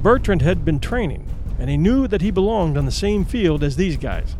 Bertrand 0.00 0.42
had 0.42 0.64
been 0.64 0.78
training, 0.78 1.28
and 1.58 1.68
he 1.68 1.76
knew 1.76 2.06
that 2.06 2.20
he 2.20 2.30
belonged 2.30 2.78
on 2.78 2.84
the 2.84 2.92
same 2.92 3.24
field 3.24 3.64
as 3.64 3.74
these 3.74 3.96
guys. 3.96 4.36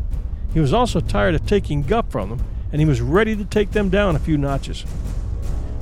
He 0.53 0.61
was 0.61 0.71
also 0.71 1.01
tired 1.01 1.35
of 1.35 1.45
taking 1.45 1.83
guff 1.83 2.09
from 2.09 2.29
them, 2.29 2.45
and 2.71 2.79
he 2.79 2.87
was 2.87 3.01
ready 3.01 3.35
to 3.35 3.43
take 3.43 3.71
them 3.71 3.89
down 3.89 4.15
a 4.15 4.19
few 4.19 4.37
notches. 4.37 4.85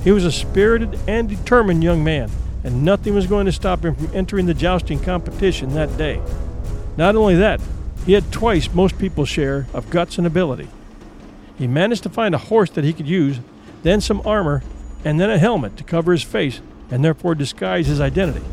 He 0.02 0.10
was 0.10 0.24
a 0.24 0.32
spirited 0.32 0.98
and 1.06 1.28
determined 1.28 1.84
young 1.84 2.02
man, 2.02 2.28
and 2.64 2.84
nothing 2.84 3.14
was 3.14 3.26
going 3.26 3.46
to 3.46 3.52
stop 3.52 3.84
him 3.84 3.94
from 3.94 4.14
entering 4.14 4.46
the 4.46 4.54
jousting 4.54 5.00
competition 5.00 5.74
that 5.74 5.96
day. 5.96 6.20
Not 6.96 7.16
only 7.16 7.36
that, 7.36 7.60
he 8.06 8.12
had 8.12 8.30
twice 8.32 8.72
most 8.72 8.98
people's 8.98 9.28
share 9.28 9.66
of 9.72 9.90
guts 9.90 10.18
and 10.18 10.26
ability. 10.26 10.68
He 11.58 11.66
managed 11.66 12.02
to 12.04 12.08
find 12.08 12.34
a 12.34 12.38
horse 12.38 12.70
that 12.70 12.84
he 12.84 12.92
could 12.92 13.08
use 13.08 13.40
then 13.82 14.00
some 14.00 14.22
armor, 14.24 14.62
and 15.04 15.20
then 15.20 15.30
a 15.30 15.38
helmet 15.38 15.76
to 15.76 15.84
cover 15.84 16.12
his 16.12 16.22
face 16.22 16.60
and 16.90 17.04
therefore 17.04 17.34
disguise 17.34 17.86
his 17.86 18.00
identity. 18.00 18.44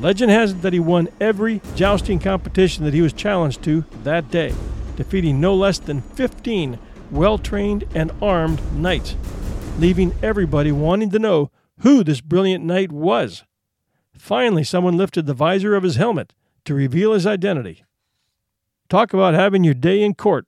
Legend 0.00 0.30
has 0.30 0.52
it 0.52 0.62
that 0.62 0.72
he 0.72 0.80
won 0.80 1.08
every 1.20 1.60
jousting 1.74 2.18
competition 2.18 2.84
that 2.84 2.94
he 2.94 3.02
was 3.02 3.12
challenged 3.12 3.62
to 3.62 3.84
that 4.02 4.30
day, 4.30 4.54
defeating 4.96 5.40
no 5.40 5.54
less 5.54 5.78
than 5.78 6.00
15 6.00 6.78
well 7.10 7.38
trained 7.38 7.84
and 7.94 8.10
armed 8.22 8.60
knights, 8.74 9.16
leaving 9.78 10.14
everybody 10.22 10.72
wanting 10.72 11.10
to 11.10 11.18
know 11.18 11.50
who 11.82 12.02
this 12.02 12.20
brilliant 12.20 12.64
knight 12.64 12.90
was. 12.90 13.44
Finally, 14.16 14.64
someone 14.64 14.96
lifted 14.96 15.26
the 15.26 15.34
visor 15.34 15.74
of 15.74 15.82
his 15.82 15.96
helmet 15.96 16.32
to 16.64 16.74
reveal 16.74 17.12
his 17.12 17.26
identity. 17.26 17.84
Talk 18.88 19.12
about 19.12 19.34
having 19.34 19.64
your 19.64 19.74
day 19.74 20.02
in 20.02 20.14
court. 20.14 20.46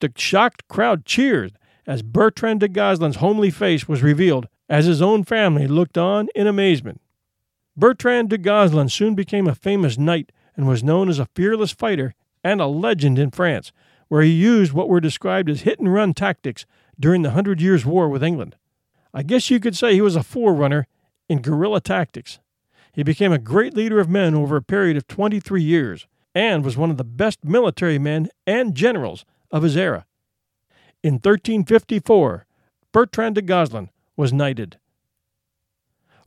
The 0.00 0.12
shocked 0.16 0.66
crowd 0.68 1.04
cheered 1.04 1.58
as 1.86 2.02
Bertrand 2.02 2.60
de 2.60 2.68
Guesclin's 2.68 3.16
homely 3.16 3.50
face 3.50 3.88
was 3.88 4.02
revealed 4.02 4.46
as 4.68 4.86
his 4.86 5.02
own 5.02 5.24
family 5.24 5.66
looked 5.66 5.98
on 5.98 6.28
in 6.34 6.46
amazement. 6.46 7.00
Bertrand 7.76 8.30
de 8.30 8.38
Guesclin 8.38 8.90
soon 8.90 9.14
became 9.14 9.48
a 9.48 9.54
famous 9.54 9.98
knight 9.98 10.30
and 10.56 10.68
was 10.68 10.84
known 10.84 11.08
as 11.08 11.18
a 11.18 11.28
fearless 11.34 11.72
fighter 11.72 12.14
and 12.44 12.60
a 12.60 12.66
legend 12.66 13.18
in 13.18 13.30
France, 13.30 13.72
where 14.08 14.22
he 14.22 14.30
used 14.30 14.72
what 14.72 14.88
were 14.88 15.00
described 15.00 15.48
as 15.48 15.62
hit 15.62 15.80
and 15.80 15.92
run 15.92 16.14
tactics 16.14 16.66
during 17.00 17.22
the 17.22 17.30
Hundred 17.30 17.60
Years' 17.60 17.86
War 17.86 18.08
with 18.08 18.22
England. 18.22 18.56
I 19.14 19.22
guess 19.22 19.50
you 19.50 19.60
could 19.60 19.76
say 19.76 19.94
he 19.94 20.00
was 20.00 20.16
a 20.16 20.22
forerunner 20.22 20.86
in 21.28 21.42
guerrilla 21.42 21.80
tactics. 21.80 22.38
He 22.92 23.02
became 23.02 23.32
a 23.32 23.38
great 23.38 23.74
leader 23.74 24.00
of 24.00 24.08
men 24.08 24.34
over 24.34 24.56
a 24.56 24.62
period 24.62 24.96
of 24.96 25.06
23 25.06 25.62
years 25.62 26.06
and 26.34 26.64
was 26.64 26.76
one 26.76 26.90
of 26.90 26.96
the 26.96 27.04
best 27.04 27.44
military 27.44 27.98
men 27.98 28.28
and 28.46 28.74
generals 28.74 29.24
of 29.50 29.62
his 29.62 29.76
era. 29.76 30.06
In 31.02 31.14
1354, 31.14 32.46
Bertrand 32.92 33.34
de 33.34 33.42
Guesclin 33.42 33.88
was 34.16 34.32
knighted. 34.32 34.78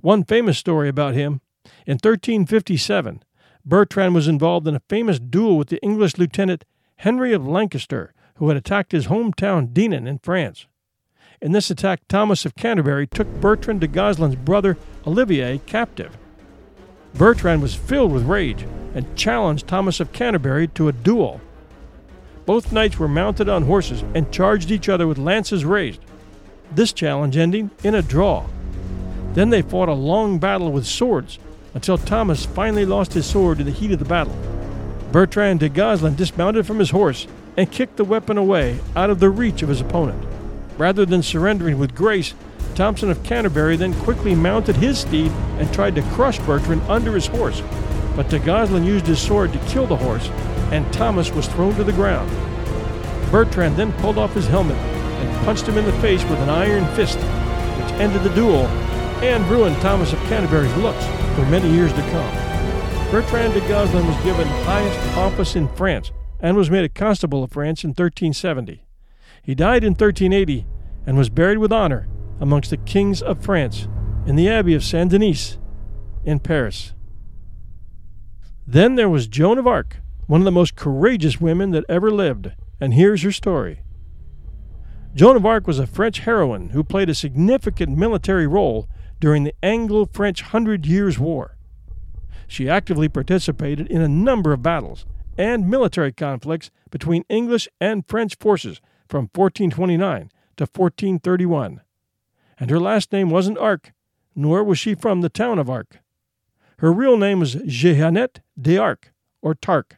One 0.01 0.23
famous 0.23 0.57
story 0.57 0.89
about 0.89 1.13
him 1.13 1.41
in 1.85 1.93
1357, 1.93 3.23
Bertrand 3.65 4.13
was 4.13 4.27
involved 4.27 4.67
in 4.67 4.75
a 4.75 4.81
famous 4.87 5.19
duel 5.19 5.57
with 5.57 5.69
the 5.69 5.81
English 5.81 6.17
lieutenant 6.17 6.65
Henry 6.97 7.33
of 7.33 7.47
Lancaster, 7.47 8.13
who 8.35 8.49
had 8.49 8.57
attacked 8.57 8.91
his 8.91 9.07
hometown 9.07 9.73
Dinan 9.73 10.07
in 10.07 10.19
France. 10.19 10.67
In 11.41 11.51
this 11.51 11.69
attack, 11.69 11.99
Thomas 12.07 12.45
of 12.45 12.55
Canterbury 12.55 13.07
took 13.07 13.27
Bertrand 13.41 13.81
de 13.81 13.87
Guesclin's 13.87 14.35
brother 14.35 14.77
Olivier 15.05 15.59
captive. 15.65 16.17
Bertrand 17.13 17.61
was 17.61 17.75
filled 17.75 18.11
with 18.11 18.23
rage 18.23 18.65
and 18.93 19.15
challenged 19.17 19.67
Thomas 19.67 19.99
of 19.99 20.13
Canterbury 20.13 20.67
to 20.69 20.87
a 20.87 20.93
duel. 20.93 21.41
Both 22.45 22.71
knights 22.71 22.97
were 22.97 23.07
mounted 23.07 23.49
on 23.49 23.63
horses 23.63 24.03
and 24.13 24.31
charged 24.31 24.71
each 24.71 24.87
other 24.87 25.07
with 25.07 25.17
lances 25.17 25.65
raised, 25.65 25.99
this 26.71 26.93
challenge 26.93 27.35
ending 27.35 27.71
in 27.83 27.95
a 27.95 28.01
draw. 28.01 28.45
Then 29.33 29.49
they 29.49 29.61
fought 29.61 29.89
a 29.89 29.93
long 29.93 30.39
battle 30.39 30.71
with 30.71 30.85
swords 30.85 31.39
until 31.73 31.97
Thomas 31.97 32.45
finally 32.45 32.85
lost 32.85 33.13
his 33.13 33.25
sword 33.25 33.59
in 33.59 33.65
the 33.65 33.71
heat 33.71 33.91
of 33.91 33.99
the 33.99 34.05
battle. 34.05 34.35
Bertrand 35.11 35.59
de 35.59 35.69
Guesclin 35.69 36.15
dismounted 36.15 36.65
from 36.65 36.79
his 36.79 36.91
horse 36.91 37.27
and 37.57 37.71
kicked 37.71 37.97
the 37.97 38.05
weapon 38.05 38.37
away 38.37 38.79
out 38.95 39.09
of 39.09 39.19
the 39.19 39.29
reach 39.29 39.61
of 39.61 39.69
his 39.69 39.81
opponent. 39.81 40.23
Rather 40.77 41.05
than 41.05 41.23
surrendering 41.23 41.79
with 41.79 41.95
grace, 41.95 42.33
Thompson 42.75 43.09
of 43.09 43.23
Canterbury 43.23 43.77
then 43.77 43.93
quickly 44.01 44.35
mounted 44.35 44.75
his 44.75 44.99
steed 44.99 45.31
and 45.57 45.73
tried 45.73 45.95
to 45.95 46.01
crush 46.13 46.39
Bertrand 46.39 46.81
under 46.89 47.13
his 47.13 47.27
horse. 47.27 47.61
But 48.15 48.29
de 48.29 48.39
Guesclin 48.39 48.85
used 48.85 49.07
his 49.07 49.19
sword 49.19 49.53
to 49.53 49.59
kill 49.59 49.87
the 49.87 49.95
horse, 49.95 50.29
and 50.71 50.91
Thomas 50.91 51.31
was 51.31 51.47
thrown 51.47 51.75
to 51.75 51.83
the 51.83 51.93
ground. 51.93 52.29
Bertrand 53.31 53.77
then 53.77 53.93
pulled 53.93 54.17
off 54.17 54.33
his 54.33 54.47
helmet 54.47 54.77
and 54.77 55.45
punched 55.45 55.67
him 55.67 55.77
in 55.77 55.85
the 55.85 55.93
face 55.93 56.23
with 56.25 56.39
an 56.39 56.49
iron 56.49 56.85
fist, 56.95 57.17
which 57.17 57.93
ended 57.99 58.23
the 58.23 58.35
duel 58.35 58.65
and 59.23 59.45
ruined 59.49 59.77
Thomas 59.77 60.11
of 60.11 60.19
Canterbury's 60.23 60.75
looks 60.77 61.05
for 61.35 61.45
many 61.45 61.69
years 61.71 61.93
to 61.93 62.01
come. 62.11 63.11
Bertrand 63.11 63.53
de 63.53 63.61
Guesclin 63.61 64.05
was 64.05 64.23
given 64.23 64.47
highest 64.65 65.17
office 65.17 65.55
in 65.55 65.69
France 65.69 66.11
and 66.41 66.57
was 66.57 66.69
made 66.69 66.83
a 66.83 66.89
constable 66.89 67.43
of 67.43 67.51
France 67.51 67.83
in 67.83 67.89
1370. 67.89 68.81
He 69.45 69.53
died 69.53 69.83
in 69.83 69.91
1380 69.91 70.65
and 71.05 71.17
was 71.17 71.29
buried 71.29 71.59
with 71.59 71.71
honor 71.71 72.07
amongst 72.39 72.71
the 72.71 72.77
kings 72.77 73.21
of 73.21 73.43
France 73.43 73.87
in 74.25 74.35
the 74.35 74.49
Abbey 74.49 74.73
of 74.73 74.83
Saint 74.83 75.11
Denis 75.11 75.59
in 76.23 76.39
Paris. 76.39 76.93
Then 78.65 78.95
there 78.95 79.09
was 79.09 79.27
Joan 79.27 79.59
of 79.59 79.67
Arc, 79.67 79.97
one 80.25 80.41
of 80.41 80.45
the 80.45 80.51
most 80.51 80.75
courageous 80.75 81.39
women 81.39 81.69
that 81.71 81.85
ever 81.87 82.09
lived, 82.09 82.53
and 82.81 82.95
here's 82.95 83.21
her 83.21 83.31
story. 83.31 83.81
Joan 85.13 85.35
of 85.35 85.45
Arc 85.45 85.67
was 85.67 85.77
a 85.77 85.85
French 85.85 86.19
heroine 86.19 86.69
who 86.69 86.83
played 86.83 87.09
a 87.09 87.15
significant 87.15 87.95
military 87.95 88.47
role 88.47 88.89
during 89.19 89.43
the 89.43 89.53
Anglo 89.61 90.09
French 90.11 90.41
Hundred 90.41 90.87
Years' 90.87 91.19
War. 91.19 91.55
She 92.47 92.67
actively 92.67 93.07
participated 93.07 93.85
in 93.87 94.01
a 94.01 94.07
number 94.07 94.53
of 94.53 94.63
battles 94.63 95.05
and 95.37 95.69
military 95.69 96.11
conflicts 96.11 96.71
between 96.89 97.23
English 97.29 97.67
and 97.79 98.07
French 98.07 98.35
forces 98.39 98.81
from 99.07 99.29
1429 99.33 100.29
to 100.57 100.63
1431. 100.63 101.81
And 102.59 102.69
her 102.69 102.79
last 102.79 103.11
name 103.11 103.29
wasn't 103.29 103.57
Arc, 103.57 103.93
nor 104.35 104.63
was 104.63 104.79
she 104.79 104.95
from 104.95 105.21
the 105.21 105.29
town 105.29 105.59
of 105.59 105.69
Arc. 105.69 105.99
Her 106.79 106.91
real 106.91 107.17
name 107.17 107.39
was 107.39 107.55
Jeannette 107.65 108.41
d'Arc, 108.59 109.13
or 109.41 109.55
Tark, 109.55 109.97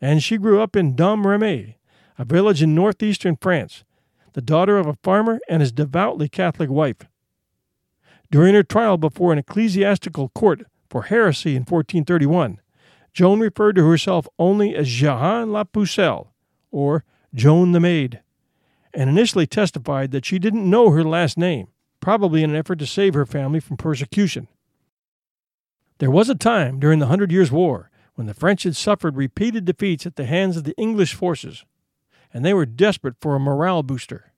and 0.00 0.22
she 0.22 0.38
grew 0.38 0.60
up 0.60 0.76
in 0.76 0.94
Domremy, 0.94 1.76
a 2.18 2.24
village 2.24 2.62
in 2.62 2.74
northeastern 2.74 3.36
France, 3.36 3.84
the 4.32 4.40
daughter 4.40 4.78
of 4.78 4.86
a 4.86 4.98
farmer 5.02 5.40
and 5.48 5.60
his 5.60 5.72
devoutly 5.72 6.28
Catholic 6.28 6.70
wife. 6.70 7.08
During 8.30 8.54
her 8.54 8.62
trial 8.62 8.98
before 8.98 9.32
an 9.32 9.38
ecclesiastical 9.38 10.28
court 10.30 10.62
for 10.88 11.04
heresy 11.04 11.50
in 11.50 11.62
1431, 11.62 12.60
Joan 13.12 13.40
referred 13.40 13.76
to 13.76 13.88
herself 13.88 14.28
only 14.38 14.74
as 14.74 14.88
Jehan 14.88 15.52
la 15.52 15.64
Pucelle, 15.64 16.28
or 16.70 17.04
Joan 17.34 17.72
the 17.72 17.80
Maid, 17.80 18.20
and 18.94 19.10
initially 19.10 19.46
testified 19.46 20.10
that 20.12 20.24
she 20.24 20.38
didn't 20.38 20.68
know 20.68 20.90
her 20.90 21.04
last 21.04 21.36
name, 21.36 21.68
probably 22.00 22.42
in 22.42 22.50
an 22.50 22.56
effort 22.56 22.78
to 22.78 22.86
save 22.86 23.14
her 23.14 23.26
family 23.26 23.60
from 23.60 23.76
persecution. 23.76 24.48
There 25.98 26.10
was 26.10 26.28
a 26.28 26.34
time 26.34 26.78
during 26.78 26.98
the 26.98 27.06
Hundred 27.06 27.30
Years' 27.30 27.52
War 27.52 27.90
when 28.14 28.26
the 28.26 28.34
French 28.34 28.62
had 28.62 28.76
suffered 28.76 29.16
repeated 29.16 29.64
defeats 29.64 30.06
at 30.06 30.16
the 30.16 30.26
hands 30.26 30.56
of 30.56 30.64
the 30.64 30.76
English 30.76 31.14
forces, 31.14 31.64
and 32.32 32.44
they 32.44 32.54
were 32.54 32.66
desperate 32.66 33.16
for 33.20 33.34
a 33.34 33.40
morale 33.40 33.82
booster. 33.82 34.32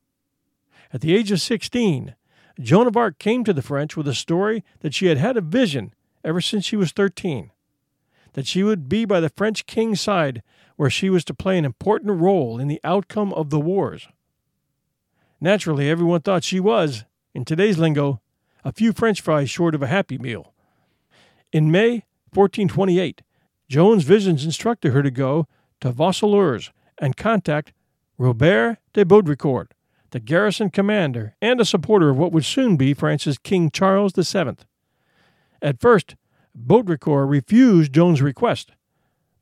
At 0.93 1.01
the 1.01 1.15
age 1.15 1.31
of 1.31 1.41
16, 1.41 2.15
Joan 2.59 2.87
of 2.87 2.97
Arc 2.97 3.19
came 3.19 3.45
to 3.45 3.53
the 3.53 3.63
French 3.63 3.97
with 3.97 4.09
a 4.09 4.15
story 4.15 4.65
that 4.81 4.95
she 4.95 5.07
had 5.07 5.19
had 5.19 5.37
a 5.37 5.41
vision 5.41 5.95
ever 6.25 6.41
since 6.41 6.65
she 6.65 6.77
was 6.77 6.93
13 6.93 7.53
that 8.35 8.47
she 8.47 8.63
would 8.63 8.89
be 8.89 9.05
by 9.05 9.21
the 9.21 9.29
French 9.29 9.67
king's 9.67 10.01
side, 10.01 10.43
where 10.81 10.89
she 10.89 11.11
was 11.11 11.27
to 11.27 11.35
play 11.35 11.59
an 11.59 11.65
important 11.67 12.23
role 12.23 12.59
in 12.59 12.67
the 12.67 12.81
outcome 12.83 13.35
of 13.35 13.51
the 13.51 13.61
wars. 13.61 14.09
Naturally, 15.39 15.91
everyone 15.91 16.23
thought 16.23 16.43
she 16.43 16.59
was, 16.59 17.05
in 17.35 17.45
today's 17.45 17.77
lingo, 17.77 18.23
a 18.65 18.73
few 18.73 18.95
French 18.95 19.21
fries 19.21 19.51
short 19.51 19.75
of 19.75 19.83
a 19.83 19.89
happy 19.89 20.17
meal. 20.17 20.55
In 21.53 21.71
May 21.71 22.07
1428, 22.33 23.21
Joan's 23.69 24.05
visions 24.05 24.47
instructed 24.47 24.95
her 24.95 25.03
to 25.03 25.11
go 25.11 25.47
to 25.83 25.93
Vaucouleurs 25.93 26.71
and 26.97 27.15
contact 27.15 27.75
Robert 28.17 28.79
de 28.95 29.05
Baudricourt, 29.05 29.73
the 30.13 30.21
garrison 30.21 30.71
commander 30.71 31.37
and 31.43 31.61
a 31.61 31.67
supporter 31.67 32.09
of 32.09 32.17
what 32.17 32.33
would 32.33 32.47
soon 32.47 32.79
be 32.79 32.95
France's 32.95 33.37
King 33.37 33.71
Charles 33.71 34.15
VII. 34.15 34.57
At 35.61 35.79
first, 35.79 36.17
Baudricourt 36.59 37.29
refused 37.29 37.93
Joan's 37.93 38.23
request. 38.23 38.73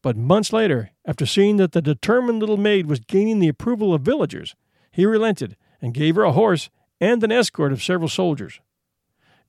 But 0.09 0.17
months 0.17 0.55
later, 0.55 0.93
after 1.05 1.27
seeing 1.27 1.59
that 1.59 1.73
the 1.73 1.83
determined 1.83 2.39
little 2.39 2.57
maid 2.57 2.87
was 2.87 2.99
gaining 2.99 3.41
the 3.41 3.49
approval 3.49 3.93
of 3.93 4.01
villagers, 4.01 4.57
he 4.91 5.05
relented 5.05 5.55
and 5.83 5.93
gave 5.93 6.15
her 6.17 6.23
a 6.23 6.33
horse 6.33 6.71
and 6.99 7.23
an 7.23 7.31
escort 7.31 7.75
of 7.75 7.83
several 7.83 8.09
soldiers. 8.09 8.63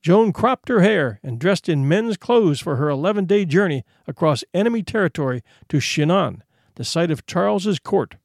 Joan 0.02 0.34
cropped 0.34 0.68
her 0.68 0.82
hair 0.82 1.18
and 1.22 1.38
dressed 1.38 1.66
in 1.70 1.88
men's 1.88 2.18
clothes 2.18 2.60
for 2.60 2.76
her 2.76 2.90
11 2.90 3.24
day 3.24 3.46
journey 3.46 3.84
across 4.06 4.44
enemy 4.52 4.82
territory 4.82 5.42
to 5.70 5.80
Chinon, 5.80 6.42
the 6.74 6.84
site 6.84 7.10
of 7.10 7.24
Charles's 7.24 7.78
court. 7.78 8.16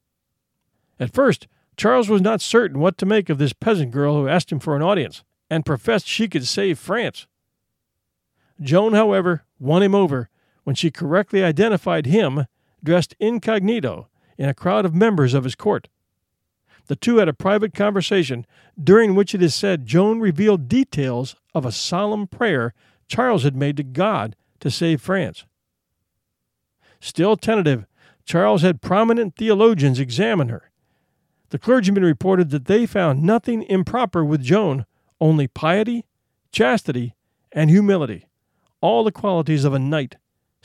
At 1.00 1.14
first, 1.14 1.48
Charles 1.78 2.10
was 2.10 2.20
not 2.20 2.42
certain 2.42 2.80
what 2.80 2.98
to 2.98 3.06
make 3.06 3.30
of 3.30 3.38
this 3.38 3.54
peasant 3.54 3.92
girl 3.92 4.14
who 4.14 4.28
asked 4.28 4.52
him 4.52 4.60
for 4.60 4.76
an 4.76 4.82
audience 4.82 5.24
and 5.48 5.64
professed 5.64 6.06
she 6.06 6.28
could 6.28 6.46
save 6.46 6.78
France. 6.78 7.26
Joan, 8.60 8.92
however, 8.92 9.46
won 9.58 9.82
him 9.82 9.94
over 9.94 10.28
when 10.66 10.74
she 10.74 10.90
correctly 10.90 11.44
identified 11.44 12.06
him, 12.06 12.44
dressed 12.82 13.14
incognito, 13.20 14.08
in 14.36 14.48
a 14.48 14.54
crowd 14.54 14.84
of 14.84 14.92
members 14.92 15.32
of 15.32 15.44
his 15.44 15.54
court. 15.54 15.86
The 16.86 16.96
two 16.96 17.18
had 17.18 17.28
a 17.28 17.32
private 17.32 17.72
conversation, 17.72 18.44
during 18.82 19.14
which 19.14 19.32
it 19.32 19.40
is 19.40 19.54
said 19.54 19.86
Joan 19.86 20.18
revealed 20.18 20.68
details 20.68 21.36
of 21.54 21.64
a 21.64 21.70
solemn 21.70 22.26
prayer 22.26 22.74
Charles 23.06 23.44
had 23.44 23.54
made 23.54 23.76
to 23.76 23.84
God 23.84 24.34
to 24.58 24.68
save 24.68 25.00
France. 25.00 25.44
Still 26.98 27.36
tentative, 27.36 27.86
Charles 28.24 28.62
had 28.62 28.82
prominent 28.82 29.36
theologians 29.36 30.00
examine 30.00 30.48
her. 30.48 30.72
The 31.50 31.60
clergymen 31.60 32.02
reported 32.02 32.50
that 32.50 32.64
they 32.64 32.86
found 32.86 33.22
nothing 33.22 33.62
improper 33.62 34.24
with 34.24 34.42
Joan, 34.42 34.84
only 35.20 35.46
piety, 35.46 36.06
chastity, 36.50 37.14
and 37.52 37.70
humility 37.70 38.26
all 38.80 39.04
the 39.04 39.12
qualities 39.12 39.64
of 39.64 39.74
a 39.74 39.78
knight, 39.78 40.16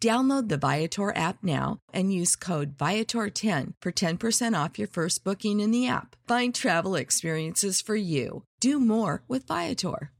Download 0.00 0.48
the 0.48 0.56
Viator 0.56 1.14
app 1.14 1.42
now 1.42 1.78
and 1.92 2.10
use 2.12 2.34
code 2.34 2.78
Viator10 2.78 3.74
for 3.82 3.92
10% 3.92 4.64
off 4.64 4.78
your 4.78 4.88
first 4.88 5.24
booking 5.24 5.60
in 5.60 5.72
the 5.72 5.86
app. 5.86 6.16
Find 6.26 6.54
travel 6.54 6.94
experiences 6.94 7.82
for 7.82 7.96
you. 7.96 8.44
Do 8.60 8.80
more 8.80 9.22
with 9.28 9.46
Viator. 9.46 10.10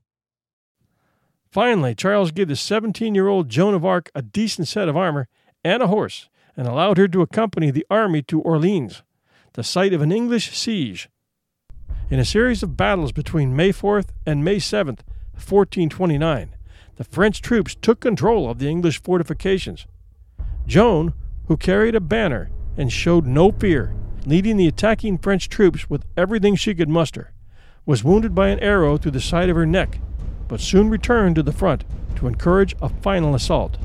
Finally, 1.50 1.94
Charles 1.94 2.30
gave 2.30 2.48
the 2.48 2.56
17 2.56 3.14
year 3.14 3.28
old 3.28 3.48
Joan 3.48 3.72
of 3.72 3.84
Arc 3.86 4.10
a 4.14 4.20
decent 4.20 4.68
set 4.68 4.86
of 4.86 4.98
armor 4.98 5.28
and 5.64 5.82
a 5.82 5.86
horse 5.86 6.28
and 6.58 6.68
allowed 6.68 6.98
her 6.98 7.08
to 7.08 7.22
accompany 7.22 7.70
the 7.70 7.86
army 7.88 8.20
to 8.24 8.42
Orleans, 8.42 9.02
the 9.54 9.64
site 9.64 9.94
of 9.94 10.02
an 10.02 10.12
English 10.12 10.56
siege. 10.56 11.08
In 12.10 12.18
a 12.18 12.24
series 12.26 12.62
of 12.62 12.76
battles 12.76 13.12
between 13.12 13.56
May 13.56 13.70
4th 13.70 14.08
and 14.26 14.44
May 14.44 14.56
7th, 14.56 15.00
1429, 15.32 16.54
the 17.00 17.04
French 17.04 17.40
troops 17.40 17.74
took 17.74 17.98
control 17.98 18.50
of 18.50 18.58
the 18.58 18.68
English 18.68 19.02
fortifications. 19.02 19.86
Joan, 20.66 21.14
who 21.46 21.56
carried 21.56 21.94
a 21.94 22.00
banner 22.00 22.50
and 22.76 22.92
showed 22.92 23.24
no 23.24 23.52
fear, 23.52 23.94
leading 24.26 24.58
the 24.58 24.66
attacking 24.66 25.16
French 25.16 25.48
troops 25.48 25.88
with 25.88 26.04
everything 26.14 26.56
she 26.56 26.74
could 26.74 26.90
muster, 26.90 27.32
was 27.86 28.04
wounded 28.04 28.34
by 28.34 28.48
an 28.48 28.58
arrow 28.58 28.98
through 28.98 29.12
the 29.12 29.18
side 29.18 29.48
of 29.48 29.56
her 29.56 29.64
neck, 29.64 29.98
but 30.46 30.60
soon 30.60 30.90
returned 30.90 31.36
to 31.36 31.42
the 31.42 31.54
front 31.54 31.86
to 32.16 32.26
encourage 32.26 32.76
a 32.82 32.90
final 32.90 33.34
assault. 33.34 33.78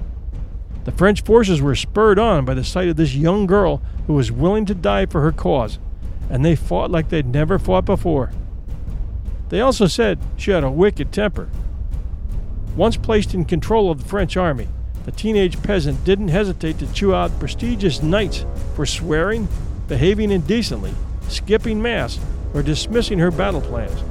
The 0.84 0.92
French 0.92 1.22
forces 1.22 1.62
were 1.62 1.74
spurred 1.74 2.20
on 2.20 2.44
by 2.44 2.54
the 2.54 2.66
sight 2.66 2.90
of 2.90 2.98
this 2.98 3.16
young 3.16 3.46
girl 3.46 3.82
who 4.08 4.14
was 4.14 4.30
willing 4.30 4.66
to 4.66 4.76
die 4.76 5.06
for 5.06 5.22
her 5.22 5.32
cause, 5.32 5.80
and 6.30 6.44
they 6.44 6.58
fought 6.58 6.92
like 6.92 7.08
they'd 7.08 7.26
never 7.26 7.60
fought 7.60 7.86
before. 7.86 8.34
They 9.48 9.62
also 9.62 9.88
said 9.88 10.20
she 10.36 10.52
had 10.52 10.66
a 10.66 10.70
wicked 10.70 11.14
temper 11.14 11.50
once 12.76 12.98
placed 12.98 13.34
in 13.34 13.46
control 13.46 13.90
of 13.90 14.00
the 14.02 14.10
French 14.10 14.36
army, 14.36 14.68
the 15.06 15.12
teenage 15.12 15.62
peasant 15.64 16.04
didn't 16.04 16.30
hesitate 16.30 16.80
to 16.80 16.92
chew 16.94 17.14
out 17.14 17.40
prestigious 17.40 18.02
knights 18.02 18.46
for 18.76 18.86
swearing, 18.86 19.48
behaving 19.88 20.32
indecently, 20.32 20.94
skipping 21.28 21.82
Mass, 21.82 22.20
or 22.54 22.64
dismissing 22.64 23.20
her 23.20 23.32
battle 23.32 23.62
plans. 23.62 24.04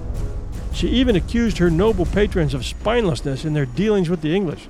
She 0.72 0.88
even 0.88 1.16
accused 1.16 1.59
her 1.59 1.70
noble 1.70 2.07
patrons 2.07 2.55
of 2.55 2.62
spinelessness 2.62 3.44
in 3.44 3.55
their 3.55 3.66
dealings 3.66 4.09
with 4.09 4.22
the 4.22 4.35
English. 4.35 4.66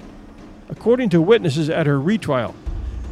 According 0.69 1.11
to 1.11 1.23
witnesses 1.23 1.69
at 1.71 1.87
her 1.87 2.01
retrial, 2.01 2.55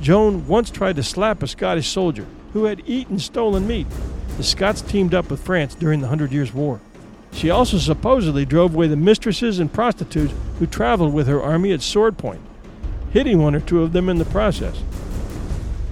Joan 0.01 0.47
once 0.49 0.71
tried 0.71 0.97
to 0.97 1.03
slap 1.03 1.43
a 1.43 1.47
Scottish 1.47 1.89
soldier 1.89 2.27
who 2.53 2.65
had 2.65 2.83
eaten 2.87 3.19
stolen 3.19 3.67
meat. 3.67 3.87
The 4.37 4.43
Scots 4.43 4.83
teamed 4.83 5.15
up 5.15 5.31
with 5.31 5.45
France 5.45 5.75
during 5.75 6.01
the 6.01 6.09
Hundred 6.09 6.33
Years' 6.33 6.53
War. 6.53 6.81
She 7.33 7.51
also 7.51 7.79
supposedly 7.79 8.45
drove 8.45 8.75
away 8.75 8.87
the 8.87 8.97
mistresses 8.97 9.59
and 9.59 9.73
prostitutes 9.73 10.35
who 10.59 10.67
traveled 10.67 11.13
with 11.13 11.27
her 11.27 11.43
army 11.43 11.73
at 11.73 11.83
sword 11.83 12.19
point, 12.19 12.41
hitting 13.11 13.43
one 13.43 13.55
or 13.55 13.61
two 13.61 13.83
of 13.83 13.93
them 13.93 14.09
in 14.09 14.19
the 14.19 14.25
process. 14.27 14.83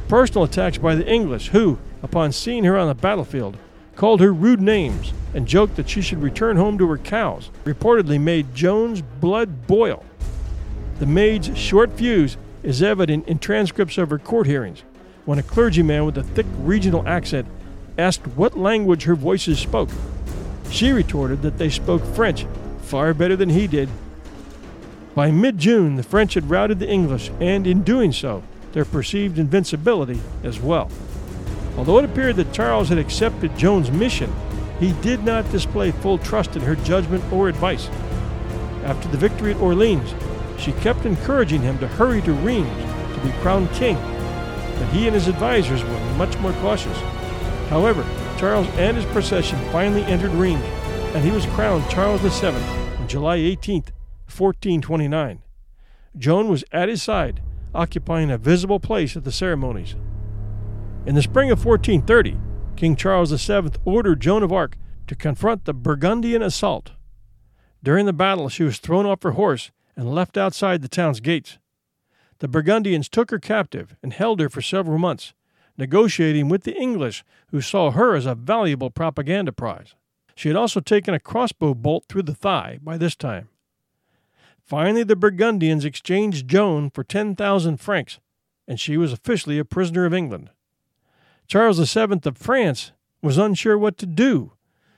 Personal 0.08 0.44
attacks 0.44 0.78
by 0.78 0.94
the 0.94 1.06
English, 1.06 1.48
who, 1.48 1.78
upon 2.02 2.32
seeing 2.32 2.64
her 2.64 2.76
on 2.76 2.88
the 2.88 2.94
battlefield, 2.94 3.56
called 3.96 4.20
her 4.20 4.32
rude 4.32 4.60
names 4.60 5.12
and 5.34 5.46
joked 5.46 5.76
that 5.76 5.88
she 5.88 6.02
should 6.02 6.22
return 6.22 6.56
home 6.56 6.78
to 6.78 6.88
her 6.88 6.98
cows, 6.98 7.50
reportedly 7.64 8.20
made 8.20 8.54
Joan's 8.54 9.02
blood 9.02 9.66
boil. 9.66 10.04
The 10.98 11.06
maid's 11.06 11.56
short 11.56 11.92
fuse 11.92 12.36
is 12.62 12.82
evident 12.82 13.26
in 13.26 13.38
transcripts 13.38 13.98
of 13.98 14.10
her 14.10 14.18
court 14.18 14.46
hearings, 14.46 14.82
when 15.24 15.38
a 15.38 15.42
clergyman 15.42 16.04
with 16.04 16.18
a 16.18 16.22
thick 16.22 16.46
regional 16.58 17.06
accent 17.06 17.46
asked 17.98 18.26
what 18.28 18.58
language 18.58 19.04
her 19.04 19.14
voices 19.14 19.58
spoke. 19.58 19.90
She 20.70 20.92
retorted 20.92 21.42
that 21.42 21.58
they 21.58 21.70
spoke 21.70 22.04
French 22.04 22.46
far 22.82 23.12
better 23.12 23.36
than 23.36 23.50
he 23.50 23.66
did. 23.66 23.88
By 25.14 25.30
mid 25.30 25.58
June, 25.58 25.96
the 25.96 26.02
French 26.02 26.34
had 26.34 26.48
routed 26.48 26.78
the 26.78 26.88
English, 26.88 27.30
and 27.40 27.66
in 27.66 27.82
doing 27.82 28.12
so, 28.12 28.42
their 28.72 28.84
perceived 28.84 29.38
invincibility 29.38 30.20
as 30.44 30.60
well. 30.60 30.90
Although 31.76 31.98
it 31.98 32.04
appeared 32.04 32.36
that 32.36 32.52
Charles 32.52 32.88
had 32.88 32.98
accepted 32.98 33.56
Joan's 33.56 33.90
mission, 33.90 34.32
he 34.78 34.92
did 35.02 35.24
not 35.24 35.50
display 35.50 35.90
full 35.90 36.18
trust 36.18 36.56
in 36.56 36.62
her 36.62 36.76
judgment 36.76 37.24
or 37.32 37.48
advice. 37.48 37.88
After 38.84 39.08
the 39.08 39.18
victory 39.18 39.52
at 39.52 39.60
Orleans, 39.60 40.14
she 40.58 40.72
kept 40.72 41.04
encouraging 41.04 41.62
him 41.62 41.78
to 41.78 41.88
hurry 41.88 42.22
to 42.22 42.32
Rheims 42.32 42.68
to 43.14 43.20
be 43.20 43.32
crowned 43.40 43.70
king, 43.72 43.96
but 43.96 44.88
he 44.88 45.06
and 45.06 45.14
his 45.14 45.28
advisers 45.28 45.82
were 45.82 46.14
much 46.16 46.36
more 46.38 46.52
cautious. 46.54 46.98
However, 47.68 48.04
Charles 48.40 48.68
and 48.78 48.96
his 48.96 49.04
procession 49.04 49.58
finally 49.70 50.02
entered 50.04 50.30
Rheims, 50.30 50.64
and 51.14 51.22
he 51.22 51.30
was 51.30 51.44
crowned 51.44 51.86
Charles 51.90 52.22
VII 52.22 52.46
on 52.46 53.06
July 53.06 53.36
18, 53.36 53.82
1429. 54.34 55.42
Joan 56.16 56.48
was 56.48 56.64
at 56.72 56.88
his 56.88 57.02
side, 57.02 57.42
occupying 57.74 58.30
a 58.30 58.38
visible 58.38 58.80
place 58.80 59.14
at 59.14 59.24
the 59.24 59.30
ceremonies. 59.30 59.94
In 61.04 61.16
the 61.16 61.20
spring 61.20 61.50
of 61.50 61.66
1430, 61.66 62.38
King 62.76 62.96
Charles 62.96 63.30
VII 63.30 63.72
ordered 63.84 64.20
Joan 64.20 64.42
of 64.42 64.54
Arc 64.54 64.78
to 65.06 65.14
confront 65.14 65.66
the 65.66 65.74
Burgundian 65.74 66.40
assault. 66.40 66.92
During 67.82 68.06
the 68.06 68.14
battle, 68.14 68.48
she 68.48 68.62
was 68.62 68.78
thrown 68.78 69.04
off 69.04 69.22
her 69.22 69.32
horse 69.32 69.70
and 69.96 70.14
left 70.14 70.38
outside 70.38 70.80
the 70.80 70.88
town's 70.88 71.20
gates. 71.20 71.58
The 72.38 72.48
Burgundians 72.48 73.10
took 73.10 73.30
her 73.32 73.38
captive 73.38 73.96
and 74.02 74.14
held 74.14 74.40
her 74.40 74.48
for 74.48 74.62
several 74.62 74.96
months, 74.96 75.34
negotiating 75.80 76.48
with 76.48 76.62
the 76.62 76.76
English, 76.76 77.24
who 77.50 77.60
saw 77.60 77.90
her 77.90 78.14
as 78.14 78.26
a 78.26 78.34
valuable 78.34 78.90
propaganda 78.90 79.50
prize. 79.50 79.94
She 80.36 80.48
had 80.48 80.56
also 80.56 80.80
taken 80.80 81.14
a 81.14 81.20
crossbow 81.20 81.74
bolt 81.74 82.04
through 82.08 82.22
the 82.22 82.34
thigh 82.34 82.78
by 82.82 82.96
this 82.96 83.16
time. 83.16 83.48
Finally, 84.64 85.02
the 85.02 85.16
Burgundians 85.16 85.84
exchanged 85.84 86.46
Joan 86.46 86.90
for 86.90 87.02
10,000 87.02 87.78
francs, 87.78 88.20
and 88.68 88.78
she 88.78 88.96
was 88.96 89.12
officially 89.12 89.58
a 89.58 89.64
prisoner 89.64 90.04
of 90.04 90.14
England. 90.14 90.50
Charles 91.48 91.78
VII 91.92 92.20
of 92.24 92.36
France 92.36 92.92
was 93.20 93.36
unsure 93.36 93.76
what 93.76 93.98
to 93.98 94.06
do. 94.06 94.52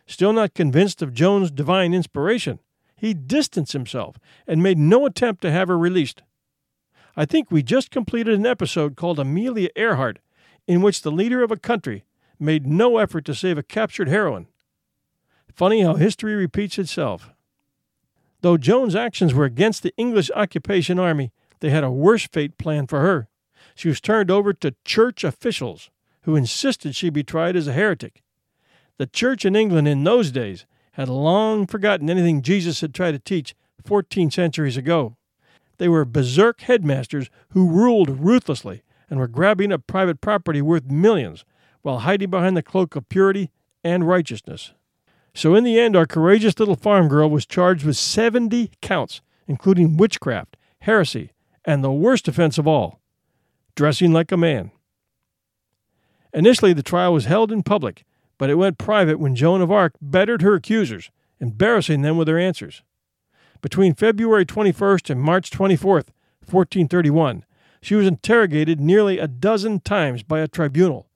Still 0.06 0.34
not 0.34 0.52
convinced 0.52 1.00
of 1.00 1.14
Joan's 1.14 1.50
divine 1.50 1.94
inspiration, 1.94 2.58
he 2.94 3.14
distanced 3.14 3.72
himself 3.72 4.18
and 4.46 4.62
made 4.62 4.78
no 4.78 5.06
attempt 5.06 5.42
to 5.42 5.50
have 5.50 5.68
her 5.68 5.78
released. 5.78 6.22
I 7.16 7.24
think 7.24 7.50
we 7.50 7.62
just 7.62 7.90
completed 7.90 8.34
an 8.34 8.46
episode 8.46 8.94
called 8.96 9.18
Amelia 9.18 9.70
Earhart 9.74 10.18
in 10.66 10.82
which 10.82 11.02
the 11.02 11.10
leader 11.10 11.42
of 11.42 11.50
a 11.50 11.56
country 11.56 12.04
made 12.38 12.66
no 12.66 12.98
effort 12.98 13.24
to 13.24 13.34
save 13.34 13.58
a 13.58 13.62
captured 13.62 14.08
heroine. 14.08 14.46
Funny 15.54 15.82
how 15.82 15.94
history 15.94 16.34
repeats 16.34 16.78
itself. 16.78 17.30
Though 18.40 18.56
Joan's 18.56 18.96
actions 18.96 19.34
were 19.34 19.44
against 19.44 19.82
the 19.82 19.94
English 19.96 20.30
occupation 20.34 20.98
army, 20.98 21.32
they 21.60 21.70
had 21.70 21.84
a 21.84 21.90
worse 21.90 22.26
fate 22.26 22.58
planned 22.58 22.88
for 22.88 23.00
her. 23.00 23.28
She 23.74 23.88
was 23.88 24.00
turned 24.00 24.30
over 24.30 24.52
to 24.52 24.74
church 24.84 25.22
officials 25.24 25.90
who 26.22 26.36
insisted 26.36 26.96
she 26.96 27.10
be 27.10 27.22
tried 27.22 27.56
as 27.56 27.68
a 27.68 27.72
heretic. 27.72 28.22
The 28.98 29.06
church 29.06 29.44
in 29.44 29.56
England 29.56 29.88
in 29.88 30.04
those 30.04 30.30
days 30.30 30.66
had 30.92 31.08
long 31.08 31.66
forgotten 31.66 32.10
anything 32.10 32.42
Jesus 32.42 32.80
had 32.80 32.94
tried 32.94 33.12
to 33.12 33.18
teach 33.18 33.54
14 33.84 34.30
centuries 34.30 34.76
ago. 34.76 35.16
They 35.78 35.88
were 35.88 36.04
berserk 36.04 36.60
headmasters 36.62 37.30
who 37.50 37.68
ruled 37.68 38.20
ruthlessly 38.20 38.82
and 39.12 39.20
were 39.20 39.28
grabbing 39.28 39.70
up 39.70 39.86
private 39.86 40.22
property 40.22 40.62
worth 40.62 40.86
millions 40.86 41.44
while 41.82 41.98
hiding 41.98 42.30
behind 42.30 42.56
the 42.56 42.62
cloak 42.62 42.96
of 42.96 43.10
purity 43.10 43.50
and 43.84 44.08
righteousness. 44.08 44.72
So, 45.34 45.54
in 45.54 45.64
the 45.64 45.78
end, 45.78 45.94
our 45.94 46.06
courageous 46.06 46.58
little 46.58 46.76
farm 46.76 47.08
girl 47.08 47.28
was 47.28 47.44
charged 47.44 47.84
with 47.84 47.98
70 47.98 48.70
counts, 48.80 49.20
including 49.46 49.98
witchcraft, 49.98 50.56
heresy, 50.80 51.30
and 51.62 51.84
the 51.84 51.92
worst 51.92 52.26
offense 52.26 52.56
of 52.56 52.66
all 52.66 53.00
dressing 53.74 54.14
like 54.14 54.32
a 54.32 54.36
man. 54.38 54.70
Initially, 56.32 56.72
the 56.72 56.82
trial 56.82 57.12
was 57.12 57.26
held 57.26 57.52
in 57.52 57.62
public, 57.62 58.04
but 58.38 58.48
it 58.48 58.54
went 58.54 58.78
private 58.78 59.18
when 59.18 59.36
Joan 59.36 59.60
of 59.60 59.70
Arc 59.70 59.92
bettered 60.00 60.40
her 60.40 60.54
accusers, 60.54 61.10
embarrassing 61.38 62.00
them 62.00 62.16
with 62.16 62.28
her 62.28 62.38
answers. 62.38 62.82
Between 63.60 63.94
February 63.94 64.46
21st 64.46 65.10
and 65.10 65.20
March 65.20 65.50
24th, 65.50 66.08
1431, 66.48 67.44
she 67.82 67.96
was 67.96 68.06
interrogated 68.06 68.80
nearly 68.80 69.18
a 69.18 69.26
dozen 69.26 69.80
times 69.80 70.22
by 70.22 70.38
a 70.38 70.48
tribunal, 70.48 71.08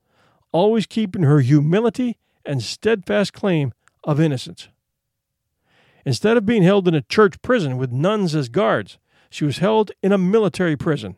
always 0.52 0.84
keeping 0.84 1.22
her 1.22 1.40
humility 1.40 2.18
and 2.44 2.62
steadfast 2.62 3.32
claim 3.32 3.72
of 4.04 4.20
innocence. 4.20 4.68
Instead 6.04 6.36
of 6.36 6.44
being 6.44 6.64
held 6.64 6.86
in 6.86 6.94
a 6.94 7.02
church 7.02 7.40
prison 7.40 7.76
with 7.76 7.92
nuns 7.92 8.34
as 8.34 8.48
guards, 8.48 8.98
she 9.30 9.44
was 9.44 9.58
held 9.58 9.92
in 10.02 10.12
a 10.12 10.18
military 10.18 10.76
prison. 10.76 11.16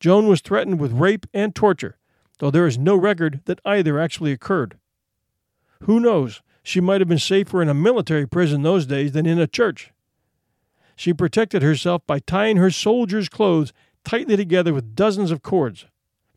Joan 0.00 0.28
was 0.28 0.40
threatened 0.40 0.78
with 0.78 0.92
rape 0.92 1.26
and 1.32 1.54
torture, 1.54 1.98
though 2.38 2.50
there 2.50 2.66
is 2.66 2.78
no 2.78 2.94
record 2.94 3.40
that 3.46 3.60
either 3.64 3.98
actually 3.98 4.32
occurred. 4.32 4.78
Who 5.82 5.98
knows? 5.98 6.42
She 6.62 6.80
might 6.80 7.00
have 7.00 7.08
been 7.08 7.18
safer 7.18 7.62
in 7.62 7.68
a 7.68 7.74
military 7.74 8.26
prison 8.26 8.62
those 8.62 8.86
days 8.86 9.12
than 9.12 9.24
in 9.26 9.38
a 9.38 9.46
church. 9.46 9.92
She 10.96 11.14
protected 11.14 11.62
herself 11.62 12.02
by 12.06 12.18
tying 12.18 12.56
her 12.56 12.70
soldier's 12.70 13.28
clothes 13.28 13.72
tightly 14.08 14.38
together 14.38 14.72
with 14.72 14.96
dozens 14.96 15.30
of 15.30 15.42
cords. 15.42 15.84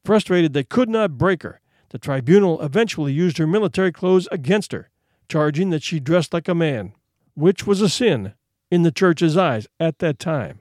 Frustrated 0.04 0.52
they 0.52 0.64
could 0.64 0.90
not 0.90 1.18
break 1.18 1.42
her, 1.44 1.62
the 1.92 1.98
tribunal 1.98 2.62
eventually 2.62 3.14
used 3.14 3.38
her 3.38 3.48
military 3.48 3.94
clothes 3.94 4.28
against 4.30 4.74
her, 4.74 4.90
charging 5.30 5.70
that 5.70 5.82
she 5.82 5.98
dressed 5.98 6.34
like 6.34 6.50
a 6.50 6.54
man, 6.54 6.92
which 7.34 7.66
was 7.66 7.80
a 7.82 7.88
sin 7.88 8.34
in 8.70 8.84
the 8.84 8.92
church's 8.92 9.38
eyes 9.38 9.68
at 9.80 10.00
that 10.00 10.20
time. 10.20 10.60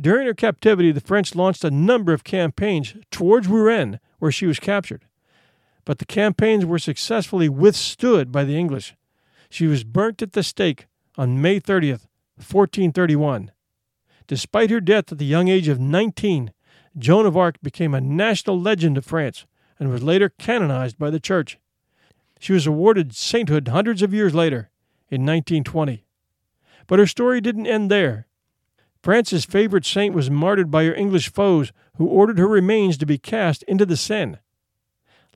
During 0.00 0.26
her 0.26 0.32
captivity, 0.32 0.92
the 0.92 1.02
French 1.02 1.34
launched 1.34 1.62
a 1.62 1.70
number 1.70 2.14
of 2.14 2.24
campaigns 2.24 2.94
towards 3.10 3.46
Rouen, 3.46 4.00
where 4.18 4.32
she 4.32 4.46
was 4.46 4.58
captured. 4.58 5.04
But 5.84 5.98
the 5.98 6.06
campaigns 6.06 6.64
were 6.64 6.78
successfully 6.78 7.50
withstood 7.50 8.32
by 8.32 8.44
the 8.44 8.56
English. 8.56 8.96
She 9.50 9.66
was 9.66 9.84
burnt 9.84 10.22
at 10.22 10.32
the 10.32 10.42
stake 10.42 10.86
on 11.18 11.42
May 11.42 11.60
30th, 11.60 12.06
1431. 12.36 13.52
Despite 14.26 14.70
her 14.70 14.80
death 14.80 15.12
at 15.12 15.18
the 15.18 15.24
young 15.24 15.48
age 15.48 15.68
of 15.68 15.78
19, 15.80 16.52
Joan 16.96 17.26
of 17.26 17.36
Arc 17.36 17.60
became 17.62 17.94
a 17.94 18.00
national 18.00 18.60
legend 18.60 18.96
of 18.96 19.04
France 19.04 19.46
and 19.78 19.90
was 19.90 20.02
later 20.02 20.28
canonized 20.28 20.98
by 20.98 21.10
the 21.10 21.20
Church. 21.20 21.58
She 22.38 22.52
was 22.52 22.66
awarded 22.66 23.14
sainthood 23.14 23.68
hundreds 23.68 24.02
of 24.02 24.14
years 24.14 24.34
later, 24.34 24.70
in 25.10 25.22
1920. 25.22 26.04
But 26.86 26.98
her 26.98 27.06
story 27.06 27.40
didn't 27.40 27.66
end 27.66 27.90
there. 27.90 28.26
France's 29.02 29.44
favorite 29.44 29.84
saint 29.84 30.14
was 30.14 30.30
martyred 30.30 30.70
by 30.70 30.84
her 30.84 30.94
English 30.94 31.30
foes, 31.30 31.72
who 31.96 32.06
ordered 32.06 32.38
her 32.38 32.48
remains 32.48 32.96
to 32.98 33.06
be 33.06 33.18
cast 33.18 33.62
into 33.64 33.84
the 33.84 33.96
Seine. 33.96 34.38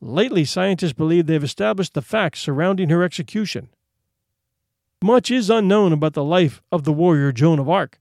Lately, 0.00 0.44
scientists 0.44 0.92
believe 0.92 1.26
they 1.26 1.34
have 1.34 1.44
established 1.44 1.94
the 1.94 2.02
facts 2.02 2.40
surrounding 2.40 2.88
her 2.88 3.02
execution. 3.02 3.68
Much 5.02 5.30
is 5.30 5.50
unknown 5.50 5.92
about 5.92 6.14
the 6.14 6.24
life 6.24 6.62
of 6.72 6.84
the 6.84 6.92
warrior 6.92 7.30
Joan 7.32 7.58
of 7.58 7.68
Arc. 7.68 8.00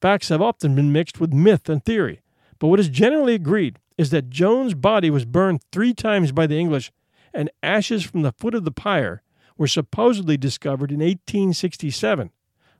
Facts 0.00 0.30
have 0.30 0.40
often 0.40 0.74
been 0.74 0.92
mixed 0.92 1.20
with 1.20 1.32
myth 1.32 1.68
and 1.68 1.84
theory, 1.84 2.20
but 2.58 2.68
what 2.68 2.80
is 2.80 2.88
generally 2.88 3.34
agreed 3.34 3.78
is 3.98 4.10
that 4.10 4.30
Joan's 4.30 4.74
body 4.74 5.10
was 5.10 5.26
burned 5.26 5.60
three 5.72 5.92
times 5.92 6.32
by 6.32 6.46
the 6.46 6.58
English, 6.58 6.90
and 7.34 7.50
ashes 7.62 8.02
from 8.02 8.22
the 8.22 8.32
foot 8.32 8.54
of 8.54 8.64
the 8.64 8.70
pyre 8.70 9.22
were 9.58 9.66
supposedly 9.66 10.38
discovered 10.38 10.90
in 10.90 11.00
1867, 11.00 12.30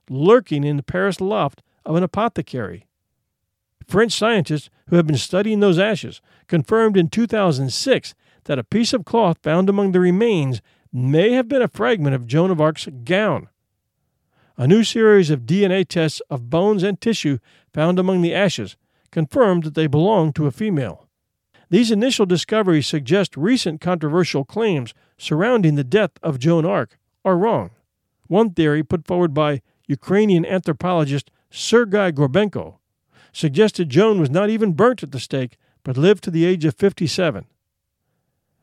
lurking 0.09 0.63
in 0.63 0.77
the 0.77 0.83
Paris 0.83 1.21
loft 1.21 1.61
of 1.85 1.95
an 1.95 2.03
apothecary. 2.03 2.87
French 3.87 4.13
scientists 4.13 4.69
who 4.87 4.95
have 4.95 5.05
been 5.05 5.17
studying 5.17 5.59
those 5.59 5.77
ashes 5.77 6.21
confirmed 6.47 6.97
in 6.97 7.07
2006 7.07 8.15
that 8.45 8.57
a 8.57 8.63
piece 8.63 8.93
of 8.93 9.05
cloth 9.05 9.37
found 9.43 9.69
among 9.69 9.91
the 9.91 9.99
remains 9.99 10.61
may 10.91 11.33
have 11.33 11.47
been 11.47 11.61
a 11.61 11.67
fragment 11.67 12.15
of 12.15 12.25
Joan 12.25 12.49
of 12.49 12.59
Arc's 12.59 12.87
gown. 13.03 13.47
A 14.61 14.67
new 14.67 14.83
series 14.83 15.31
of 15.31 15.47
DNA 15.47 15.87
tests 15.87 16.21
of 16.29 16.51
bones 16.51 16.83
and 16.83 17.01
tissue 17.01 17.39
found 17.73 17.97
among 17.97 18.21
the 18.21 18.35
ashes 18.35 18.77
confirmed 19.09 19.63
that 19.63 19.73
they 19.73 19.87
belonged 19.87 20.35
to 20.35 20.45
a 20.45 20.51
female. 20.51 21.07
These 21.71 21.89
initial 21.89 22.27
discoveries 22.27 22.85
suggest 22.85 23.35
recent 23.35 23.81
controversial 23.81 24.45
claims 24.45 24.93
surrounding 25.17 25.73
the 25.73 25.83
death 25.83 26.11
of 26.21 26.37
Joan 26.37 26.63
Arc 26.63 26.99
are 27.25 27.39
wrong. 27.39 27.71
One 28.27 28.51
theory 28.51 28.83
put 28.83 29.07
forward 29.07 29.33
by 29.33 29.63
Ukrainian 29.87 30.45
anthropologist 30.45 31.31
Sergei 31.49 32.11
Gorbenko 32.11 32.75
suggested 33.33 33.89
Joan 33.89 34.19
was 34.19 34.29
not 34.29 34.51
even 34.51 34.73
burnt 34.73 35.01
at 35.01 35.11
the 35.11 35.19
stake 35.19 35.57
but 35.83 35.97
lived 35.97 36.23
to 36.25 36.29
the 36.29 36.45
age 36.45 36.65
of 36.65 36.75
57. 36.75 37.45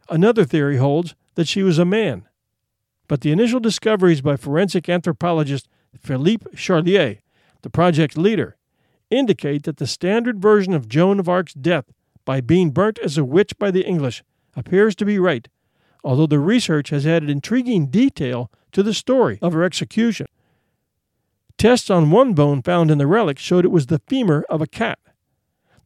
Another 0.09 0.45
theory 0.45 0.77
holds 0.77 1.17
that 1.35 1.49
she 1.49 1.65
was 1.65 1.77
a 1.77 1.85
man. 1.85 2.29
But 3.09 3.23
the 3.23 3.33
initial 3.33 3.59
discoveries 3.59 4.21
by 4.21 4.37
forensic 4.37 4.89
anthropologist 4.89 5.67
Philippe 5.97 6.51
Charlier, 6.55 7.21
the 7.63 7.71
project's 7.71 8.17
leader, 8.17 8.57
indicate 9.11 9.63
that 9.65 9.79
the 9.79 9.87
standard 9.87 10.41
version 10.41 10.75
of 10.75 10.89
Joan 10.89 11.19
of 11.19 11.29
Arc's 11.29 11.55
death 11.55 11.87
by 12.25 12.41
being 12.41 12.71
burnt 12.71 12.99
as 12.99 13.17
a 13.17 13.25
witch 13.25 13.59
by 13.59 13.71
the 13.71 13.87
English 13.87 14.23
appears 14.55 14.95
to 14.97 15.05
be 15.05 15.19
right, 15.19 15.49
although 16.05 16.27
the 16.27 16.39
research 16.39 16.91
has 16.91 17.07
added 17.07 17.31
intriguing 17.31 17.87
detail 17.87 18.51
to 18.73 18.83
the 18.83 18.95
story 18.95 19.39
of 19.41 19.53
her 19.53 19.65
execution. 19.65 20.27
Tests 21.57 21.91
on 21.91 22.11
one 22.11 22.35
bone 22.35 22.63
found 22.63 22.91
in 22.91 22.99
the 22.99 23.07
relic 23.07 23.39
showed 23.39 23.65
it 23.65 23.71
was 23.73 23.87
the 23.87 24.01
femur 24.07 24.45
of 24.49 24.61
a 24.61 24.67
cat. 24.67 24.99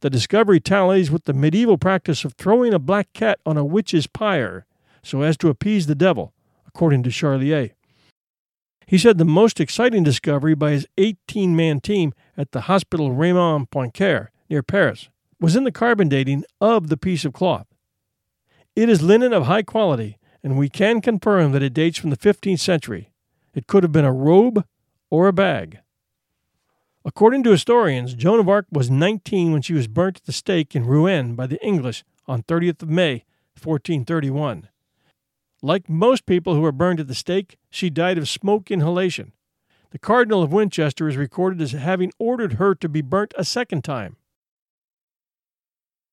The 0.01 0.09
discovery 0.09 0.59
tallies 0.59 1.09
with 1.09 1.23
the 1.23 1.33
medieval 1.33 1.77
practice 1.77 2.25
of 2.25 2.33
throwing 2.33 2.73
a 2.73 2.79
black 2.79 3.11
cat 3.13 3.39
on 3.45 3.57
a 3.57 3.65
witch's 3.65 4.05
pyre 4.05 4.65
so 5.01 5.21
as 5.21 5.37
to 5.37 5.49
appease 5.49 5.87
the 5.87 5.95
devil, 5.95 6.33
according 6.67 7.03
to 7.03 7.09
Charlier. 7.09 7.71
He 8.85 8.97
said 8.97 9.17
the 9.17 9.25
most 9.25 9.59
exciting 9.59 10.03
discovery 10.03 10.55
by 10.55 10.71
his 10.71 10.87
18 10.97 11.55
man 11.55 11.79
team 11.79 12.13
at 12.37 12.51
the 12.51 12.61
Hospital 12.61 13.11
Raymond 13.11 13.69
Poincaré 13.69 14.27
near 14.49 14.63
Paris 14.63 15.09
was 15.39 15.55
in 15.55 15.63
the 15.63 15.71
carbon 15.71 16.09
dating 16.09 16.45
of 16.61 16.87
the 16.87 16.97
piece 16.97 17.25
of 17.25 17.33
cloth. 17.33 17.67
It 18.75 18.89
is 18.89 19.01
linen 19.01 19.33
of 19.33 19.45
high 19.45 19.63
quality, 19.63 20.17
and 20.43 20.57
we 20.57 20.69
can 20.69 21.01
confirm 21.01 21.51
that 21.51 21.63
it 21.63 21.73
dates 21.73 21.97
from 21.97 22.09
the 22.09 22.17
15th 22.17 22.59
century. 22.59 23.11
It 23.53 23.67
could 23.67 23.83
have 23.83 23.91
been 23.91 24.05
a 24.05 24.13
robe 24.13 24.65
or 25.09 25.27
a 25.27 25.33
bag. 25.33 25.79
According 27.05 27.43
to 27.43 27.51
historians, 27.51 28.13
Joan 28.13 28.39
of 28.39 28.49
Arc 28.49 28.65
was 28.71 28.89
19 28.89 29.51
when 29.51 29.61
she 29.61 29.73
was 29.73 29.87
burnt 29.87 30.17
at 30.17 30.23
the 30.23 30.31
stake 30.31 30.75
in 30.75 30.85
Rouen 30.85 31.35
by 31.35 31.47
the 31.47 31.63
English 31.63 32.03
on 32.27 32.43
30th 32.43 32.81
of 32.81 32.89
May, 32.89 33.25
1431. 33.61 34.69
Like 35.65 35.87
most 35.87 36.25
people 36.25 36.55
who 36.55 36.61
were 36.61 36.73
burned 36.73 36.99
at 36.99 37.07
the 37.07 37.15
stake, 37.15 37.57
she 37.69 37.89
died 37.89 38.17
of 38.17 38.27
smoke 38.27 38.69
inhalation. 38.69 39.31
The 39.91 39.97
Cardinal 39.97 40.43
of 40.43 40.51
Winchester 40.51 41.07
is 41.07 41.15
recorded 41.15 41.61
as 41.61 41.71
having 41.71 42.11
ordered 42.19 42.53
her 42.53 42.75
to 42.75 42.89
be 42.89 43.01
burnt 43.01 43.33
a 43.37 43.45
second 43.45 43.85
time. 43.85 44.17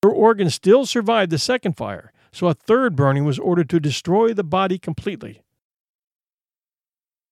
Her 0.04 0.10
organs 0.10 0.54
still 0.54 0.86
survived 0.86 1.32
the 1.32 1.38
second 1.38 1.76
fire, 1.76 2.12
so 2.30 2.46
a 2.46 2.54
third 2.54 2.94
burning 2.94 3.24
was 3.24 3.40
ordered 3.40 3.68
to 3.70 3.80
destroy 3.80 4.32
the 4.32 4.44
body 4.44 4.78
completely. 4.78 5.42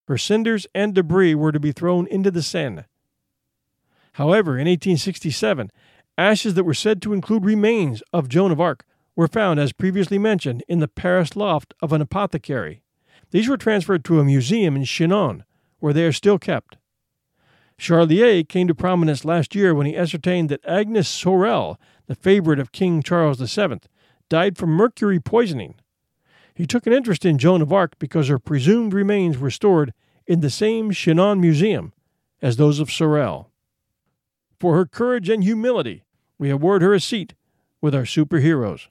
Her 0.09 0.19
cinders 0.19 0.67
and 0.75 0.97
debris 0.97 1.37
were 1.37 1.53
to 1.53 1.61
be 1.61 1.71
thrown 1.71 2.09
into 2.09 2.33
the 2.33 2.43
Seine. 2.43 2.87
However, 4.15 4.55
in 4.55 4.67
1867, 4.67 5.71
ashes 6.17 6.55
that 6.55 6.65
were 6.65 6.75
said 6.75 7.01
to 7.03 7.13
include 7.13 7.45
remains 7.45 8.03
of 8.13 8.29
Joan 8.29 8.51
of 8.51 8.61
Arc 8.61 8.85
were 9.19 9.27
found, 9.27 9.59
as 9.59 9.73
previously 9.73 10.17
mentioned, 10.17 10.63
in 10.69 10.79
the 10.79 10.87
Paris 10.87 11.35
loft 11.35 11.75
of 11.83 11.93
an 11.93 12.01
apothecary. 12.01 12.85
These 13.33 13.49
were 13.49 13.57
transferred 13.57 14.05
to 14.05 14.21
a 14.21 14.25
museum 14.25 14.77
in 14.77 14.85
Chinon, 14.85 15.43
where 15.81 15.93
they 15.93 16.05
are 16.05 16.13
still 16.13 16.39
kept. 16.39 16.77
Charlier 17.77 18.49
came 18.49 18.69
to 18.69 18.77
prominence 18.77 19.25
last 19.25 19.57
year 19.57 19.75
when 19.75 19.87
he 19.89 19.97
ascertained 19.97 20.51
that 20.51 20.65
Agnes 20.65 21.09
Sorel, 21.09 21.81
the 22.07 22.15
favorite 22.15 22.61
of 22.61 22.71
King 22.71 23.03
Charles 23.03 23.41
VII, 23.41 23.81
died 24.29 24.57
from 24.57 24.71
mercury 24.71 25.19
poisoning. 25.19 25.75
He 26.55 26.65
took 26.65 26.87
an 26.87 26.93
interest 26.93 27.25
in 27.25 27.39
Joan 27.39 27.61
of 27.61 27.73
Arc 27.73 27.99
because 27.99 28.29
her 28.29 28.39
presumed 28.39 28.95
remains 28.95 29.37
were 29.37 29.51
stored 29.51 29.93
in 30.29 30.43
the 30.43 30.49
same 30.49 30.93
Chinon 30.93 31.41
museum 31.41 31.93
as 32.41 32.57
those 32.57 32.79
of 32.79 32.89
Sorel. 32.89 33.51
For 34.61 34.77
her 34.77 34.87
courage 34.87 35.29
and 35.29 35.43
humility, 35.43 36.05
we 36.39 36.51
award 36.51 36.83
her 36.83 36.95
a 36.95 37.01
seat 37.01 37.35
with 37.81 37.97
our 37.97 38.03
superheroes. 38.03 38.87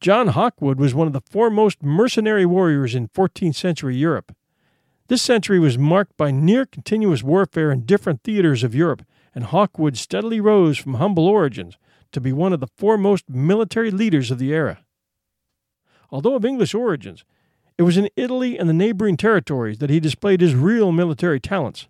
John 0.00 0.28
Hawkwood 0.28 0.78
was 0.78 0.94
one 0.94 1.06
of 1.06 1.12
the 1.12 1.20
foremost 1.20 1.82
mercenary 1.82 2.46
warriors 2.46 2.94
in 2.94 3.08
14th 3.08 3.54
century 3.54 3.96
Europe. 3.96 4.34
This 5.08 5.20
century 5.20 5.58
was 5.58 5.76
marked 5.76 6.16
by 6.16 6.30
near 6.30 6.64
continuous 6.64 7.22
warfare 7.22 7.70
in 7.70 7.84
different 7.84 8.22
theaters 8.22 8.64
of 8.64 8.74
Europe, 8.74 9.02
and 9.34 9.44
Hawkwood 9.44 9.98
steadily 9.98 10.40
rose 10.40 10.78
from 10.78 10.94
humble 10.94 11.28
origins 11.28 11.76
to 12.12 12.20
be 12.20 12.32
one 12.32 12.54
of 12.54 12.60
the 12.60 12.66
foremost 12.78 13.28
military 13.28 13.90
leaders 13.90 14.30
of 14.30 14.38
the 14.38 14.54
era. 14.54 14.78
Although 16.10 16.34
of 16.34 16.46
English 16.46 16.72
origins, 16.72 17.24
it 17.76 17.82
was 17.82 17.98
in 17.98 18.08
Italy 18.16 18.58
and 18.58 18.70
the 18.70 18.74
neighboring 18.74 19.18
territories 19.18 19.78
that 19.78 19.90
he 19.90 20.00
displayed 20.00 20.40
his 20.40 20.54
real 20.54 20.92
military 20.92 21.40
talents, 21.40 21.88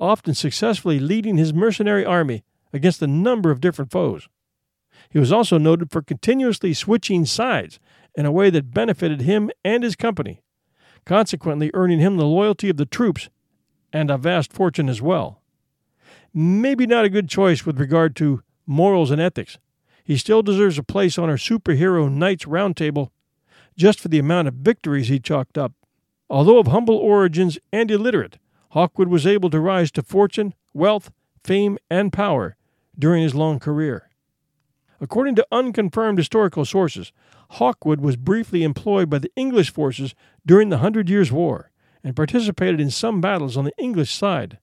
often 0.00 0.34
successfully 0.34 1.00
leading 1.00 1.36
his 1.36 1.52
mercenary 1.52 2.04
army 2.04 2.44
against 2.72 3.02
a 3.02 3.08
number 3.08 3.50
of 3.50 3.60
different 3.60 3.90
foes. 3.90 4.28
He 5.14 5.20
was 5.20 5.30
also 5.30 5.58
noted 5.58 5.92
for 5.92 6.02
continuously 6.02 6.74
switching 6.74 7.24
sides 7.24 7.78
in 8.16 8.26
a 8.26 8.32
way 8.32 8.50
that 8.50 8.74
benefited 8.74 9.20
him 9.20 9.48
and 9.64 9.84
his 9.84 9.94
company, 9.94 10.42
consequently 11.04 11.70
earning 11.72 12.00
him 12.00 12.16
the 12.16 12.26
loyalty 12.26 12.68
of 12.68 12.78
the 12.78 12.84
troops 12.84 13.30
and 13.92 14.10
a 14.10 14.18
vast 14.18 14.52
fortune 14.52 14.88
as 14.88 15.00
well. 15.00 15.40
Maybe 16.34 16.84
not 16.84 17.04
a 17.04 17.08
good 17.08 17.28
choice 17.28 17.64
with 17.64 17.78
regard 17.78 18.16
to 18.16 18.42
morals 18.66 19.12
and 19.12 19.20
ethics. 19.20 19.56
He 20.02 20.16
still 20.16 20.42
deserves 20.42 20.78
a 20.78 20.82
place 20.82 21.16
on 21.16 21.30
our 21.30 21.36
superhero 21.36 22.10
Knights 22.10 22.44
Roundtable 22.44 23.10
just 23.76 24.00
for 24.00 24.08
the 24.08 24.18
amount 24.18 24.48
of 24.48 24.54
victories 24.54 25.06
he 25.06 25.20
chalked 25.20 25.56
up. 25.56 25.74
Although 26.28 26.58
of 26.58 26.66
humble 26.66 26.96
origins 26.96 27.56
and 27.72 27.88
illiterate, 27.88 28.38
Hawkwood 28.72 29.06
was 29.08 29.28
able 29.28 29.50
to 29.50 29.60
rise 29.60 29.92
to 29.92 30.02
fortune, 30.02 30.54
wealth, 30.72 31.12
fame, 31.44 31.78
and 31.88 32.12
power 32.12 32.56
during 32.98 33.22
his 33.22 33.36
long 33.36 33.60
career. 33.60 34.03
According 35.00 35.34
to 35.36 35.46
unconfirmed 35.50 36.18
historical 36.18 36.64
sources, 36.64 37.12
Hawkwood 37.52 38.00
was 38.00 38.16
briefly 38.16 38.62
employed 38.62 39.10
by 39.10 39.18
the 39.18 39.32
English 39.36 39.72
forces 39.72 40.14
during 40.46 40.68
the 40.68 40.78
Hundred 40.78 41.08
Years' 41.08 41.32
War 41.32 41.70
and 42.02 42.16
participated 42.16 42.80
in 42.80 42.90
some 42.90 43.20
battles 43.20 43.56
on 43.56 43.64
the 43.64 43.76
English 43.78 44.14
side. 44.14 44.58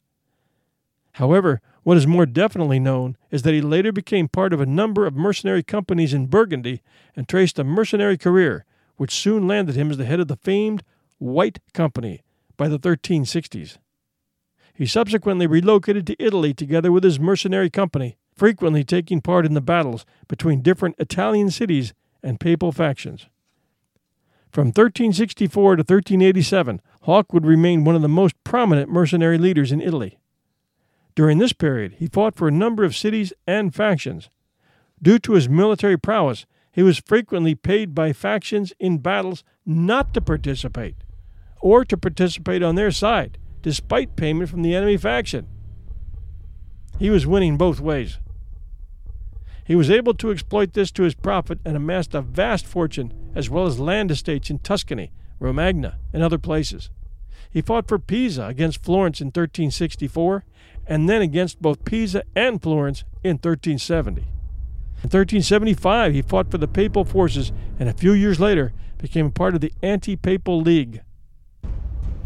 However, 1.14 1.62
what 1.84 1.98
is 1.98 2.08
more 2.08 2.26
definitely 2.26 2.80
known 2.80 3.18
is 3.32 3.42
that 3.42 3.54
he 3.54 3.62
later 3.62 3.92
became 3.92 4.28
part 4.28 4.54
of 4.54 4.62
a 4.62 4.66
number 4.66 5.06
of 5.06 5.16
mercenary 5.16 5.64
companies 5.64 6.14
in 6.14 6.28
Burgundy 6.28 6.82
and 7.16 7.28
traced 7.28 7.60
a 7.60 7.64
mercenary 7.64 8.18
career, 8.18 8.66
which 8.98 9.12
soon 9.14 9.48
landed 9.48 9.76
him 9.76 9.90
as 9.90 9.98
the 9.98 10.06
head 10.06 10.20
of 10.20 10.28
the 10.28 10.36
famed 10.36 10.84
White 11.18 11.60
Company 11.74 12.22
by 12.56 12.68
the 12.68 12.80
1360s. 12.80 13.78
He 14.74 14.86
subsequently 14.86 15.48
relocated 15.48 16.08
to 16.08 16.24
Italy 16.24 16.54
together 16.54 16.92
with 16.92 17.04
his 17.04 17.20
mercenary 17.20 17.70
company, 17.70 18.18
frequently 18.36 18.84
taking 18.84 19.22
part 19.22 19.46
in 19.46 19.54
the 19.54 19.62
battles 19.62 20.06
between 20.28 20.62
different 20.62 20.96
Italian 20.98 21.52
cities 21.52 21.94
and 22.24 22.40
papal 22.40 22.72
factions. 22.72 23.28
From 24.52 24.68
1364 24.68 25.78
to 25.78 25.82
1387, 25.82 26.82
Hawkwood 27.06 27.46
remain 27.46 27.84
one 27.84 27.96
of 27.96 28.02
the 28.02 28.10
most 28.10 28.36
prominent 28.44 28.90
mercenary 28.90 29.38
leaders 29.38 29.72
in 29.72 29.82
Italy. 29.82 30.20
During 31.16 31.38
this 31.38 31.54
period, 31.54 31.96
he 32.00 32.08
fought 32.08 32.36
for 32.36 32.48
a 32.48 32.52
number 32.52 32.84
of 32.84 32.96
cities 32.96 33.34
and 33.48 33.74
factions. 33.74 34.30
Due 35.02 35.20
to 35.20 35.34
his 35.34 35.50
military 35.50 35.98
prowess, 35.98 36.46
he 36.72 36.84
was 36.84 37.00
frequently 37.00 37.56
paid 37.56 37.94
by 37.94 38.14
factions 38.14 38.74
in 38.80 38.98
battles 39.00 39.44
not 39.66 40.14
to 40.14 40.22
participate, 40.22 40.96
or 41.60 41.84
to 41.86 41.98
participate 41.98 42.64
on 42.64 42.76
their 42.76 42.92
side, 42.92 43.38
despite 43.62 44.16
payment 44.16 44.50
from 44.50 44.62
the 44.62 44.76
enemy 44.76 44.98
faction. 44.98 45.48
He 47.02 47.10
was 47.10 47.26
winning 47.26 47.58
both 47.58 47.80
ways. 47.80 48.20
He 49.66 49.74
was 49.74 49.90
able 49.90 50.14
to 50.14 50.30
exploit 50.30 50.74
this 50.74 50.92
to 50.92 51.02
his 51.02 51.16
profit 51.16 51.58
and 51.66 51.76
amassed 51.76 52.14
a 52.14 52.22
vast 52.22 52.68
fortune, 52.68 53.12
as 53.34 53.50
well 53.50 53.66
as 53.66 53.80
land 53.80 54.12
estates 54.12 54.52
in 54.52 54.60
Tuscany, 54.60 55.12
Romagna, 55.40 55.98
and 56.14 56.22
other 56.22 56.38
places. 56.38 56.92
He 57.50 57.64
fought 57.64 57.88
for 57.88 57.98
Pisa 57.98 58.46
against 58.46 58.84
Florence 58.84 59.20
in 59.20 59.30
1364, 59.30 60.46
and 60.86 61.10
then 61.10 61.24
against 61.24 61.60
both 61.60 61.86
Pisa 61.86 62.22
and 62.36 62.62
Florence 62.62 63.04
in 63.24 63.38
1370. 63.38 64.22
In 64.22 65.10
1375, 65.10 66.14
he 66.14 66.22
fought 66.22 66.52
for 66.52 66.60
the 66.60 66.68
papal 66.68 67.04
forces 67.04 67.52
and 67.80 67.90
a 67.90 67.94
few 67.94 68.14
years 68.14 68.40
later 68.40 68.74
became 69.00 69.26
a 69.26 69.32
part 69.32 69.56
of 69.56 69.62
the 69.62 69.74
Anti 69.82 70.16
Papal 70.18 70.62
League. 70.62 71.02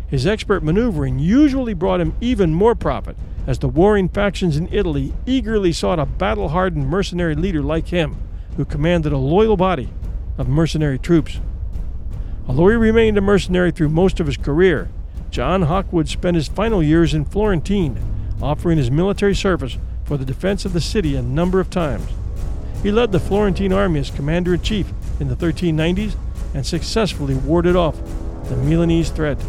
His 0.07 0.27
expert 0.27 0.63
maneuvering 0.63 1.19
usually 1.19 1.73
brought 1.73 2.01
him 2.01 2.15
even 2.21 2.53
more 2.53 2.75
profit, 2.75 3.17
as 3.47 3.59
the 3.59 3.67
warring 3.67 4.09
factions 4.09 4.57
in 4.57 4.69
Italy 4.71 5.13
eagerly 5.25 5.71
sought 5.71 5.99
a 5.99 6.05
battle 6.05 6.49
hardened 6.49 6.87
mercenary 6.87 7.35
leader 7.35 7.61
like 7.61 7.87
him, 7.87 8.17
who 8.57 8.65
commanded 8.65 9.11
a 9.11 9.17
loyal 9.17 9.57
body 9.57 9.89
of 10.37 10.47
mercenary 10.47 10.99
troops. 10.99 11.39
Although 12.47 12.67
he 12.69 12.75
remained 12.75 13.17
a 13.17 13.21
mercenary 13.21 13.71
through 13.71 13.89
most 13.89 14.19
of 14.19 14.27
his 14.27 14.37
career, 14.37 14.89
John 15.31 15.63
Hawkwood 15.63 16.07
spent 16.07 16.35
his 16.35 16.47
final 16.47 16.81
years 16.83 17.13
in 17.13 17.25
Florentine, 17.25 17.97
offering 18.41 18.77
his 18.77 18.91
military 18.91 19.35
service 19.35 19.77
for 20.03 20.17
the 20.17 20.25
defense 20.25 20.65
of 20.65 20.73
the 20.73 20.81
city 20.81 21.15
a 21.15 21.21
number 21.21 21.59
of 21.59 21.69
times. 21.69 22.07
He 22.83 22.91
led 22.91 23.11
the 23.11 23.19
Florentine 23.19 23.73
army 23.73 23.99
as 23.99 24.11
commander 24.11 24.53
in 24.53 24.61
chief 24.61 24.93
in 25.19 25.27
the 25.27 25.35
1390s 25.35 26.15
and 26.53 26.65
successfully 26.65 27.33
warded 27.33 27.75
off 27.75 27.99
the 28.47 28.55
Milanese 28.55 29.09
threat. 29.09 29.43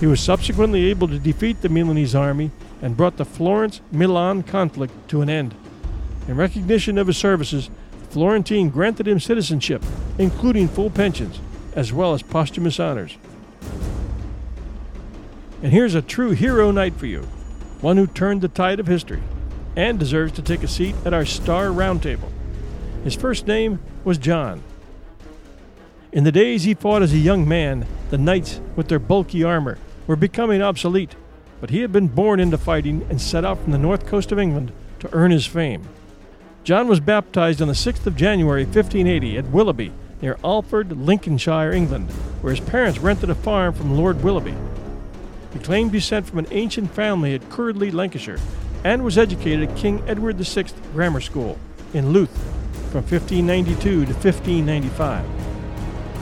He 0.00 0.06
was 0.06 0.20
subsequently 0.20 0.86
able 0.86 1.08
to 1.08 1.18
defeat 1.18 1.60
the 1.60 1.68
Milanese 1.68 2.14
army 2.14 2.50
and 2.80 2.96
brought 2.96 3.16
the 3.16 3.24
Florence 3.24 3.80
Milan 3.90 4.44
conflict 4.44 4.92
to 5.08 5.22
an 5.22 5.28
end. 5.28 5.54
In 6.28 6.36
recognition 6.36 6.98
of 6.98 7.08
his 7.08 7.16
services, 7.16 7.68
Florentine 8.10 8.70
granted 8.70 9.08
him 9.08 9.18
citizenship, 9.18 9.82
including 10.16 10.68
full 10.68 10.90
pensions, 10.90 11.40
as 11.74 11.92
well 11.92 12.14
as 12.14 12.22
posthumous 12.22 12.78
honors. 12.78 13.16
And 15.62 15.72
here's 15.72 15.94
a 15.94 16.02
true 16.02 16.30
hero 16.30 16.70
knight 16.70 16.94
for 16.94 17.06
you, 17.06 17.22
one 17.80 17.96
who 17.96 18.06
turned 18.06 18.40
the 18.40 18.48
tide 18.48 18.78
of 18.78 18.86
history 18.86 19.22
and 19.74 19.98
deserves 19.98 20.32
to 20.32 20.42
take 20.42 20.62
a 20.62 20.68
seat 20.68 20.94
at 21.04 21.14
our 21.14 21.24
star 21.24 21.66
roundtable. 21.66 22.30
His 23.04 23.14
first 23.14 23.46
name 23.46 23.80
was 24.04 24.18
John. 24.18 24.62
In 26.12 26.24
the 26.24 26.32
days 26.32 26.64
he 26.64 26.74
fought 26.74 27.02
as 27.02 27.12
a 27.12 27.18
young 27.18 27.46
man, 27.46 27.86
the 28.10 28.18
knights, 28.18 28.60
with 28.76 28.88
their 28.88 28.98
bulky 28.98 29.44
armor, 29.44 29.78
were 30.08 30.16
becoming 30.16 30.60
obsolete, 30.60 31.14
but 31.60 31.70
he 31.70 31.82
had 31.82 31.92
been 31.92 32.08
born 32.08 32.40
into 32.40 32.58
fighting 32.58 33.06
and 33.08 33.20
set 33.20 33.44
out 33.44 33.62
from 33.62 33.70
the 33.70 33.78
north 33.78 34.06
coast 34.06 34.32
of 34.32 34.38
England 34.40 34.72
to 34.98 35.14
earn 35.14 35.30
his 35.30 35.46
fame. 35.46 35.86
John 36.64 36.88
was 36.88 36.98
baptized 36.98 37.62
on 37.62 37.68
the 37.68 37.74
6th 37.74 38.06
of 38.06 38.16
January 38.16 38.64
1580 38.64 39.38
at 39.38 39.50
Willoughby, 39.50 39.92
near 40.20 40.36
Alford, 40.42 40.90
Lincolnshire, 40.96 41.72
England, 41.72 42.10
where 42.40 42.52
his 42.52 42.64
parents 42.64 42.98
rented 42.98 43.30
a 43.30 43.34
farm 43.34 43.72
from 43.72 43.96
Lord 43.96 44.24
Willoughby. 44.24 44.56
He 45.52 45.58
claimed 45.60 45.92
descent 45.92 46.26
from 46.26 46.40
an 46.40 46.48
ancient 46.50 46.90
family 46.90 47.34
at 47.34 47.48
Cuerdley, 47.48 47.92
Lancashire, 47.92 48.38
and 48.84 49.04
was 49.04 49.18
educated 49.18 49.68
at 49.68 49.76
King 49.76 50.02
Edward 50.06 50.36
VI 50.38 50.66
Grammar 50.92 51.20
School 51.20 51.58
in 51.94 52.12
Louth 52.12 52.36
from 52.90 53.02
1592 53.02 54.06
to 54.06 54.12
1595. 54.12 55.24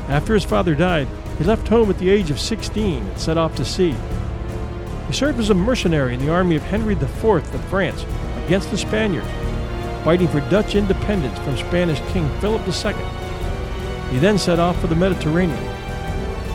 After 0.09 0.35
his 0.35 0.45
father 0.45 0.75
died, 0.75 1.09
he 1.39 1.45
left 1.45 1.69
home 1.69 1.91
at 1.91 1.99
the 1.99 2.09
age 2.09 2.31
of 2.31 2.41
16 2.41 3.03
and 3.03 3.19
set 3.19 3.37
off 3.37 3.55
to 3.57 3.65
sea. 3.65 3.95
He 5.07 5.13
served 5.13 5.39
as 5.39 5.51
a 5.51 5.55
mercenary 5.55 6.15
in 6.15 6.21
the 6.21 6.33
army 6.33 6.57
of 6.57 6.63
Henry 6.63 6.95
IV 6.95 7.25
of 7.25 7.65
France 7.67 8.05
against 8.47 8.71
the 8.71 8.79
Spaniards, 8.79 9.29
fighting 10.03 10.29
for 10.29 10.41
Dutch 10.49 10.75
independence 10.75 11.39
from 11.41 11.57
Spanish 11.57 12.01
King 12.13 12.29
Philip 12.41 12.63
II. 12.67 12.95
He 14.11 14.19
then 14.19 14.39
set 14.39 14.59
off 14.59 14.81
for 14.81 14.87
the 14.87 14.97
Mediterranean. 14.97 15.63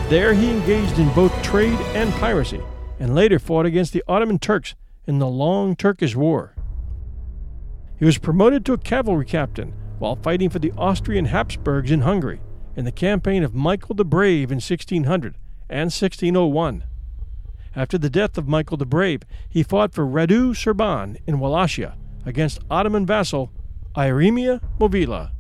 There 0.10 0.34
he 0.34 0.50
engaged 0.50 1.00
in 1.00 1.14
both 1.14 1.44
trade 1.44 1.80
and 1.94 2.12
piracy, 2.14 2.62
and 3.00 3.16
later 3.16 3.40
fought 3.40 3.66
against 3.66 3.94
the 3.94 4.04
Ottoman 4.08 4.40
Turks 4.40 4.76
in 5.06 5.20
the 5.20 5.28
Long 5.28 5.76
Turkish 5.76 6.16
War. 6.16 6.56
He 7.98 8.06
was 8.06 8.18
promoted 8.18 8.66
to 8.66 8.74
a 8.74 8.78
cavalry 8.78 9.26
captain 9.26 9.74
while 10.00 10.16
fighting 10.16 10.50
for 10.50 10.60
the 10.60 10.74
Austrian 10.78 11.26
Habsburgs 11.26 11.92
in 11.92 12.02
Hungary 12.02 12.42
in 12.76 12.86
the 12.86 12.92
campaign 12.92 13.44
of 13.44 13.54
Michael 13.54 13.96
the 13.96 14.06
Brave 14.06 14.52
in 14.52 14.58
1600 14.58 15.36
and 15.70 15.92
1601. 15.92 16.84
After 17.76 17.98
the 17.98 18.10
death 18.10 18.38
of 18.38 18.48
Michael 18.48 18.78
the 18.78 18.86
Brave, 18.86 19.22
he 19.48 19.64
fought 19.64 19.94
for 19.94 20.06
Radu 20.06 20.52
Serban 20.52 21.18
in 21.26 21.40
Wallachia 21.40 21.96
against 22.26 22.60
Ottoman 22.70 23.06
vassal 23.06 23.52
Ieremia 23.96 24.62
Movila. 24.80 25.32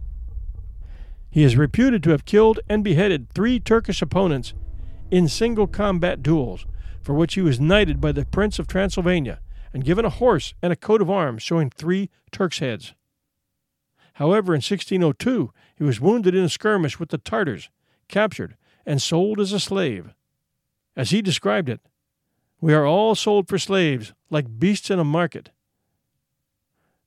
He 1.29 1.43
is 1.43 1.55
reputed 1.55 2.03
to 2.03 2.11
have 2.11 2.25
killed 2.25 2.59
and 2.69 2.83
beheaded 2.83 3.29
three 3.29 3.59
Turkish 3.59 4.01
opponents 4.01 4.53
in 5.09 5.27
single 5.27 5.67
combat 5.67 6.21
duels, 6.23 6.65
for 7.01 7.13
which 7.13 7.35
he 7.35 7.41
was 7.41 7.59
knighted 7.59 7.99
by 7.99 8.11
the 8.11 8.25
Prince 8.25 8.59
of 8.59 8.67
Transylvania 8.67 9.39
and 9.73 9.85
given 9.85 10.05
a 10.05 10.09
horse 10.09 10.53
and 10.61 10.73
a 10.73 10.77
coat 10.77 11.01
of 11.01 11.09
arms 11.09 11.41
showing 11.41 11.69
three 11.69 12.09
Turks' 12.31 12.59
heads. 12.59 12.93
However, 14.15 14.53
in 14.53 14.57
1602, 14.57 15.51
he 15.81 15.85
was 15.85 15.99
wounded 15.99 16.35
in 16.35 16.43
a 16.43 16.47
skirmish 16.49 16.99
with 16.99 17.09
the 17.09 17.17
Tartars, 17.17 17.71
captured, 18.07 18.55
and 18.85 19.01
sold 19.01 19.39
as 19.39 19.51
a 19.51 19.59
slave. 19.59 20.13
As 20.95 21.09
he 21.09 21.23
described 21.23 21.67
it, 21.69 21.81
we 22.59 22.71
are 22.71 22.85
all 22.85 23.15
sold 23.15 23.47
for 23.47 23.57
slaves, 23.57 24.13
like 24.29 24.59
beasts 24.59 24.91
in 24.91 24.99
a 24.99 25.03
market. 25.03 25.49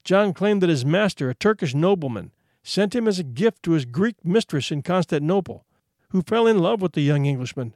John 0.03 0.33
claimed 0.33 0.61
that 0.61 0.71
his 0.71 0.85
master, 0.85 1.31
a 1.31 1.37
Turkish 1.37 1.73
nobleman, 1.73 2.33
sent 2.65 2.97
him 2.97 3.07
as 3.07 3.21
a 3.21 3.23
gift 3.23 3.63
to 3.63 3.73
his 3.75 3.85
Greek 3.85 4.17
mistress 4.25 4.73
in 4.73 4.83
Constantinople, 4.83 5.65
who 6.09 6.23
fell 6.23 6.49
in 6.49 6.59
love 6.59 6.83
with 6.83 6.95
the 6.95 7.01
young 7.01 7.27
Englishman. 7.27 7.75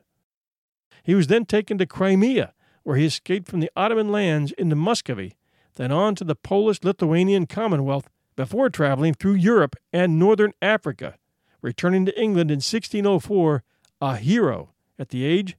He 1.04 1.14
was 1.14 1.28
then 1.28 1.44
taken 1.44 1.78
to 1.78 1.86
Crimea, 1.86 2.54
where 2.82 2.96
he 2.96 3.06
escaped 3.06 3.46
from 3.46 3.60
the 3.60 3.70
Ottoman 3.76 4.10
lands 4.10 4.50
into 4.58 4.74
Muscovy, 4.74 5.36
then 5.76 5.92
on 5.92 6.16
to 6.16 6.24
the 6.24 6.34
Polish 6.34 6.82
Lithuanian 6.82 7.46
Commonwealth 7.46 8.10
before 8.38 8.70
traveling 8.70 9.14
through 9.14 9.34
Europe 9.34 9.74
and 9.92 10.16
northern 10.16 10.52
Africa, 10.62 11.16
returning 11.60 12.06
to 12.06 12.16
England 12.16 12.52
in 12.52 12.58
1604, 12.58 13.64
a 14.00 14.16
hero 14.16 14.70
at 14.96 15.08
the 15.08 15.24
age 15.24 15.56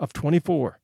of 0.00 0.12
24. 0.12 0.80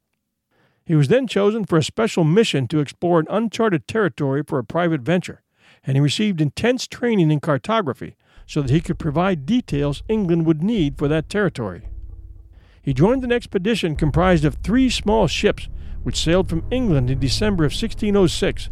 He 0.87 0.95
was 0.95 1.09
then 1.09 1.27
chosen 1.27 1.65
for 1.65 1.77
a 1.77 1.83
special 1.83 2.23
mission 2.23 2.69
to 2.69 2.79
explore 2.79 3.19
an 3.19 3.27
uncharted 3.29 3.89
territory 3.89 4.45
for 4.47 4.61
a 4.61 4.65
private 4.65 5.01
venture, 5.01 5.43
and 5.85 5.97
he 5.97 6.01
received 6.01 6.41
intense 6.41 6.87
training 6.87 7.33
in 7.33 7.41
cartography 7.41 8.15
so 8.47 8.63
that 8.63 8.71
he 8.71 8.81
could 8.81 9.01
provide 9.01 9.45
details 9.45 10.05
England 10.09 10.47
would 10.47 10.63
need 10.63 10.97
for 10.97 11.09
that 11.09 11.29
territory. 11.29 11.89
He 12.81 12.95
joined 12.95 13.25
an 13.25 13.33
expedition 13.33 13.97
comprised 13.97 14.45
of 14.45 14.59
three 14.63 14.89
small 14.89 15.27
ships 15.27 15.69
which 16.05 16.23
sailed 16.23 16.49
from 16.49 16.65
England 16.71 17.11
in 17.11 17.19
December 17.19 17.65
of 17.65 17.73
1606, 17.73 18.71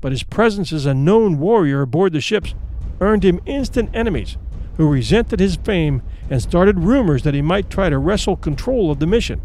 but 0.00 0.12
his 0.12 0.22
presence 0.22 0.72
as 0.72 0.86
a 0.86 0.94
known 0.94 1.38
warrior 1.38 1.82
aboard 1.82 2.12
the 2.12 2.20
ships 2.20 2.54
earned 3.00 3.24
him 3.24 3.40
instant 3.46 3.90
enemies 3.94 4.36
who 4.76 4.88
resented 4.88 5.40
his 5.40 5.56
fame 5.56 6.02
and 6.30 6.40
started 6.40 6.78
rumors 6.78 7.22
that 7.22 7.34
he 7.34 7.42
might 7.42 7.68
try 7.68 7.90
to 7.90 7.98
wrestle 7.98 8.36
control 8.36 8.90
of 8.90 8.98
the 8.98 9.06
mission. 9.06 9.40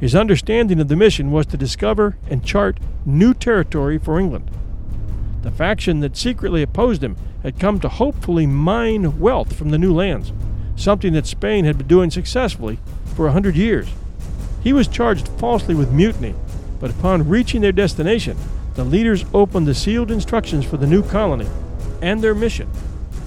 His 0.00 0.14
understanding 0.14 0.80
of 0.80 0.88
the 0.88 0.96
mission 0.96 1.30
was 1.30 1.46
to 1.46 1.56
discover 1.56 2.16
and 2.28 2.44
chart 2.44 2.78
new 3.04 3.34
territory 3.34 3.98
for 3.98 4.18
England. 4.18 4.50
The 5.42 5.50
faction 5.50 6.00
that 6.00 6.16
secretly 6.16 6.62
opposed 6.62 7.02
him 7.02 7.16
had 7.42 7.58
come 7.58 7.78
to 7.80 7.88
hopefully 7.88 8.46
mine 8.46 9.18
wealth 9.18 9.54
from 9.54 9.70
the 9.70 9.78
new 9.78 9.94
lands, 9.94 10.32
something 10.76 11.12
that 11.12 11.26
Spain 11.26 11.64
had 11.64 11.78
been 11.78 11.86
doing 11.86 12.10
successfully 12.10 12.78
for 13.14 13.26
a 13.26 13.32
hundred 13.32 13.56
years. 13.56 13.88
He 14.62 14.72
was 14.72 14.88
charged 14.88 15.28
falsely 15.38 15.74
with 15.74 15.92
mutiny, 15.92 16.34
but 16.80 16.90
upon 16.90 17.28
reaching 17.28 17.60
their 17.60 17.72
destination, 17.72 18.36
the 18.76 18.84
leaders 18.84 19.24
opened 19.32 19.66
the 19.66 19.74
sealed 19.74 20.10
instructions 20.10 20.64
for 20.64 20.76
the 20.76 20.86
new 20.86 21.02
colony 21.02 21.48
and 22.02 22.22
their 22.22 22.34
mission, 22.34 22.70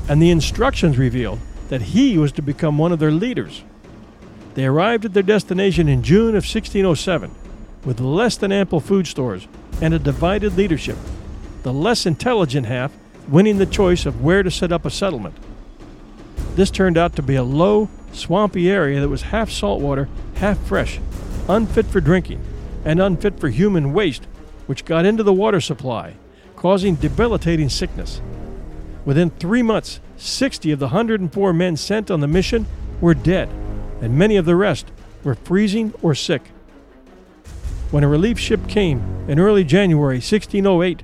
and 0.08 0.22
the 0.22 0.30
instructions 0.30 0.98
revealed 0.98 1.40
that 1.70 1.82
he 1.82 2.18
was 2.18 2.32
to 2.32 2.42
become 2.42 2.78
one 2.78 2.92
of 2.92 3.00
their 3.00 3.12
leaders. 3.12 3.64
They 4.54 4.66
arrived 4.66 5.06
at 5.06 5.14
their 5.14 5.24
destination 5.24 5.88
in 5.88 6.04
June 6.04 6.30
of 6.30 6.46
1607 6.46 7.34
with 7.84 8.00
less 8.00 8.38
than 8.38 8.52
ample 8.52 8.80
food 8.80 9.08
stores 9.08 9.48
and 9.82 9.94
a 9.94 10.00
divided 10.00 10.56
leadership, 10.56 10.98
the 11.64 11.74
less 11.74 12.06
intelligent 12.06 12.68
half 12.68 12.92
winning 13.28 13.58
the 13.58 13.66
choice 13.66 14.06
of 14.06 14.22
where 14.22 14.44
to 14.44 14.52
set 14.52 14.72
up 14.72 14.86
a 14.86 14.90
settlement. 14.90 15.36
This 16.56 16.72
turned 16.72 16.98
out 16.98 17.16
to 17.16 17.22
be 17.22 17.36
a 17.36 17.44
low, 17.44 17.90
swampy 18.12 18.70
area 18.70 19.00
that 19.00 19.10
was 19.10 19.24
half 19.24 19.50
saltwater, 19.50 20.10
half 20.36 20.58
fresh, 20.60 21.00
unfit 21.48 21.86
for 21.86 22.02
drinking, 22.02 22.44
and 22.84 23.00
unfit 23.00 23.40
for 23.40 23.50
human 23.50 23.94
waste, 23.94 24.28
which 24.70 24.86
got 24.86 25.04
into 25.04 25.24
the 25.24 25.34
water 25.34 25.60
supply, 25.60 26.14
causing 26.56 26.94
debilitating 26.94 27.70
sickness. 27.70 28.22
Within 29.04 29.32
three 29.32 29.64
months, 29.64 30.00
60 30.18 30.72
of 30.72 30.78
the 30.78 30.90
104 30.90 31.54
men 31.54 31.76
sent 31.76 32.12
on 32.12 32.20
the 32.20 32.28
mission 32.28 32.68
were 33.02 33.16
dead, 33.16 33.50
and 34.00 34.16
many 34.16 34.36
of 34.36 34.46
the 34.46 34.56
rest 34.56 34.92
were 35.24 35.34
freezing 35.34 35.92
or 36.04 36.14
sick. 36.14 36.52
When 37.90 38.04
a 38.04 38.08
relief 38.08 38.38
ship 38.38 38.68
came 38.68 39.02
in 39.28 39.40
early 39.40 39.64
January 39.64 40.18
1608, 40.18 41.02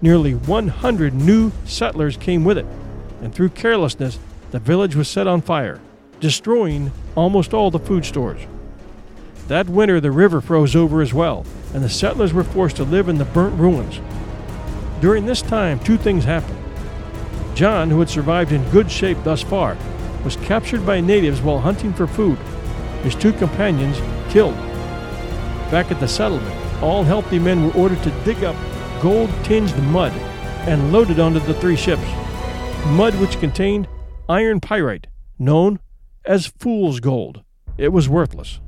nearly 0.00 0.34
100 0.34 1.12
new 1.12 1.52
settlers 1.66 2.16
came 2.16 2.46
with 2.46 2.56
it, 2.56 2.66
and 3.20 3.34
through 3.34 3.50
carelessness, 3.50 4.18
the 4.52 4.58
village 4.58 4.96
was 4.96 5.06
set 5.06 5.26
on 5.26 5.42
fire, 5.42 5.82
destroying 6.18 6.90
almost 7.14 7.52
all 7.52 7.70
the 7.70 7.78
food 7.78 8.06
stores. 8.06 8.40
That 9.52 9.68
winter, 9.68 10.00
the 10.00 10.10
river 10.10 10.40
froze 10.40 10.74
over 10.74 11.02
as 11.02 11.12
well, 11.12 11.44
and 11.74 11.84
the 11.84 11.90
settlers 11.90 12.32
were 12.32 12.42
forced 12.42 12.76
to 12.76 12.84
live 12.84 13.10
in 13.10 13.18
the 13.18 13.26
burnt 13.26 13.60
ruins. 13.60 14.00
During 15.02 15.26
this 15.26 15.42
time, 15.42 15.78
two 15.78 15.98
things 15.98 16.24
happened. 16.24 16.58
John, 17.54 17.90
who 17.90 18.00
had 18.00 18.08
survived 18.08 18.52
in 18.52 18.66
good 18.70 18.90
shape 18.90 19.18
thus 19.24 19.42
far, 19.42 19.76
was 20.24 20.36
captured 20.36 20.86
by 20.86 21.02
natives 21.02 21.42
while 21.42 21.60
hunting 21.60 21.92
for 21.92 22.06
food. 22.06 22.38
His 23.02 23.14
two 23.14 23.34
companions 23.34 23.98
killed. 24.32 24.56
Back 25.70 25.90
at 25.90 26.00
the 26.00 26.08
settlement, 26.08 26.56
all 26.82 27.04
healthy 27.04 27.38
men 27.38 27.66
were 27.66 27.74
ordered 27.74 28.02
to 28.04 28.24
dig 28.24 28.42
up 28.44 28.56
gold 29.02 29.28
tinged 29.44 29.76
mud 29.88 30.12
and 30.66 30.94
load 30.94 31.10
it 31.10 31.20
onto 31.20 31.40
the 31.40 31.52
three 31.52 31.76
ships. 31.76 32.10
Mud 32.86 33.14
which 33.20 33.38
contained 33.38 33.86
iron 34.30 34.60
pyrite, 34.60 35.08
known 35.38 35.78
as 36.24 36.46
fool's 36.46 37.00
gold. 37.00 37.42
It 37.76 37.92
was 37.92 38.08
worthless. 38.08 38.58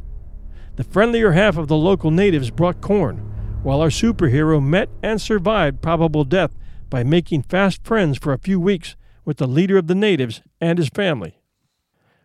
The 0.76 0.82
friendlier 0.84 1.32
half 1.32 1.56
of 1.56 1.68
the 1.68 1.76
local 1.76 2.10
natives 2.10 2.50
brought 2.50 2.80
corn, 2.80 3.18
while 3.62 3.80
our 3.80 3.90
superhero 3.90 4.60
met 4.60 4.88
and 5.04 5.20
survived 5.20 5.80
probable 5.80 6.24
death 6.24 6.50
by 6.90 7.04
making 7.04 7.42
fast 7.44 7.84
friends 7.84 8.18
for 8.18 8.32
a 8.32 8.38
few 8.38 8.58
weeks 8.58 8.96
with 9.24 9.36
the 9.36 9.46
leader 9.46 9.78
of 9.78 9.86
the 9.86 9.94
natives 9.94 10.42
and 10.60 10.78
his 10.78 10.88
family. 10.88 11.40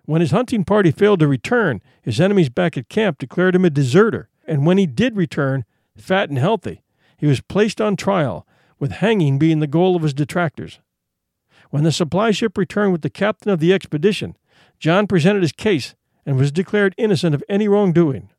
When 0.06 0.22
his 0.22 0.32
hunting 0.32 0.64
party 0.64 0.90
failed 0.90 1.20
to 1.20 1.28
return, 1.28 1.80
his 2.02 2.20
enemies 2.20 2.50
back 2.50 2.76
at 2.76 2.90
camp 2.90 3.20
declared 3.20 3.54
him 3.54 3.66
a 3.66 3.70
deserter, 3.70 4.30
and 4.48 4.66
when 4.66 4.80
he 4.80 4.88
did 4.88 5.16
return, 5.16 5.64
fat 5.96 6.30
and 6.30 6.40
healthy, 6.40 6.82
he 7.18 7.28
was 7.28 7.42
placed 7.42 7.80
on 7.80 7.96
trial, 7.96 8.48
with 8.80 8.94
hanging 8.94 9.38
being 9.38 9.60
the 9.60 9.68
goal 9.68 9.96
of 9.96 10.02
his 10.02 10.14
detractors. 10.16 10.80
When 11.70 11.84
the 11.84 11.92
supply 11.92 12.32
ship 12.32 12.58
returned 12.58 12.94
with 12.94 13.04
the 13.04 13.12
captain 13.12 13.52
of 13.52 13.60
the 13.60 13.74
expedition, 13.74 14.36
John 14.80 15.06
presented 15.06 15.44
his 15.44 15.52
case 15.52 15.94
and 16.26 16.36
was 16.36 16.52
declared 16.52 16.96
innocent 16.98 17.36
of 17.36 17.44
any 17.48 17.68
wrongdoing. 17.68 18.32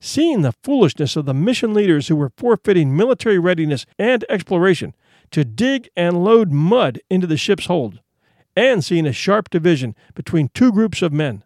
Seeing 0.00 0.42
the 0.42 0.54
foolishness 0.62 1.16
of 1.16 1.26
the 1.26 1.34
mission 1.34 1.74
leaders 1.74 2.06
who 2.06 2.16
were 2.16 2.32
forfeiting 2.36 2.96
military 2.96 3.38
readiness 3.38 3.84
and 3.98 4.24
exploration 4.28 4.94
to 5.32 5.44
dig 5.44 5.88
and 5.96 6.22
load 6.24 6.52
mud 6.52 7.00
into 7.10 7.26
the 7.26 7.36
ship's 7.36 7.66
hold, 7.66 8.00
and 8.54 8.84
seeing 8.84 9.06
a 9.06 9.12
sharp 9.12 9.50
division 9.50 9.96
between 10.14 10.50
two 10.54 10.70
groups 10.70 11.02
of 11.02 11.12
men, 11.12 11.42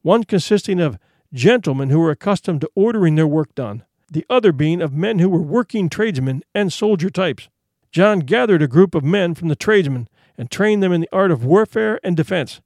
one 0.00 0.24
consisting 0.24 0.80
of 0.80 0.98
gentlemen 1.34 1.90
who 1.90 1.98
were 1.98 2.10
accustomed 2.10 2.62
to 2.62 2.70
ordering 2.74 3.14
their 3.14 3.26
work 3.26 3.54
done, 3.54 3.84
the 4.10 4.26
other 4.28 4.52
being 4.52 4.80
of 4.80 4.92
men 4.92 5.18
who 5.18 5.28
were 5.28 5.42
working 5.42 5.88
tradesmen 5.88 6.42
and 6.54 6.72
soldier 6.72 7.10
types. 7.10 7.48
John 7.90 8.20
gathered 8.20 8.62
a 8.62 8.68
group 8.68 8.94
of 8.94 9.04
men 9.04 9.34
from 9.34 9.48
the 9.48 9.56
tradesmen 9.56 10.08
and 10.38 10.50
trained 10.50 10.82
them 10.82 10.92
in 10.92 11.02
the 11.02 11.08
art 11.12 11.30
of 11.30 11.44
warfare 11.44 12.00
and 12.02 12.16
defense, 12.16 12.62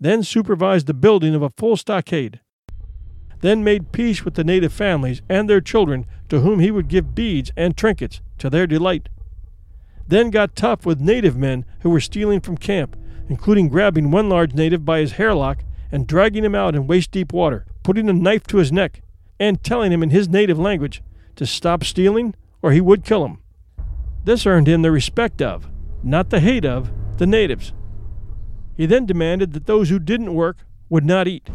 then 0.00 0.24
supervised 0.24 0.88
the 0.88 0.94
building 0.94 1.34
of 1.34 1.42
a 1.42 1.50
full 1.50 1.76
stockade 1.76 2.40
then 3.44 3.62
made 3.62 3.92
peace 3.92 4.24
with 4.24 4.34
the 4.34 4.42
native 4.42 4.72
families 4.72 5.20
and 5.28 5.50
their 5.50 5.60
children 5.60 6.06
to 6.30 6.40
whom 6.40 6.60
he 6.60 6.70
would 6.70 6.88
give 6.88 7.14
beads 7.14 7.52
and 7.58 7.76
trinkets 7.76 8.22
to 8.38 8.48
their 8.48 8.66
delight. 8.66 9.10
Then 10.08 10.30
got 10.30 10.56
tough 10.56 10.86
with 10.86 10.98
native 10.98 11.36
men 11.36 11.66
who 11.80 11.90
were 11.90 12.00
stealing 12.00 12.40
from 12.40 12.56
camp, 12.56 12.96
including 13.28 13.68
grabbing 13.68 14.10
one 14.10 14.30
large 14.30 14.54
native 14.54 14.86
by 14.86 15.00
his 15.00 15.12
hairlock 15.12 15.62
and 15.92 16.06
dragging 16.06 16.42
him 16.42 16.54
out 16.54 16.74
in 16.74 16.86
waist 16.86 17.10
deep 17.10 17.34
water, 17.34 17.66
putting 17.82 18.08
a 18.08 18.14
knife 18.14 18.46
to 18.46 18.56
his 18.56 18.72
neck, 18.72 19.02
and 19.38 19.62
telling 19.62 19.92
him 19.92 20.02
in 20.02 20.08
his 20.08 20.26
native 20.26 20.58
language 20.58 21.02
to 21.36 21.44
stop 21.44 21.84
stealing 21.84 22.34
or 22.62 22.72
he 22.72 22.80
would 22.80 23.04
kill 23.04 23.26
him. 23.26 23.42
This 24.24 24.46
earned 24.46 24.68
him 24.68 24.80
the 24.80 24.90
respect 24.90 25.42
of, 25.42 25.68
not 26.02 26.30
the 26.30 26.40
hate 26.40 26.64
of, 26.64 26.90
the 27.18 27.26
natives. 27.26 27.74
He 28.74 28.86
then 28.86 29.04
demanded 29.04 29.52
that 29.52 29.66
those 29.66 29.90
who 29.90 29.98
didn't 29.98 30.32
work 30.32 30.64
would 30.88 31.04
not 31.04 31.28
eat. 31.28 31.50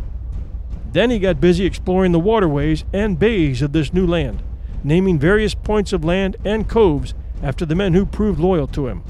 Then 0.91 1.11
he 1.11 1.19
got 1.19 1.39
busy 1.39 1.65
exploring 1.65 2.11
the 2.11 2.19
waterways 2.19 2.83
and 2.91 3.19
bays 3.19 3.61
of 3.61 3.73
this 3.73 3.93
new 3.93 4.07
land, 4.07 4.41
naming 4.83 5.19
various 5.19 5.53
points 5.53 5.93
of 5.93 6.03
land 6.03 6.35
and 6.43 6.67
coves 6.67 7.13
after 7.43 7.65
the 7.65 7.75
men 7.75 7.93
who 7.93 8.05
proved 8.05 8.39
loyal 8.39 8.67
to 8.67 8.87
him. 8.87 9.03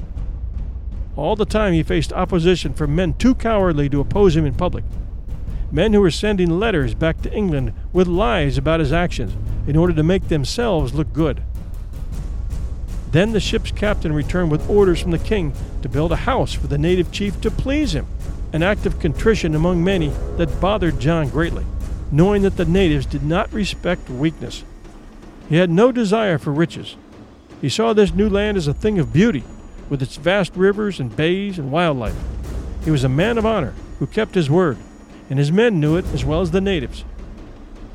All 1.16 1.36
the 1.36 1.46
time 1.46 1.72
he 1.72 1.82
faced 1.82 2.12
opposition 2.12 2.74
from 2.74 2.94
men 2.94 3.14
too 3.14 3.34
cowardly 3.34 3.88
to 3.88 4.00
oppose 4.00 4.36
him 4.36 4.44
in 4.44 4.54
public. 4.54 4.84
Men 5.72 5.92
who 5.92 6.00
were 6.00 6.10
sending 6.10 6.58
letters 6.58 6.94
back 6.94 7.22
to 7.22 7.32
England 7.32 7.72
with 7.92 8.06
lies 8.06 8.58
about 8.58 8.80
his 8.80 8.92
actions 8.92 9.32
in 9.66 9.76
order 9.76 9.92
to 9.94 10.02
make 10.02 10.28
themselves 10.28 10.94
look 10.94 11.12
good. 11.12 11.42
Then 13.10 13.32
the 13.32 13.40
ship's 13.40 13.72
captain 13.72 14.12
returned 14.12 14.50
with 14.50 14.68
orders 14.68 15.00
from 15.00 15.10
the 15.10 15.18
king 15.18 15.52
to 15.82 15.88
build 15.88 16.12
a 16.12 16.16
house 16.16 16.52
for 16.52 16.66
the 16.66 16.78
native 16.78 17.10
chief 17.10 17.40
to 17.40 17.50
please 17.50 17.94
him 17.94 18.06
an 18.52 18.62
act 18.62 18.86
of 18.86 18.98
contrition 18.98 19.54
among 19.54 19.84
many 19.84 20.08
that 20.36 20.60
bothered 20.60 20.98
John 20.98 21.28
greatly, 21.28 21.64
knowing 22.10 22.42
that 22.42 22.56
the 22.56 22.64
natives 22.64 23.06
did 23.06 23.22
not 23.22 23.52
respect 23.52 24.10
weakness. 24.10 24.64
He 25.48 25.56
had 25.56 25.70
no 25.70 25.92
desire 25.92 26.38
for 26.38 26.52
riches. 26.52 26.96
He 27.60 27.68
saw 27.68 27.92
this 27.92 28.14
new 28.14 28.28
land 28.28 28.56
as 28.56 28.66
a 28.66 28.74
thing 28.74 28.98
of 28.98 29.12
beauty, 29.12 29.44
with 29.88 30.02
its 30.02 30.16
vast 30.16 30.56
rivers 30.56 31.00
and 31.00 31.14
bays 31.14 31.58
and 31.58 31.70
wildlife. 31.70 32.16
He 32.84 32.90
was 32.90 33.04
a 33.04 33.08
man 33.08 33.38
of 33.38 33.46
honor 33.46 33.74
who 33.98 34.06
kept 34.06 34.34
his 34.34 34.48
word, 34.48 34.78
and 35.28 35.38
his 35.38 35.52
men 35.52 35.80
knew 35.80 35.96
it 35.96 36.06
as 36.14 36.24
well 36.24 36.40
as 36.40 36.50
the 36.50 36.60
natives. 36.60 37.04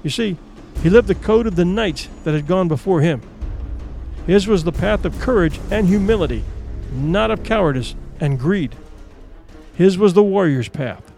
You 0.03 0.10
see, 0.10 0.38
he 0.84 0.89
lived 0.89 1.08
the 1.08 1.16
code 1.16 1.47
of 1.47 1.56
the 1.56 1.66
knights 1.66 2.10
that 2.24 2.34
had 2.34 2.47
gone 2.47 2.68
before 2.68 3.01
him. 3.01 3.22
His 4.28 4.47
was 4.47 4.64
the 4.64 4.72
path 4.72 5.06
of 5.06 5.20
courage 5.20 5.60
and 5.72 5.88
humility, 5.88 6.43
not 6.91 7.32
of 7.32 7.43
cowardice 7.43 7.95
and 8.20 8.39
greed. 8.39 8.76
His 9.76 9.97
was 9.97 10.13
the 10.13 10.23
warrior's 10.23 10.69
path. 10.69 11.11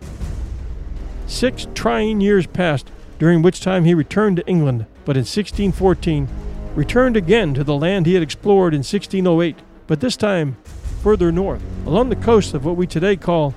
Six 1.27 1.67
trying 1.75 2.21
years 2.21 2.47
passed, 2.47 2.89
during 3.19 3.41
which 3.41 3.61
time 3.61 3.85
he 3.85 3.93
returned 3.93 4.37
to 4.37 4.47
England, 4.47 4.85
but 5.05 5.15
in 5.15 5.21
1614 5.21 6.27
returned 6.75 7.17
again 7.17 7.53
to 7.55 7.63
the 7.63 7.75
land 7.75 8.05
he 8.05 8.13
had 8.13 8.21
explored 8.23 8.73
in 8.73 8.79
1608, 8.79 9.57
but 9.87 9.99
this 9.99 10.15
time 10.15 10.57
further 11.01 11.31
north, 11.31 11.61
along 11.85 12.09
the 12.09 12.15
coast 12.15 12.53
of 12.53 12.65
what 12.65 12.75
we 12.75 12.85
today 12.85 13.15
call 13.15 13.55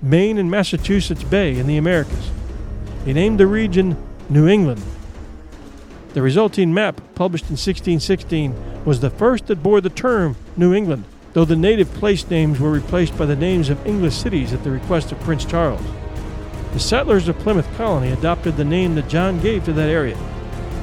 Maine 0.00 0.38
and 0.38 0.50
Massachusetts 0.50 1.22
Bay 1.24 1.58
in 1.58 1.66
the 1.66 1.76
Americas. 1.76 2.30
He 3.04 3.12
named 3.12 3.40
the 3.40 3.46
region 3.46 3.96
New 4.28 4.48
England. 4.48 4.82
The 6.14 6.22
resulting 6.22 6.74
map, 6.74 7.00
published 7.14 7.44
in 7.44 7.54
1616, 7.54 8.84
was 8.84 9.00
the 9.00 9.10
first 9.10 9.46
that 9.46 9.62
bore 9.62 9.80
the 9.80 9.90
term 9.90 10.36
New 10.56 10.74
England, 10.74 11.04
though 11.32 11.44
the 11.44 11.56
native 11.56 11.92
place 11.94 12.28
names 12.28 12.60
were 12.60 12.70
replaced 12.70 13.16
by 13.16 13.26
the 13.26 13.36
names 13.36 13.70
of 13.70 13.86
English 13.86 14.14
cities 14.14 14.52
at 14.52 14.62
the 14.64 14.70
request 14.70 15.12
of 15.12 15.20
Prince 15.20 15.44
Charles. 15.44 15.80
The 16.72 16.80
settlers 16.80 17.28
of 17.28 17.38
Plymouth 17.38 17.68
Colony 17.76 18.12
adopted 18.12 18.56
the 18.56 18.64
name 18.64 18.94
that 18.94 19.08
John 19.08 19.40
gave 19.40 19.64
to 19.64 19.72
that 19.74 19.88
area, 19.88 20.16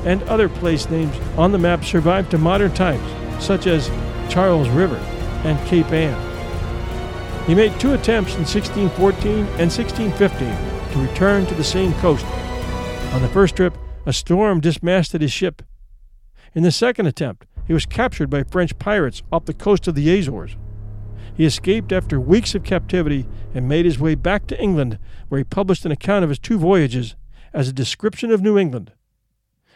and 0.05 0.23
other 0.23 0.49
place 0.49 0.89
names 0.89 1.15
on 1.37 1.51
the 1.51 1.57
map 1.57 1.83
survived 1.83 2.31
to 2.31 2.37
modern 2.37 2.73
times, 2.73 3.43
such 3.43 3.67
as 3.67 3.89
Charles 4.31 4.69
River 4.69 4.97
and 5.43 5.59
Cape 5.67 5.91
Ann. 5.91 6.25
He 7.47 7.55
made 7.55 7.79
two 7.79 7.93
attempts 7.93 8.35
in 8.35 8.41
1614 8.41 9.45
and 9.57 9.71
1615 9.71 10.93
to 10.93 10.99
return 10.99 11.45
to 11.47 11.55
the 11.55 11.63
same 11.63 11.93
coast. 11.95 12.25
On 13.13 13.21
the 13.21 13.29
first 13.29 13.55
trip, 13.55 13.75
a 14.05 14.13
storm 14.13 14.59
dismasted 14.59 15.21
his 15.21 15.31
ship. 15.31 15.63
In 16.53 16.63
the 16.63 16.71
second 16.71 17.07
attempt, 17.07 17.45
he 17.69 17.73
was 17.73 17.85
captured 17.85 18.31
by 18.31 18.41
French 18.41 18.75
pirates 18.79 19.21
off 19.31 19.45
the 19.45 19.53
coast 19.53 19.87
of 19.87 19.93
the 19.93 20.09
Azores. 20.09 20.55
He 21.35 21.45
escaped 21.45 21.91
after 21.91 22.19
weeks 22.19 22.55
of 22.55 22.63
captivity 22.63 23.27
and 23.53 23.69
made 23.69 23.85
his 23.85 23.99
way 23.99 24.15
back 24.15 24.47
to 24.47 24.59
England, 24.59 24.97
where 25.27 25.37
he 25.37 25.43
published 25.43 25.85
an 25.85 25.91
account 25.91 26.23
of 26.23 26.29
his 26.29 26.39
two 26.39 26.57
voyages 26.57 27.15
as 27.53 27.67
a 27.67 27.73
description 27.73 28.31
of 28.31 28.41
New 28.41 28.57
England. 28.57 28.91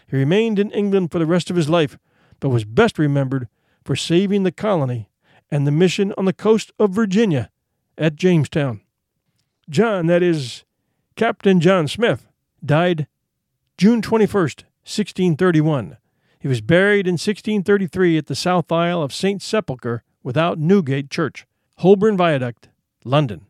He 0.08 0.18
remained 0.18 0.58
in 0.58 0.72
England 0.72 1.12
for 1.12 1.20
the 1.20 1.28
rest 1.28 1.52
of 1.52 1.56
his 1.56 1.70
life, 1.70 2.00
but 2.40 2.50
was 2.50 2.66
best 2.66 2.98
remembered 2.98 3.48
for 3.86 3.96
saving 3.96 4.42
the 4.42 4.52
colony 4.52 5.12
and 5.52 5.68
the 5.68 5.72
mission 5.72 6.16
on 6.18 6.26
the 6.26 6.34
coast 6.34 6.72
of 6.80 6.90
Virginia 6.90 7.52
at 7.96 8.16
Jamestown. 8.16 8.82
John, 9.70 10.08
that 10.08 10.24
is, 10.24 10.64
Captain 11.16 11.60
John 11.60 11.88
Smith, 11.88 12.26
died 12.66 13.06
June 13.78 14.02
21st, 14.02 14.64
1631. 14.82 15.98
He 16.44 16.50
was 16.50 16.60
buried 16.60 17.08
in 17.08 17.14
1633 17.14 18.18
at 18.18 18.26
the 18.26 18.36
south 18.36 18.70
aisle 18.70 19.02
of 19.02 19.14
St. 19.14 19.42
Sepulchre 19.42 20.04
without 20.24 20.60
Newgate 20.60 21.10
Church. 21.10 21.48
Holborn 21.78 22.18
Viaduct, 22.18 22.68
London. 23.06 23.46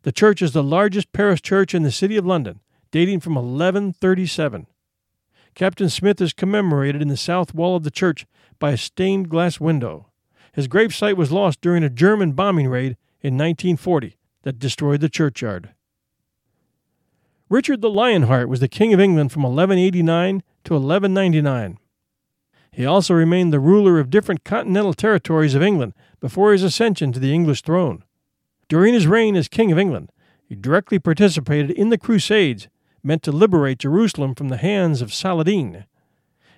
The 0.00 0.10
church 0.10 0.40
is 0.40 0.52
the 0.52 0.62
largest 0.62 1.12
parish 1.12 1.42
church 1.42 1.74
in 1.74 1.82
the 1.82 1.92
city 1.92 2.16
of 2.16 2.24
London, 2.24 2.60
dating 2.90 3.20
from 3.20 3.34
1137. 3.34 4.66
Captain 5.54 5.90
Smith 5.90 6.22
is 6.22 6.32
commemorated 6.32 7.02
in 7.02 7.08
the 7.08 7.18
south 7.18 7.54
wall 7.54 7.76
of 7.76 7.82
the 7.82 7.90
church 7.90 8.26
by 8.58 8.70
a 8.70 8.78
stained 8.78 9.28
glass 9.28 9.60
window. 9.60 10.06
His 10.54 10.68
gravesite 10.68 11.18
was 11.18 11.30
lost 11.30 11.60
during 11.60 11.84
a 11.84 11.90
German 11.90 12.32
bombing 12.32 12.68
raid 12.68 12.96
in 13.20 13.34
1940 13.36 14.16
that 14.44 14.58
destroyed 14.58 15.02
the 15.02 15.10
churchyard. 15.10 15.74
Richard 17.50 17.82
the 17.82 17.90
Lionheart 17.90 18.48
was 18.48 18.60
the 18.60 18.68
King 18.68 18.94
of 18.94 19.00
England 19.00 19.32
from 19.32 19.42
1189 19.42 20.42
to 20.64 20.72
1199. 20.72 21.78
He 22.72 22.86
also 22.86 23.14
remained 23.14 23.52
the 23.52 23.60
ruler 23.60 23.98
of 23.98 24.10
different 24.10 24.44
continental 24.44 24.94
territories 24.94 25.54
of 25.54 25.62
England 25.62 25.92
before 26.20 26.52
his 26.52 26.62
ascension 26.62 27.12
to 27.12 27.18
the 27.18 27.34
English 27.34 27.62
throne. 27.62 28.04
During 28.68 28.94
his 28.94 29.06
reign 29.06 29.36
as 29.36 29.48
King 29.48 29.72
of 29.72 29.78
England, 29.78 30.12
he 30.46 30.54
directly 30.54 30.98
participated 30.98 31.70
in 31.70 31.90
the 31.90 31.98
Crusades 31.98 32.68
meant 33.02 33.22
to 33.24 33.32
liberate 33.32 33.78
Jerusalem 33.78 34.34
from 34.34 34.48
the 34.48 34.56
hands 34.56 35.02
of 35.02 35.12
Saladin. 35.12 35.84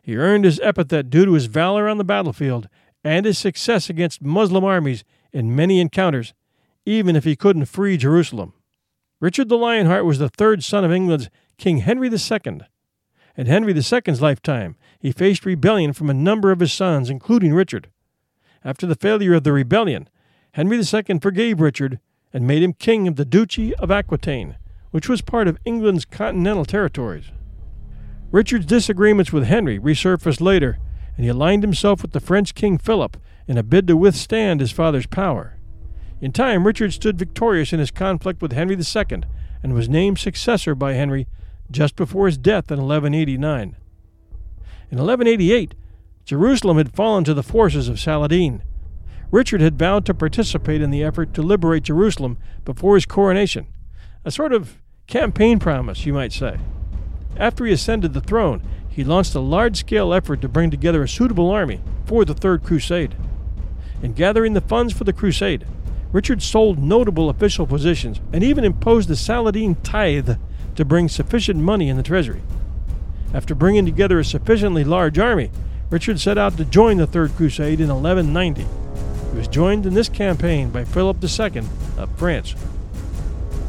He 0.02 0.16
earned 0.16 0.44
his 0.44 0.60
epithet 0.60 1.10
due 1.10 1.24
to 1.24 1.32
his 1.32 1.46
valor 1.46 1.88
on 1.88 1.98
the 1.98 2.04
battlefield 2.04 2.68
and 3.04 3.24
his 3.24 3.38
success 3.38 3.88
against 3.88 4.22
Muslim 4.22 4.64
armies 4.64 5.04
in 5.32 5.54
many 5.54 5.80
encounters, 5.80 6.34
even 6.84 7.16
if 7.16 7.24
he 7.24 7.36
couldn't 7.36 7.66
free 7.66 7.96
Jerusalem. 7.96 8.52
Richard 9.20 9.48
the 9.48 9.56
Lionheart 9.56 10.04
was 10.04 10.18
the 10.18 10.28
third 10.28 10.64
son 10.64 10.84
of 10.84 10.92
England's 10.92 11.30
King 11.56 11.78
Henry 11.78 12.08
II. 12.08 12.60
In 13.36 13.46
Henry 13.46 13.72
II's 13.72 14.20
lifetime, 14.20 14.76
he 15.02 15.10
faced 15.10 15.44
rebellion 15.44 15.92
from 15.92 16.08
a 16.08 16.14
number 16.14 16.52
of 16.52 16.60
his 16.60 16.72
sons, 16.72 17.10
including 17.10 17.52
Richard. 17.52 17.88
After 18.64 18.86
the 18.86 18.94
failure 18.94 19.34
of 19.34 19.42
the 19.42 19.52
rebellion, 19.52 20.08
Henry 20.52 20.78
II 20.78 21.18
forgave 21.18 21.60
Richard 21.60 21.98
and 22.32 22.46
made 22.46 22.62
him 22.62 22.72
king 22.72 23.08
of 23.08 23.16
the 23.16 23.24
Duchy 23.24 23.74
of 23.74 23.90
Aquitaine, 23.90 24.54
which 24.92 25.08
was 25.08 25.20
part 25.20 25.48
of 25.48 25.58
England's 25.64 26.04
continental 26.04 26.64
territories. 26.64 27.32
Richard's 28.30 28.64
disagreements 28.64 29.32
with 29.32 29.46
Henry 29.46 29.76
resurfaced 29.76 30.40
later, 30.40 30.78
and 31.16 31.24
he 31.24 31.30
aligned 31.30 31.64
himself 31.64 32.02
with 32.02 32.12
the 32.12 32.20
French 32.20 32.54
King 32.54 32.78
Philip 32.78 33.16
in 33.48 33.58
a 33.58 33.64
bid 33.64 33.88
to 33.88 33.96
withstand 33.96 34.60
his 34.60 34.70
father's 34.70 35.06
power. 35.06 35.58
In 36.20 36.30
time, 36.30 36.64
Richard 36.64 36.92
stood 36.92 37.18
victorious 37.18 37.72
in 37.72 37.80
his 37.80 37.90
conflict 37.90 38.40
with 38.40 38.52
Henry 38.52 38.76
II 38.76 39.22
and 39.64 39.74
was 39.74 39.88
named 39.88 40.20
successor 40.20 40.76
by 40.76 40.92
Henry 40.92 41.26
just 41.72 41.96
before 41.96 42.26
his 42.26 42.38
death 42.38 42.70
in 42.70 42.78
1189. 42.78 43.74
In 44.92 44.98
1188, 44.98 45.74
Jerusalem 46.26 46.76
had 46.76 46.94
fallen 46.94 47.24
to 47.24 47.32
the 47.32 47.42
forces 47.42 47.88
of 47.88 47.98
Saladin. 47.98 48.62
Richard 49.30 49.62
had 49.62 49.78
vowed 49.78 50.04
to 50.04 50.12
participate 50.12 50.82
in 50.82 50.90
the 50.90 51.02
effort 51.02 51.32
to 51.32 51.40
liberate 51.40 51.84
Jerusalem 51.84 52.36
before 52.66 52.96
his 52.96 53.06
coronation, 53.06 53.68
a 54.22 54.30
sort 54.30 54.52
of 54.52 54.76
campaign 55.06 55.58
promise, 55.58 56.04
you 56.04 56.12
might 56.12 56.34
say. 56.34 56.58
After 57.38 57.64
he 57.64 57.72
ascended 57.72 58.12
the 58.12 58.20
throne, 58.20 58.62
he 58.86 59.02
launched 59.02 59.34
a 59.34 59.40
large 59.40 59.78
scale 59.78 60.12
effort 60.12 60.42
to 60.42 60.48
bring 60.50 60.70
together 60.70 61.02
a 61.02 61.08
suitable 61.08 61.48
army 61.48 61.80
for 62.04 62.26
the 62.26 62.34
Third 62.34 62.62
Crusade. 62.62 63.16
In 64.02 64.12
gathering 64.12 64.52
the 64.52 64.60
funds 64.60 64.92
for 64.92 65.04
the 65.04 65.14
crusade, 65.14 65.64
Richard 66.12 66.42
sold 66.42 66.78
notable 66.78 67.30
official 67.30 67.66
positions 67.66 68.20
and 68.30 68.44
even 68.44 68.62
imposed 68.62 69.08
the 69.08 69.16
Saladin 69.16 69.74
tithe 69.76 70.36
to 70.74 70.84
bring 70.84 71.08
sufficient 71.08 71.60
money 71.60 71.88
in 71.88 71.96
the 71.96 72.02
treasury. 72.02 72.42
After 73.34 73.54
bringing 73.54 73.86
together 73.86 74.18
a 74.18 74.24
sufficiently 74.24 74.84
large 74.84 75.18
army, 75.18 75.50
Richard 75.90 76.20
set 76.20 76.38
out 76.38 76.56
to 76.56 76.64
join 76.64 76.98
the 76.98 77.06
Third 77.06 77.34
Crusade 77.36 77.80
in 77.80 77.88
1190. 77.88 78.66
He 79.30 79.36
was 79.36 79.48
joined 79.48 79.86
in 79.86 79.94
this 79.94 80.08
campaign 80.08 80.70
by 80.70 80.84
Philip 80.84 81.16
II 81.22 81.62
of 81.96 82.18
France. 82.18 82.54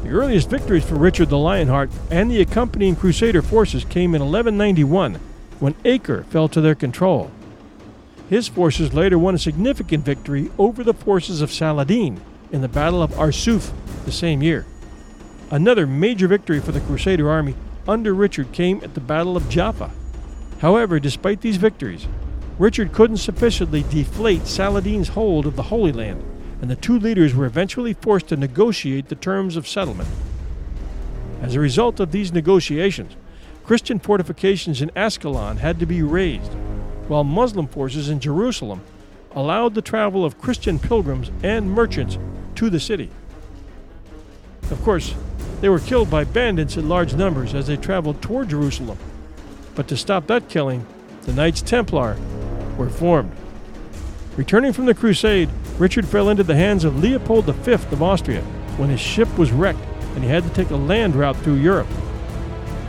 The 0.03 0.09
earliest 0.09 0.49
victories 0.49 0.83
for 0.83 0.95
Richard 0.95 1.29
the 1.29 1.37
Lionheart 1.37 1.89
and 2.11 2.29
the 2.29 2.41
accompanying 2.41 2.97
Crusader 2.97 3.41
forces 3.41 3.85
came 3.85 4.13
in 4.13 4.21
1191 4.21 5.15
when 5.59 5.75
Acre 5.85 6.23
fell 6.25 6.49
to 6.49 6.59
their 6.59 6.75
control. 6.75 7.31
His 8.29 8.49
forces 8.49 8.93
later 8.93 9.17
won 9.17 9.35
a 9.35 9.39
significant 9.39 10.03
victory 10.03 10.51
over 10.57 10.83
the 10.83 10.93
forces 10.93 11.41
of 11.41 11.53
Saladin 11.53 12.19
in 12.51 12.61
the 12.61 12.67
Battle 12.67 13.01
of 13.01 13.11
Arsuf 13.11 13.71
the 14.03 14.11
same 14.11 14.43
year. 14.43 14.65
Another 15.51 15.87
major 15.87 16.27
victory 16.27 16.59
for 16.59 16.73
the 16.73 16.81
Crusader 16.81 17.29
army 17.29 17.55
under 17.87 18.13
Richard 18.13 18.51
came 18.51 18.81
at 18.83 18.93
the 18.93 19.01
Battle 19.01 19.35
of 19.35 19.49
Jaffa. 19.49 19.91
However, 20.59 20.99
despite 20.99 21.41
these 21.41 21.57
victories, 21.57 22.07
Richard 22.57 22.93
couldn't 22.93 23.17
sufficiently 23.17 23.83
deflate 23.89 24.47
Saladin's 24.47 25.09
hold 25.09 25.45
of 25.45 25.55
the 25.55 25.63
Holy 25.63 25.91
Land, 25.91 26.23
and 26.61 26.69
the 26.69 26.75
two 26.75 26.97
leaders 26.97 27.35
were 27.35 27.45
eventually 27.45 27.93
forced 27.93 28.27
to 28.27 28.37
negotiate 28.37 29.09
the 29.09 29.15
terms 29.15 29.57
of 29.57 29.67
settlement. 29.67 30.09
As 31.41 31.55
a 31.55 31.59
result 31.59 31.99
of 31.99 32.11
these 32.11 32.31
negotiations, 32.31 33.17
Christian 33.65 33.99
fortifications 33.99 34.81
in 34.81 34.91
Ascalon 34.95 35.57
had 35.57 35.79
to 35.79 35.85
be 35.85 36.01
razed, 36.01 36.53
while 37.07 37.23
Muslim 37.23 37.67
forces 37.67 38.07
in 38.07 38.19
Jerusalem 38.19 38.81
allowed 39.35 39.73
the 39.73 39.81
travel 39.81 40.23
of 40.23 40.39
Christian 40.39 40.79
pilgrims 40.79 41.31
and 41.41 41.69
merchants 41.69 42.17
to 42.55 42.69
the 42.69 42.79
city. 42.79 43.09
Of 44.71 44.81
course, 44.83 45.15
they 45.63 45.69
were 45.69 45.79
killed 45.79 46.09
by 46.09 46.25
bandits 46.25 46.75
in 46.75 46.89
large 46.89 47.13
numbers 47.13 47.53
as 47.53 47.67
they 47.67 47.77
traveled 47.77 48.21
toward 48.21 48.49
Jerusalem. 48.49 48.97
But 49.75 49.87
to 49.87 49.95
stop 49.95 50.27
that 50.27 50.49
killing, 50.49 50.85
the 51.21 51.31
Knights 51.31 51.61
Templar 51.61 52.17
were 52.77 52.89
formed. 52.89 53.31
Returning 54.35 54.73
from 54.73 54.87
the 54.87 54.93
crusade, 54.93 55.49
Richard 55.77 56.05
fell 56.05 56.27
into 56.27 56.43
the 56.43 56.57
hands 56.57 56.83
of 56.83 57.01
Leopold 57.01 57.45
V 57.45 57.71
of 57.71 58.03
Austria 58.03 58.41
when 58.75 58.89
his 58.89 58.99
ship 58.99 59.37
was 59.37 59.53
wrecked 59.53 59.79
and 60.15 60.23
he 60.25 60.29
had 60.29 60.43
to 60.43 60.49
take 60.49 60.69
a 60.69 60.75
land 60.75 61.15
route 61.15 61.37
through 61.37 61.55
Europe. 61.55 61.87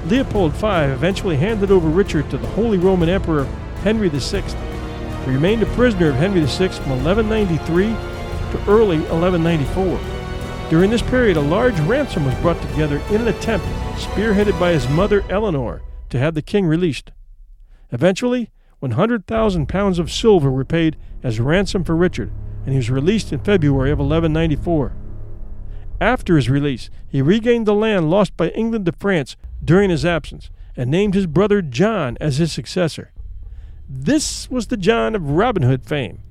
Leopold 0.06 0.50
V 0.54 0.66
eventually 0.66 1.36
handed 1.36 1.70
over 1.70 1.88
Richard 1.88 2.28
to 2.30 2.38
the 2.38 2.48
Holy 2.48 2.78
Roman 2.78 3.08
Emperor 3.08 3.44
Henry 3.84 4.08
VI. 4.08 4.40
He 5.26 5.30
remained 5.30 5.62
a 5.62 5.74
prisoner 5.76 6.08
of 6.08 6.16
Henry 6.16 6.40
VI 6.40 6.70
from 6.70 7.04
1193 7.04 7.84
to 7.86 8.68
early 8.68 8.98
1194. 8.98 10.13
During 10.70 10.90
this 10.90 11.02
period, 11.02 11.36
a 11.36 11.42
large 11.42 11.78
ransom 11.80 12.24
was 12.24 12.34
brought 12.36 12.60
together 12.62 12.96
in 13.10 13.20
an 13.20 13.28
attempt, 13.28 13.66
spearheaded 13.96 14.58
by 14.58 14.72
his 14.72 14.88
mother 14.88 15.22
Eleanor, 15.28 15.82
to 16.08 16.18
have 16.18 16.34
the 16.34 16.42
king 16.42 16.64
released. 16.64 17.12
Eventually, 17.92 18.50
100,000 18.80 19.68
pounds 19.68 19.98
of 19.98 20.10
silver 20.10 20.50
were 20.50 20.64
paid 20.64 20.96
as 21.22 21.38
ransom 21.38 21.84
for 21.84 21.94
Richard, 21.94 22.32
and 22.64 22.70
he 22.70 22.78
was 22.78 22.90
released 22.90 23.30
in 23.30 23.40
February 23.40 23.90
of 23.90 23.98
1194. 23.98 24.94
After 26.00 26.36
his 26.36 26.48
release, 26.48 26.88
he 27.06 27.20
regained 27.20 27.66
the 27.66 27.74
land 27.74 28.10
lost 28.10 28.34
by 28.34 28.48
England 28.48 28.86
to 28.86 28.92
France 28.92 29.36
during 29.62 29.90
his 29.90 30.04
absence 30.04 30.50
and 30.76 30.90
named 30.90 31.14
his 31.14 31.26
brother 31.26 31.60
John 31.60 32.16
as 32.22 32.38
his 32.38 32.52
successor. 32.52 33.12
This 33.86 34.50
was 34.50 34.68
the 34.68 34.78
John 34.78 35.14
of 35.14 35.30
Robin 35.30 35.62
Hood 35.62 35.84
fame, 35.84 36.22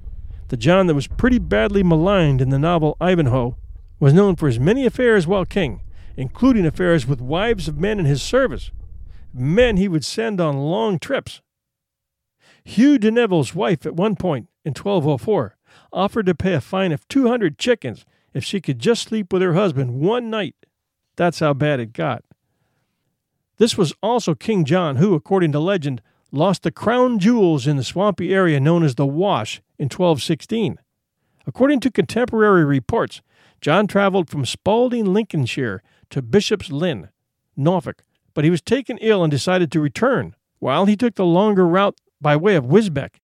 the 0.48 0.58
John 0.58 0.88
that 0.88 0.96
was 0.96 1.08
pretty 1.08 1.40
badly 1.40 1.84
maligned 1.84 2.42
in 2.42 2.50
the 2.50 2.60
novel 2.60 2.98
Ivanhoe 3.00 3.58
was 4.00 4.14
known 4.14 4.36
for 4.36 4.48
his 4.48 4.60
many 4.60 4.86
affairs 4.86 5.28
while 5.28 5.46
king, 5.46 5.82
including 6.16 6.66
affairs 6.66 7.08
with 7.08 7.22
wives 7.22 7.68
of 7.68 7.78
men 7.78 8.00
in 8.00 8.06
his 8.06 8.22
service, 8.22 8.72
men 9.34 9.78
he 9.78 9.88
would 9.88 10.06
send 10.06 10.40
on 10.40 10.58
long 10.58 11.00
trips. 11.00 11.42
Hugh 12.64 12.98
de 12.98 13.12
Neville's 13.12 13.56
wife 13.56 13.86
at 13.86 13.96
one 13.96 14.16
point 14.16 14.48
in 14.64 14.72
1204 14.72 15.58
offered 15.92 16.26
to 16.28 16.36
pay 16.36 16.54
a 16.54 16.62
fine 16.62 16.92
of 16.92 17.08
200 17.08 17.58
chickens 17.58 18.06
if 18.34 18.44
she 18.44 18.62
could 18.62 18.80
just 18.80 19.04
sleep 19.04 19.34
with 19.34 19.42
her 19.42 19.54
husband 19.54 20.00
one 20.00 20.30
night. 20.30 20.56
That's 21.16 21.40
how 21.40 21.54
bad 21.54 21.80
it 21.80 21.94
got. 21.94 22.24
This 23.58 23.78
was 23.78 23.94
also 24.02 24.34
King 24.34 24.66
John 24.66 24.96
who, 24.96 25.14
according 25.14 25.52
to 25.52 25.60
legend, 25.60 26.02
lost 26.32 26.64
the 26.64 26.72
crown 26.72 27.20
jewels 27.20 27.68
in 27.68 27.78
the 27.78 27.84
swampy 27.84 28.34
area 28.34 28.60
known 28.60 28.84
as 28.84 28.96
the 28.96 29.06
Wash 29.06 29.62
in 29.78 29.86
1216. 29.86 30.80
According 31.46 31.80
to 31.82 31.92
contemporary 31.92 32.66
reports, 32.66 33.22
John 33.64 33.88
traveled 33.88 34.30
from 34.30 34.46
Spalding, 34.46 35.14
Lincolnshire, 35.14 35.82
to 36.10 36.22
Bishop's 36.22 36.70
Lynn, 36.70 37.08
Norfolk, 37.56 38.04
but 38.34 38.44
he 38.44 38.50
was 38.50 38.62
taken 38.62 38.98
ill 38.98 39.24
and 39.24 39.32
decided 39.32 39.72
to 39.72 39.80
return, 39.80 40.36
while 40.60 40.86
he 40.86 40.98
took 40.98 41.16
the 41.16 41.24
longer 41.24 41.66
route 41.66 41.98
by 42.20 42.36
way 42.36 42.58
of 42.58 42.66
Wisbech. 42.66 43.22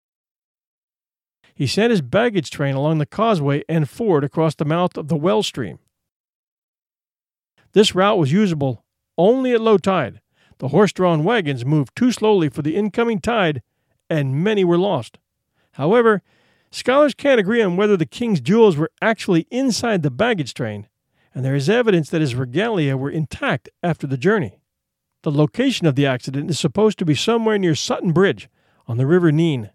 he 1.53 1.67
sent 1.67 1.91
his 1.91 2.01
baggage 2.01 2.49
train 2.49 2.73
along 2.73 2.99
the 2.99 3.05
causeway 3.05 3.63
and 3.67 3.89
ford 3.89 4.23
across 4.23 4.55
the 4.55 4.63
mouth 4.63 4.95
of 4.95 5.09
the 5.09 5.17
Wellstream. 5.17 5.79
This 7.73 7.93
route 7.93 8.17
was 8.17 8.31
usable 8.31 8.85
only 9.17 9.51
at 9.51 9.59
low 9.59 9.77
tide. 9.77 10.21
The 10.59 10.69
horse 10.69 10.93
drawn 10.93 11.25
wagons 11.25 11.65
moved 11.65 11.93
too 11.97 12.13
slowly 12.13 12.47
for 12.47 12.61
the 12.61 12.77
incoming 12.77 13.19
tide, 13.19 13.61
and 14.09 14.41
many 14.41 14.63
were 14.63 14.77
lost. 14.77 15.17
However, 15.73 16.21
scholars 16.71 17.13
can't 17.13 17.39
agree 17.39 17.61
on 17.61 17.77
whether 17.77 17.97
the 17.97 18.05
king's 18.05 18.41
jewels 18.41 18.77
were 18.77 18.91
actually 19.01 19.47
inside 19.49 20.03
the 20.03 20.11
baggage 20.11 20.53
train, 20.53 20.87
and 21.33 21.43
there 21.43 21.55
is 21.55 21.69
evidence 21.69 22.09
that 22.09 22.21
his 22.21 22.35
regalia 22.35 22.97
were 22.97 23.09
intact 23.09 23.69
after 23.83 24.07
the 24.07 24.17
journey. 24.17 24.59
The 25.23 25.31
location 25.31 25.85
of 25.85 25.95
the 25.95 26.05
accident 26.05 26.49
is 26.49 26.59
supposed 26.59 26.97
to 26.99 27.05
be 27.05 27.15
somewhere 27.15 27.57
near 27.57 27.75
Sutton 27.75 28.13
Bridge 28.13 28.49
on 28.87 28.97
the 28.97 29.05
River 29.05 29.31
Nene. 29.31 29.71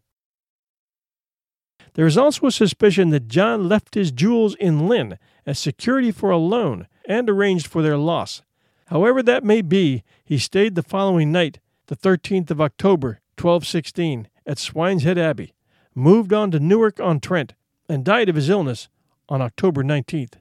There 1.94 2.06
is 2.06 2.18
also 2.18 2.46
a 2.46 2.52
suspicion 2.52 3.10
that 3.10 3.28
John 3.28 3.68
left 3.68 3.94
his 3.94 4.10
jewels 4.10 4.56
in 4.56 4.88
Lynn 4.88 5.18
as 5.46 5.58
security 5.58 6.10
for 6.10 6.30
a 6.30 6.38
loan 6.38 6.88
and 7.04 7.28
arranged 7.30 7.66
for 7.66 7.82
their 7.82 7.96
loss. 7.96 8.42
However 8.86 9.22
that 9.22 9.44
may 9.44 9.62
be, 9.62 10.02
he 10.24 10.38
stayed 10.38 10.74
the 10.74 10.82
following 10.82 11.30
night, 11.30 11.60
the 11.86 11.96
13th 11.96 12.50
of 12.50 12.60
October, 12.60 13.20
1216, 13.38 14.28
at 14.46 14.56
Swineshead 14.56 15.18
Abbey, 15.18 15.54
moved 15.94 16.32
on 16.32 16.50
to 16.50 16.60
Newark 16.60 17.00
on 17.00 17.20
Trent, 17.20 17.54
and 17.88 18.04
died 18.04 18.28
of 18.28 18.36
his 18.36 18.48
illness 18.48 18.88
on 19.28 19.42
October 19.42 19.82
19th. 19.82 20.34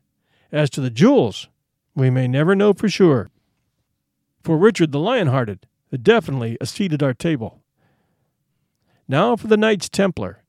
As 0.51 0.70
to 0.72 0.82
the 0.82 0.89
jewels, 0.89 1.49
we 1.95 2.10
may 2.10 2.28
never 2.28 2.56
know 2.56 2.74
for 2.74 2.89
sure. 2.89 3.30
For 4.43 4.58
Richard 4.58 4.91
the 4.91 4.99
Lionhearted, 4.99 5.60
definitely 6.01 6.58
a 6.60 6.66
seat 6.66 6.93
at 6.93 7.04
our 7.04 7.14
table. 7.14 7.62
Now 9.08 9.36
for 9.36 9.47
the 9.47 9.58
Knights 9.58 9.89
Templar. 9.89 10.43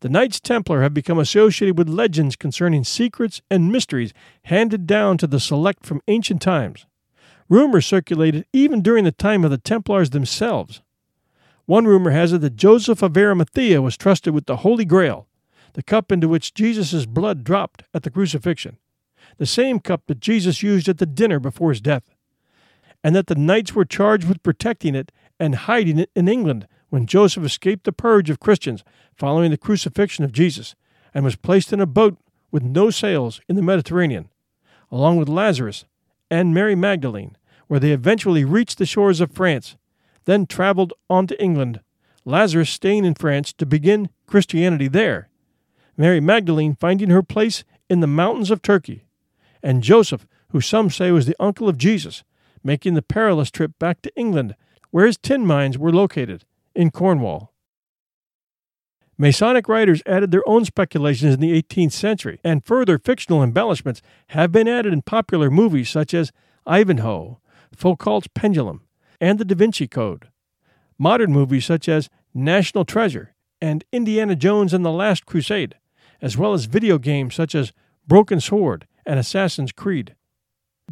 The 0.00 0.08
Knights 0.08 0.40
Templar 0.40 0.82
have 0.82 0.92
become 0.92 1.18
associated 1.18 1.78
with 1.78 1.88
legends 1.88 2.36
concerning 2.36 2.84
secrets 2.84 3.40
and 3.50 3.72
mysteries 3.72 4.12
handed 4.44 4.86
down 4.86 5.16
to 5.18 5.26
the 5.26 5.40
select 5.40 5.86
from 5.86 6.02
ancient 6.08 6.42
times. 6.42 6.86
Rumors 7.48 7.86
circulated 7.86 8.46
even 8.52 8.82
during 8.82 9.04
the 9.04 9.12
time 9.12 9.44
of 9.44 9.50
the 9.50 9.58
Templars 9.58 10.10
themselves. 10.10 10.82
One 11.66 11.86
rumor 11.86 12.10
has 12.10 12.32
it 12.32 12.42
that 12.42 12.56
Joseph 12.56 13.02
of 13.02 13.16
Arimathea 13.16 13.80
was 13.80 13.96
trusted 13.96 14.34
with 14.34 14.46
the 14.46 14.56
Holy 14.56 14.84
Grail, 14.84 15.26
the 15.72 15.82
cup 15.82 16.12
into 16.12 16.28
which 16.28 16.52
Jesus' 16.52 17.06
blood 17.06 17.42
dropped 17.42 17.84
at 17.94 18.02
the 18.02 18.10
crucifixion, 18.10 18.76
the 19.38 19.46
same 19.46 19.80
cup 19.80 20.02
that 20.06 20.20
Jesus 20.20 20.62
used 20.62 20.88
at 20.88 20.98
the 20.98 21.06
dinner 21.06 21.40
before 21.40 21.70
his 21.70 21.80
death, 21.80 22.14
and 23.02 23.16
that 23.16 23.28
the 23.28 23.34
knights 23.34 23.74
were 23.74 23.84
charged 23.84 24.28
with 24.28 24.42
protecting 24.42 24.94
it 24.94 25.10
and 25.40 25.54
hiding 25.54 25.98
it 25.98 26.10
in 26.14 26.28
England 26.28 26.66
when 26.90 27.06
Joseph 27.06 27.44
escaped 27.44 27.84
the 27.84 27.92
purge 27.92 28.30
of 28.30 28.40
Christians 28.40 28.84
following 29.16 29.50
the 29.50 29.56
crucifixion 29.56 30.24
of 30.24 30.32
Jesus 30.32 30.74
and 31.12 31.24
was 31.24 31.36
placed 31.36 31.72
in 31.72 31.80
a 31.80 31.86
boat 31.86 32.18
with 32.50 32.62
no 32.62 32.90
sails 32.90 33.40
in 33.48 33.56
the 33.56 33.62
Mediterranean, 33.62 34.28
along 34.92 35.16
with 35.16 35.28
Lazarus 35.28 35.86
and 36.30 36.54
Mary 36.54 36.74
Magdalene, 36.74 37.36
where 37.68 37.80
they 37.80 37.90
eventually 37.90 38.44
reached 38.44 38.78
the 38.78 38.86
shores 38.86 39.20
of 39.20 39.32
France, 39.32 39.76
then 40.24 40.46
traveled 40.46 40.92
on 41.08 41.26
to 41.26 41.42
England, 41.42 41.80
Lazarus 42.24 42.70
staying 42.70 43.04
in 43.04 43.14
France 43.14 43.52
to 43.54 43.66
begin 43.66 44.08
Christianity 44.26 44.88
there, 44.88 45.28
Mary 45.96 46.20
Magdalene 46.20 46.74
finding 46.74 47.10
her 47.10 47.22
place 47.22 47.64
in 47.88 48.00
the 48.00 48.06
mountains 48.06 48.50
of 48.50 48.62
Turkey, 48.62 49.04
and 49.62 49.82
Joseph, 49.82 50.26
who 50.50 50.60
some 50.60 50.90
say 50.90 51.10
was 51.10 51.26
the 51.26 51.36
uncle 51.38 51.68
of 51.68 51.78
Jesus, 51.78 52.24
making 52.62 52.94
the 52.94 53.02
perilous 53.02 53.50
trip 53.50 53.72
back 53.78 54.00
to 54.02 54.16
England, 54.16 54.54
where 54.90 55.06
his 55.06 55.18
tin 55.18 55.46
mines 55.46 55.76
were 55.76 55.92
located 55.92 56.44
in 56.74 56.90
Cornwall. 56.90 57.52
Masonic 59.16 59.68
writers 59.68 60.02
added 60.06 60.30
their 60.30 60.48
own 60.48 60.64
speculations 60.64 61.34
in 61.34 61.40
the 61.40 61.62
18th 61.62 61.92
century, 61.92 62.40
and 62.42 62.64
further 62.64 62.98
fictional 62.98 63.42
embellishments 63.42 64.02
have 64.28 64.50
been 64.50 64.66
added 64.66 64.92
in 64.92 65.02
popular 65.02 65.50
movies 65.50 65.88
such 65.88 66.12
as 66.14 66.32
Ivanhoe, 66.66 67.38
Foucault's 67.76 68.28
Pendulum, 68.34 68.82
and 69.20 69.38
The 69.38 69.44
Da 69.44 69.54
Vinci 69.54 69.86
Code. 69.86 70.28
Modern 70.98 71.32
movies 71.32 71.64
such 71.64 71.88
as 71.88 72.08
National 72.32 72.84
Treasure 72.84 73.34
and 73.60 73.84
Indiana 73.92 74.36
Jones 74.36 74.74
and 74.74 74.84
the 74.84 74.92
Last 74.92 75.26
Crusade, 75.26 75.76
as 76.20 76.36
well 76.36 76.52
as 76.52 76.66
video 76.66 76.98
games 76.98 77.34
such 77.34 77.54
as 77.54 77.72
Broken 78.06 78.40
Sword 78.40 78.86
and 79.06 79.18
Assassin's 79.18 79.72
Creed. 79.72 80.14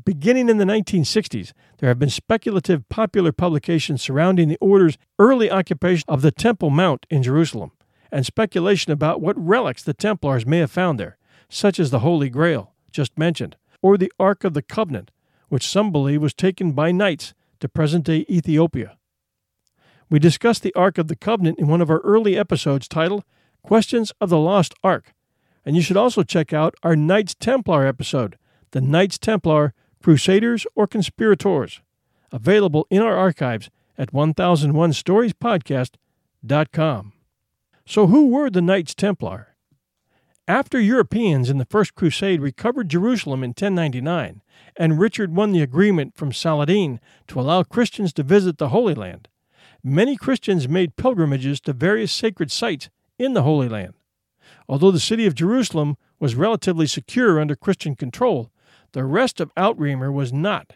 Beginning 0.05 0.49
in 0.49 0.57
the 0.57 0.65
1960s, 0.65 1.53
there 1.79 1.89
have 1.89 1.99
been 1.99 2.09
speculative 2.09 2.89
popular 2.89 3.31
publications 3.31 4.01
surrounding 4.01 4.49
the 4.49 4.59
order's 4.61 4.97
early 5.19 5.51
occupation 5.51 6.05
of 6.09 6.23
the 6.23 6.31
Temple 6.33 6.71
Mount 6.71 7.07
in 7.11 7.23
Jerusalem, 7.23 7.73
and 8.11 8.25
speculation 8.25 8.91
about 8.93 9.21
what 9.21 9.39
relics 9.39 9.83
the 9.83 9.95
Templars 9.95 10.47
may 10.47 10.59
have 10.59 10.71
found 10.71 10.99
there, 10.99 11.19
such 11.49 11.79
as 11.79 11.91
the 11.91 11.99
Holy 11.99 12.31
Grail, 12.31 12.73
just 12.91 13.19
mentioned, 13.19 13.57
or 13.83 13.99
the 13.99 14.13
Ark 14.19 14.45
of 14.45 14.55
the 14.55 14.63
Covenant, 14.63 15.11
which 15.49 15.67
some 15.69 15.93
believe 15.93 16.23
was 16.23 16.33
taken 16.33 16.73
by 16.73 16.91
knights 16.91 17.35
to 17.63 17.69
present 17.69 18.05
day 18.05 18.27
Ethiopia. 18.29 18.99
We 20.11 20.19
discussed 20.19 20.63
the 20.63 20.75
Ark 20.75 20.99
of 20.99 21.09
the 21.09 21.17
Covenant 21.17 21.59
in 21.59 21.69
one 21.69 21.81
of 21.81 21.89
our 21.89 22.01
early 22.01 22.37
episodes 22.37 22.87
titled 22.87 23.25
Questions 23.63 24.13
of 24.21 24.29
the 24.29 24.39
Lost 24.39 24.75
Ark, 24.85 25.15
and 25.65 25.75
you 25.75 25.81
should 25.81 25.97
also 25.97 26.23
check 26.23 26.53
out 26.53 26.75
our 26.83 26.95
Knights 26.95 27.35
Templar 27.35 27.87
episode, 27.87 28.37
The 28.73 28.83
Knights 28.83 29.17
Templar 29.17 29.73
Crusaders 30.03 30.67
or 30.75 30.87
Conspirators, 30.87 31.81
available 32.31 32.87
in 32.91 33.01
our 33.01 33.17
archives 33.17 33.71
at 33.97 34.13
1001storiespodcast.com. 34.13 37.13
So, 37.87 38.07
who 38.07 38.29
were 38.29 38.51
the 38.51 38.61
Knights 38.61 38.95
Templar? 38.95 39.52
After 40.49 40.81
Europeans 40.81 41.49
in 41.49 41.59
the 41.59 41.65
First 41.65 41.95
Crusade 41.95 42.41
recovered 42.41 42.89
Jerusalem 42.89 43.45
in 43.45 43.51
1099, 43.51 44.43
and 44.77 44.99
Richard 44.99 45.37
won 45.37 45.53
the 45.53 45.63
agreement 45.63 46.17
from 46.17 46.33
Saladin 46.33 46.99
to 47.29 47.39
allow 47.39 47.63
Christians 47.63 48.13
to 48.15 48.25
visit 48.25 48.59
the 48.59 48.71
Holy 48.71 48.95
Land, 48.95 49.29
many 49.85 50.17
Christians 50.17 50.69
made 50.69 50.97
pilgrimages 50.97 51.61
to 51.61 51.73
various 51.73 52.11
sacred 52.11 52.51
sites 52.51 52.91
in 53.21 53.35
the 53.35 53.45
Holy 53.45 53.69
Land. 53.69 53.95
Although 54.69 54.91
the 54.91 54.99
city 54.99 55.27
of 55.27 55.37
Jerusalem 55.37 55.97
was 56.19 56.35
relatively 56.35 56.89
secure 56.89 57.39
under 57.39 57.55
Christian 57.55 57.95
control, 57.95 58.51
the 58.93 59.05
rest 59.05 59.41
of 59.41 59.55
Outremer 59.55 60.13
was 60.13 60.33
not. 60.33 60.73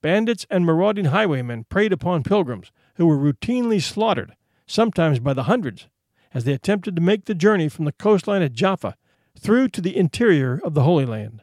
Bandits 0.00 0.44
and 0.50 0.66
marauding 0.66 1.06
highwaymen 1.06 1.64
preyed 1.68 1.92
upon 1.92 2.24
pilgrims, 2.24 2.72
who 2.96 3.06
were 3.06 3.16
routinely 3.16 3.80
slaughtered, 3.80 4.34
sometimes 4.66 5.20
by 5.20 5.32
the 5.34 5.44
hundreds, 5.44 5.86
as 6.34 6.44
they 6.44 6.52
attempted 6.52 6.96
to 6.96 7.02
make 7.02 7.24
the 7.24 7.34
journey 7.34 7.68
from 7.68 7.84
the 7.84 7.92
coastline 7.92 8.42
at 8.42 8.52
Jaffa 8.52 8.96
through 9.38 9.68
to 9.68 9.80
the 9.80 9.96
interior 9.96 10.60
of 10.64 10.74
the 10.74 10.82
Holy 10.82 11.04
Land. 11.04 11.42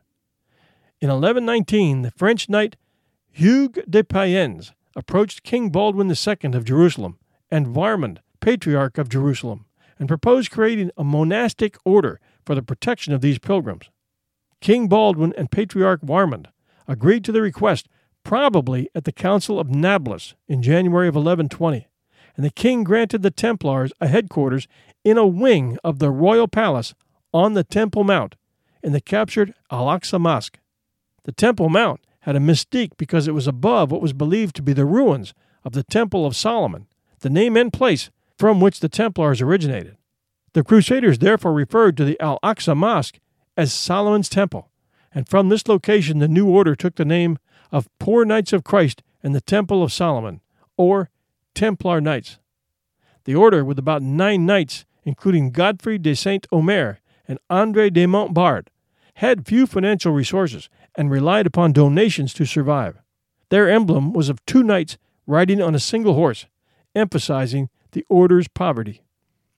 In 1.01 1.09
1119, 1.09 2.01
the 2.01 2.11
French 2.11 2.49
knight 2.49 2.75
Hugues 3.31 3.79
de 3.89 4.03
Payens 4.03 4.73
approached 4.95 5.43
King 5.43 5.69
Baldwin 5.69 6.09
II 6.09 6.53
of 6.53 6.65
Jerusalem 6.65 7.17
and 7.49 7.67
Warmond, 7.67 8.19
Patriarch 8.39 8.97
of 8.97 9.09
Jerusalem, 9.09 9.65
and 9.97 10.07
proposed 10.07 10.51
creating 10.51 10.91
a 10.97 11.03
monastic 11.03 11.77
order 11.85 12.19
for 12.45 12.55
the 12.55 12.63
protection 12.63 13.13
of 13.13 13.21
these 13.21 13.39
pilgrims. 13.39 13.89
King 14.61 14.87
Baldwin 14.87 15.33
and 15.37 15.51
Patriarch 15.51 16.01
Warmond 16.01 16.47
agreed 16.87 17.23
to 17.25 17.31
the 17.31 17.41
request, 17.41 17.87
probably 18.23 18.89
at 18.93 19.03
the 19.03 19.11
Council 19.11 19.59
of 19.59 19.69
Nablus 19.69 20.35
in 20.47 20.61
January 20.61 21.07
of 21.07 21.15
1120, 21.15 21.87
and 22.39 22.45
the 22.45 22.51
king 22.51 22.85
granted 22.85 23.21
the 23.21 23.31
Templars 23.31 23.91
a 23.99 24.07
headquarters 24.07 24.65
in 25.03 25.17
a 25.17 25.27
wing 25.27 25.77
of 25.83 25.99
the 25.99 26.09
royal 26.09 26.47
palace 26.47 26.93
on 27.33 27.53
the 27.53 27.65
Temple 27.65 28.05
Mount 28.05 28.35
in 28.81 28.93
the 28.93 29.01
captured 29.01 29.53
Al 29.69 29.87
Aqsa 29.87 30.21
Mosque. 30.21 30.57
The 31.25 31.33
Temple 31.33 31.67
Mount 31.67 31.99
had 32.21 32.37
a 32.37 32.39
mystique 32.39 32.95
because 32.95 33.27
it 33.27 33.33
was 33.33 33.45
above 33.45 33.91
what 33.91 34.01
was 34.01 34.13
believed 34.13 34.55
to 34.55 34.61
be 34.61 34.71
the 34.71 34.85
ruins 34.85 35.33
of 35.65 35.73
the 35.73 35.83
Temple 35.83 36.25
of 36.25 36.33
Solomon, 36.33 36.87
the 37.19 37.29
name 37.29 37.57
and 37.57 37.73
place 37.73 38.09
from 38.37 38.61
which 38.61 38.79
the 38.79 38.87
Templars 38.87 39.41
originated. 39.41 39.97
The 40.53 40.63
Crusaders 40.63 41.19
therefore 41.19 41.51
referred 41.51 41.97
to 41.97 42.05
the 42.05 42.17
Al 42.21 42.39
Aqsa 42.41 42.73
Mosque 42.73 43.19
as 43.57 43.73
Solomon's 43.73 44.29
Temple, 44.29 44.71
and 45.13 45.27
from 45.27 45.49
this 45.49 45.67
location 45.67 46.19
the 46.19 46.29
new 46.29 46.47
order 46.47 46.73
took 46.73 46.95
the 46.95 47.03
name 47.03 47.37
of 47.69 47.89
Poor 47.99 48.23
Knights 48.23 48.53
of 48.53 48.63
Christ 48.63 49.03
and 49.21 49.35
the 49.35 49.41
Temple 49.41 49.83
of 49.83 49.91
Solomon, 49.91 50.39
or 50.77 51.09
Templar 51.59 51.99
Knights. 51.99 52.39
The 53.25 53.35
order, 53.35 53.65
with 53.65 53.77
about 53.77 54.01
nine 54.01 54.45
knights, 54.45 54.85
including 55.03 55.51
Godfrey 55.51 55.97
de 55.97 56.15
Saint 56.15 56.47
Omer 56.53 57.01
and 57.27 57.37
Andre 57.49 57.89
de 57.89 58.05
Montbard, 58.05 58.67
had 59.15 59.45
few 59.45 59.67
financial 59.67 60.13
resources 60.13 60.69
and 60.95 61.11
relied 61.11 61.45
upon 61.45 61.73
donations 61.73 62.33
to 62.35 62.45
survive. 62.45 63.01
Their 63.49 63.69
emblem 63.69 64.13
was 64.13 64.29
of 64.29 64.45
two 64.45 64.63
knights 64.63 64.97
riding 65.27 65.61
on 65.61 65.75
a 65.75 65.79
single 65.79 66.13
horse, 66.13 66.45
emphasizing 66.95 67.67
the 67.91 68.05
order's 68.07 68.47
poverty. 68.47 69.01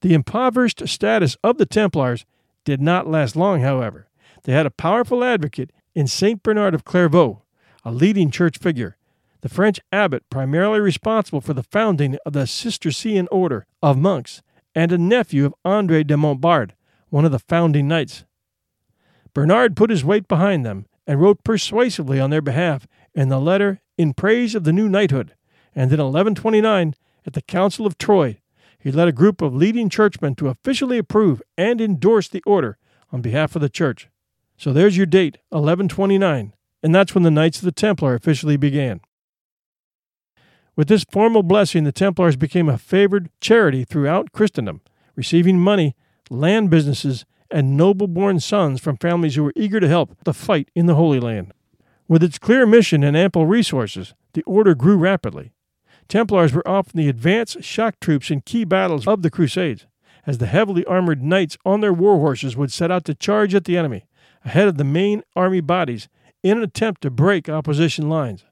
The 0.01 0.15
impoverished 0.15 0.87
status 0.87 1.37
of 1.43 1.59
the 1.59 1.67
Templars 1.67 2.25
did 2.65 2.81
not 2.81 3.05
last 3.05 3.35
long, 3.35 3.61
however. 3.61 4.07
They 4.41 4.53
had 4.53 4.65
a 4.65 4.71
powerful 4.71 5.23
advocate 5.23 5.71
in 5.93 6.07
St. 6.07 6.41
Bernard 6.41 6.73
of 6.73 6.83
Clairvaux, 6.83 7.43
a 7.85 7.91
leading 7.91 8.31
church 8.31 8.57
figure, 8.57 8.97
the 9.41 9.49
French 9.49 9.79
abbot 9.91 10.23
primarily 10.29 10.79
responsible 10.79 11.41
for 11.41 11.53
the 11.53 11.63
founding 11.63 12.17
of 12.25 12.33
the 12.33 12.47
Cistercian 12.47 13.27
order 13.31 13.65
of 13.81 13.97
monks 13.97 14.41
and 14.73 14.91
a 14.91 14.97
nephew 14.97 15.45
of 15.45 15.55
Andre 15.65 16.03
de 16.03 16.15
Montbard, 16.15 16.71
one 17.09 17.25
of 17.25 17.31
the 17.31 17.39
founding 17.39 17.87
knights. 17.87 18.23
Bernard 19.33 19.75
put 19.75 19.89
his 19.89 20.05
weight 20.05 20.27
behind 20.27 20.65
them 20.65 20.85
and 21.07 21.19
wrote 21.19 21.43
persuasively 21.43 22.19
on 22.19 22.29
their 22.29 22.41
behalf 22.41 22.87
in 23.13 23.29
the 23.29 23.39
letter 23.39 23.81
in 23.97 24.13
praise 24.13 24.55
of 24.55 24.63
the 24.63 24.73
new 24.73 24.87
knighthood, 24.87 25.33
and 25.75 25.91
in 25.91 25.99
1129, 25.99 26.95
at 27.25 27.33
the 27.33 27.41
Council 27.41 27.85
of 27.85 27.97
Troyes, 27.97 28.37
he 28.79 28.91
led 28.91 29.07
a 29.07 29.13
group 29.13 29.41
of 29.41 29.53
leading 29.53 29.89
churchmen 29.89 30.35
to 30.35 30.47
officially 30.47 30.97
approve 30.97 31.41
and 31.57 31.79
endorse 31.79 32.27
the 32.27 32.41
order 32.45 32.77
on 33.11 33.21
behalf 33.21 33.55
of 33.55 33.61
the 33.61 33.69
church. 33.69 34.09
So 34.57 34.73
there's 34.73 34.97
your 34.97 35.05
date, 35.05 35.37
1129, 35.49 36.53
and 36.83 36.95
that's 36.95 37.13
when 37.13 37.23
the 37.23 37.31
Knights 37.31 37.59
of 37.59 37.65
the 37.65 37.71
Templar 37.71 38.15
officially 38.15 38.57
began. 38.57 39.01
With 40.75 40.87
this 40.87 41.05
formal 41.09 41.43
blessing, 41.43 41.83
the 41.83 41.91
Templars 41.91 42.37
became 42.37 42.69
a 42.69 42.77
favored 42.77 43.29
charity 43.41 43.83
throughout 43.83 44.31
Christendom, 44.31 44.81
receiving 45.15 45.59
money, 45.59 45.95
land 46.29 46.69
businesses, 46.69 47.25
and 47.49 47.75
noble 47.75 48.07
born 48.07 48.39
sons 48.39 48.79
from 48.79 48.95
families 48.95 49.35
who 49.35 49.43
were 49.43 49.53
eager 49.55 49.81
to 49.81 49.87
help 49.87 50.15
the 50.23 50.33
fight 50.33 50.69
in 50.73 50.85
the 50.85 50.95
Holy 50.95 51.19
Land. 51.19 51.53
With 52.07 52.23
its 52.23 52.39
clear 52.39 52.65
mission 52.65 53.03
and 53.03 53.17
ample 53.17 53.45
resources, 53.45 54.13
the 54.33 54.43
order 54.43 54.73
grew 54.73 54.97
rapidly. 54.97 55.51
Templars 56.07 56.53
were 56.53 56.67
often 56.67 56.97
the 56.97 57.09
advance 57.09 57.57
shock 57.61 57.99
troops 57.99 58.31
in 58.31 58.41
key 58.41 58.63
battles 58.63 59.07
of 59.07 59.21
the 59.21 59.29
Crusades, 59.29 59.87
as 60.25 60.37
the 60.37 60.45
heavily 60.45 60.85
armored 60.85 61.21
knights 61.21 61.57
on 61.65 61.81
their 61.81 61.93
war 61.93 62.19
horses 62.19 62.55
would 62.55 62.71
set 62.71 62.91
out 62.91 63.03
to 63.05 63.15
charge 63.15 63.53
at 63.53 63.65
the 63.65 63.77
enemy, 63.77 64.05
ahead 64.45 64.67
of 64.67 64.77
the 64.77 64.83
main 64.83 65.23
army 65.35 65.61
bodies, 65.61 66.07
in 66.43 66.57
an 66.57 66.63
attempt 66.63 67.01
to 67.01 67.09
break 67.09 67.49
opposition 67.49 68.09
lines. 68.09 68.45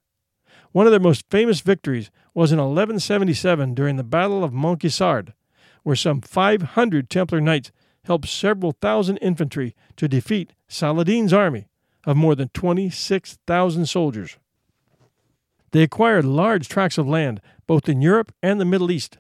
One 0.72 0.86
of 0.86 0.92
their 0.92 1.00
most 1.00 1.26
famous 1.30 1.62
victories 1.62 2.12
was 2.34 2.52
in 2.52 2.60
1177 2.60 3.74
during 3.74 3.96
the 3.96 4.04
Battle 4.04 4.44
of 4.44 4.54
Montgisard, 4.54 5.34
where 5.84 5.96
some 5.96 6.22
500 6.22 7.10
Templar 7.10 7.42
knights 7.42 7.72
helped 8.04 8.28
several 8.28 8.74
thousand 8.74 9.18
infantry 9.18 9.76
to 9.96 10.08
defeat 10.08 10.54
Saladin's 10.68 11.34
army 11.34 11.68
of 12.06 12.18
more 12.18 12.36
than 12.36 12.50
26,000 12.50 13.86
soldiers. 13.88 14.38
They 15.72 15.84
acquired 15.84 16.26
large 16.26 16.68
tracts 16.68 16.98
of 16.98 17.08
land 17.08 17.42
both 17.68 17.90
in 17.90 18.02
Europe 18.02 18.34
and 18.42 18.60
the 18.60 18.66
Middle 18.66 18.92
East. 18.92 19.18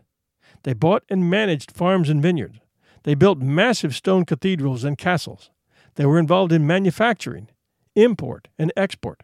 They 0.64 0.74
bought 0.74 1.04
and 1.10 1.30
managed 1.30 1.72
farms 1.72 2.10
and 2.10 2.22
vineyards. 2.22 2.60
They 3.04 3.16
built 3.16 3.40
massive 3.40 3.96
stone 3.96 4.26
cathedrals 4.26 4.84
and 4.84 4.98
castles. 4.98 5.50
They 5.96 6.06
were 6.06 6.20
involved 6.20 6.52
in 6.52 6.68
manufacturing, 6.68 7.50
import, 7.96 8.48
and 8.58 8.74
export. 8.76 9.24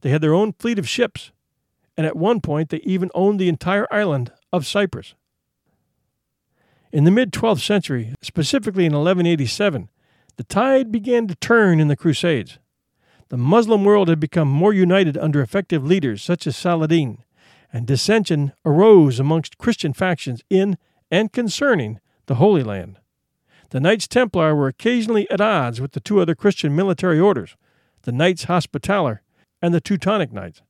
They 0.00 0.10
had 0.10 0.20
their 0.20 0.34
own 0.34 0.52
fleet 0.52 0.78
of 0.78 0.88
ships 0.88 1.32
and 2.00 2.06
at 2.06 2.16
one 2.16 2.40
point 2.40 2.70
they 2.70 2.78
even 2.78 3.10
owned 3.14 3.38
the 3.38 3.50
entire 3.50 3.86
island 3.92 4.32
of 4.54 4.66
Cyprus. 4.66 5.12
In 6.90 7.04
the 7.04 7.10
mid 7.10 7.30
12th 7.30 7.60
century, 7.60 8.14
specifically 8.22 8.86
in 8.86 8.94
1187, 8.94 9.90
the 10.38 10.44
tide 10.44 10.90
began 10.90 11.26
to 11.26 11.34
turn 11.34 11.78
in 11.78 11.88
the 11.88 11.96
Crusades. 11.96 12.58
The 13.28 13.36
Muslim 13.36 13.84
world 13.84 14.08
had 14.08 14.18
become 14.18 14.48
more 14.48 14.72
united 14.72 15.18
under 15.18 15.42
effective 15.42 15.84
leaders 15.84 16.22
such 16.22 16.46
as 16.46 16.56
Saladin, 16.56 17.18
and 17.70 17.86
dissension 17.86 18.54
arose 18.64 19.20
amongst 19.20 19.58
Christian 19.58 19.92
factions 19.92 20.40
in 20.48 20.78
and 21.10 21.34
concerning 21.34 22.00
the 22.24 22.36
Holy 22.36 22.62
Land. 22.62 22.98
The 23.72 23.80
Knights 23.80 24.08
Templar 24.08 24.54
were 24.54 24.68
occasionally 24.68 25.30
at 25.30 25.42
odds 25.42 25.82
with 25.82 25.92
the 25.92 26.00
two 26.00 26.18
other 26.18 26.34
Christian 26.34 26.74
military 26.74 27.20
orders, 27.20 27.58
the 28.04 28.12
Knights 28.12 28.44
Hospitaller 28.44 29.20
and 29.60 29.74
the 29.74 29.82
Teutonic 29.82 30.32
Knights 30.32 30.62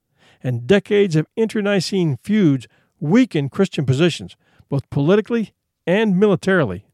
and 0.43 0.66
decades 0.66 1.16
of 1.16 1.26
internecine 1.36 2.18
feuds 2.22 2.66
weakened 2.99 3.51
Christian 3.51 3.84
positions, 3.86 4.36
both 4.68 4.88
politically 4.91 5.53
and 5.86 6.18
militarily. 6.18 6.86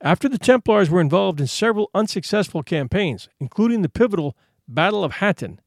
After 0.00 0.28
the 0.28 0.38
Templars 0.38 0.90
were 0.90 1.00
involved 1.00 1.40
in 1.40 1.46
several 1.46 1.90
unsuccessful 1.94 2.62
campaigns, 2.62 3.28
including 3.40 3.82
the 3.82 3.88
pivotal 3.88 4.36
Battle 4.68 5.04
of 5.04 5.12
Hattin, 5.12 5.60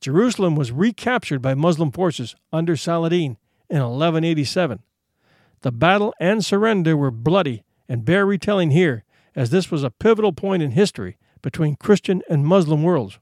Jerusalem 0.00 0.56
was 0.56 0.72
recaptured 0.72 1.42
by 1.42 1.54
Muslim 1.54 1.92
forces 1.92 2.34
under 2.52 2.76
Saladin 2.76 3.36
in 3.68 3.78
1187. 3.78 4.82
The 5.62 5.72
battle 5.72 6.14
and 6.18 6.44
surrender 6.44 6.96
were 6.96 7.10
bloody 7.10 7.64
and 7.88 8.04
bear 8.04 8.24
retelling 8.24 8.70
here, 8.70 9.04
as 9.36 9.50
this 9.50 9.70
was 9.70 9.84
a 9.84 9.90
pivotal 9.90 10.32
point 10.32 10.62
in 10.62 10.72
history 10.72 11.18
between 11.42 11.76
Christian 11.76 12.22
and 12.28 12.46
Muslim 12.46 12.82
worlds. 12.82 13.18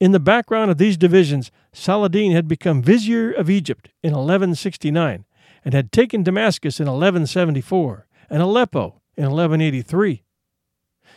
In 0.00 0.12
the 0.12 0.18
background 0.18 0.70
of 0.70 0.78
these 0.78 0.96
divisions, 0.96 1.50
Saladin 1.74 2.32
had 2.32 2.48
become 2.48 2.82
vizier 2.82 3.30
of 3.30 3.50
Egypt 3.50 3.90
in 4.02 4.12
1169 4.12 5.26
and 5.62 5.74
had 5.74 5.92
taken 5.92 6.22
Damascus 6.22 6.80
in 6.80 6.86
1174 6.86 8.06
and 8.30 8.42
Aleppo 8.42 9.02
in 9.18 9.24
1183. 9.24 10.22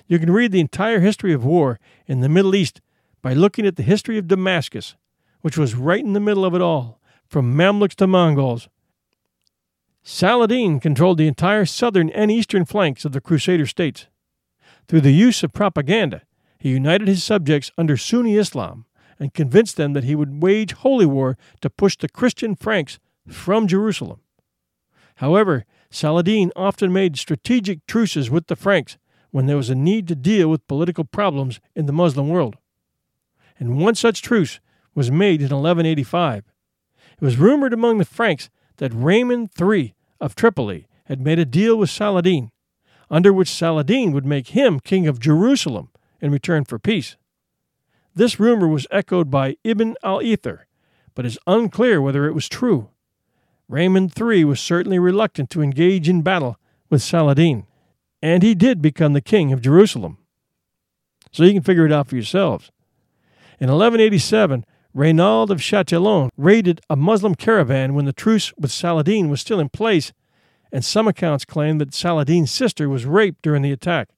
You 0.08 0.20
can 0.20 0.32
read 0.32 0.52
the 0.52 0.60
entire 0.60 1.00
history 1.00 1.32
of 1.32 1.46
war 1.46 1.80
in 2.08 2.20
the 2.20 2.28
Middle 2.28 2.56
East 2.56 2.82
by 3.22 3.34
looking 3.34 3.66
at 3.66 3.78
the 3.78 3.84
history 3.84 4.18
of 4.18 4.28
Damascus, 4.28 4.96
which 5.40 5.58
was 5.58 5.76
right 5.76 6.04
in 6.04 6.12
the 6.12 6.20
middle 6.20 6.44
of 6.44 6.54
it 6.54 6.62
all, 6.62 7.00
from 7.26 7.56
Mamluks 7.56 7.96
to 7.96 8.06
Mongols. 8.06 8.68
Saladin 10.04 10.82
controlled 10.82 11.18
the 11.18 11.28
entire 11.28 11.66
southern 11.66 12.10
and 12.10 12.30
eastern 12.30 12.66
flanks 12.66 13.06
of 13.06 13.14
the 13.14 13.22
Crusader 13.22 13.66
states. 13.66 14.08
Through 14.90 15.02
the 15.02 15.14
use 15.14 15.42
of 15.42 15.54
propaganda, 15.54 16.24
he 16.64 16.70
united 16.70 17.09
his 17.09 17.22
subjects 17.22 17.74
under 17.78 17.97
Sunni 17.97 18.38
Islam 18.38 18.86
and 19.20 19.34
convinced 19.34 19.76
them 19.76 19.91
that 19.91 20.05
he 20.05 20.16
would 20.16 20.41
wage 20.41 20.72
holy 20.72 21.05
war 21.05 21.38
to 21.59 21.70
push 21.70 21.97
the 21.97 22.07
Christian 22.07 22.55
Franks 22.55 22.99
from 23.28 23.68
Jerusalem. 23.68 24.22
However, 25.16 25.66
Saladin 25.91 26.53
often 26.55 26.93
made 26.93 27.18
strategic 27.18 27.86
truces 27.86 28.32
with 28.32 28.47
the 28.47 28.55
Franks 28.55 28.97
when 29.30 29.45
there 29.45 29.57
was 29.57 29.70
a 29.70 29.76
need 29.76 30.07
to 30.07 30.16
deal 30.16 30.47
with 30.47 30.66
political 30.70 31.03
problems 31.03 31.59
in 31.76 31.86
the 31.86 31.91
Muslim 31.91 32.30
world. 32.30 32.55
And 33.59 33.78
one 33.78 33.95
such 33.95 34.22
truce 34.22 34.61
was 34.95 35.11
made 35.11 35.41
in 35.41 35.49
1185. 35.49 36.45
It 37.20 37.22
was 37.22 37.36
rumored 37.36 37.74
among 37.74 37.97
the 37.97 38.05
Franks 38.05 38.49
that 38.78 38.93
Raymond 38.93 39.49
III 39.61 39.93
of 40.22 40.34
Tripoli 40.34 40.88
had 41.07 41.20
made 41.20 41.39
a 41.39 41.45
deal 41.45 41.76
with 41.76 41.89
Saladin, 41.89 42.51
under 43.09 43.34
which 43.34 43.51
Saladin 43.51 44.14
would 44.14 44.26
make 44.26 44.47
him 44.47 44.80
king 44.80 45.07
of 45.07 45.20
Jerusalem 45.20 45.89
in 46.24 46.32
return 46.32 46.63
for 46.63 46.80
peace. 46.80 47.17
This 48.15 48.39
rumor 48.39 48.67
was 48.67 48.88
echoed 48.89 49.30
by 49.30 49.57
Ibn 49.63 49.95
al 50.03 50.19
Athir, 50.19 50.59
but 51.13 51.26
is 51.26 51.38
unclear 51.45 52.01
whether 52.01 52.26
it 52.26 52.34
was 52.34 52.47
true. 52.47 52.89
Raymond 53.67 54.13
III 54.19 54.45
was 54.45 54.59
certainly 54.59 54.99
reluctant 54.99 55.49
to 55.49 55.61
engage 55.61 56.07
in 56.07 56.21
battle 56.21 56.57
with 56.89 57.01
Saladin, 57.01 57.65
and 58.21 58.41
he 58.41 58.55
did 58.55 58.82
become 58.82 59.13
the 59.13 59.21
king 59.21 59.51
of 59.51 59.61
Jerusalem. 59.61 60.17
So 61.32 61.43
you 61.43 61.53
can 61.53 61.63
figure 61.63 61.86
it 61.86 61.91
out 61.91 62.07
for 62.07 62.15
yourselves. 62.15 62.71
In 63.59 63.67
1187, 63.67 64.65
Reynald 64.95 65.49
of 65.49 65.61
Chatillon 65.61 66.30
raided 66.38 66.80
a 66.89 66.95
Muslim 66.95 67.36
caravan 67.36 67.95
when 67.95 68.05
the 68.05 68.13
truce 68.13 68.53
with 68.57 68.71
Saladin 68.71 69.30
was 69.30 69.41
still 69.41 69.59
in 69.59 69.69
place, 69.69 70.13
and 70.71 70.86
some 70.86 71.07
accounts 71.07 71.43
claim 71.43 71.80
that 71.80 71.93
Saladin's 71.93 72.51
sister 72.51 72.88
was 72.88 73.05
raped 73.05 73.41
during 73.41 73.61
the 73.61 73.71
attack. 73.71 74.09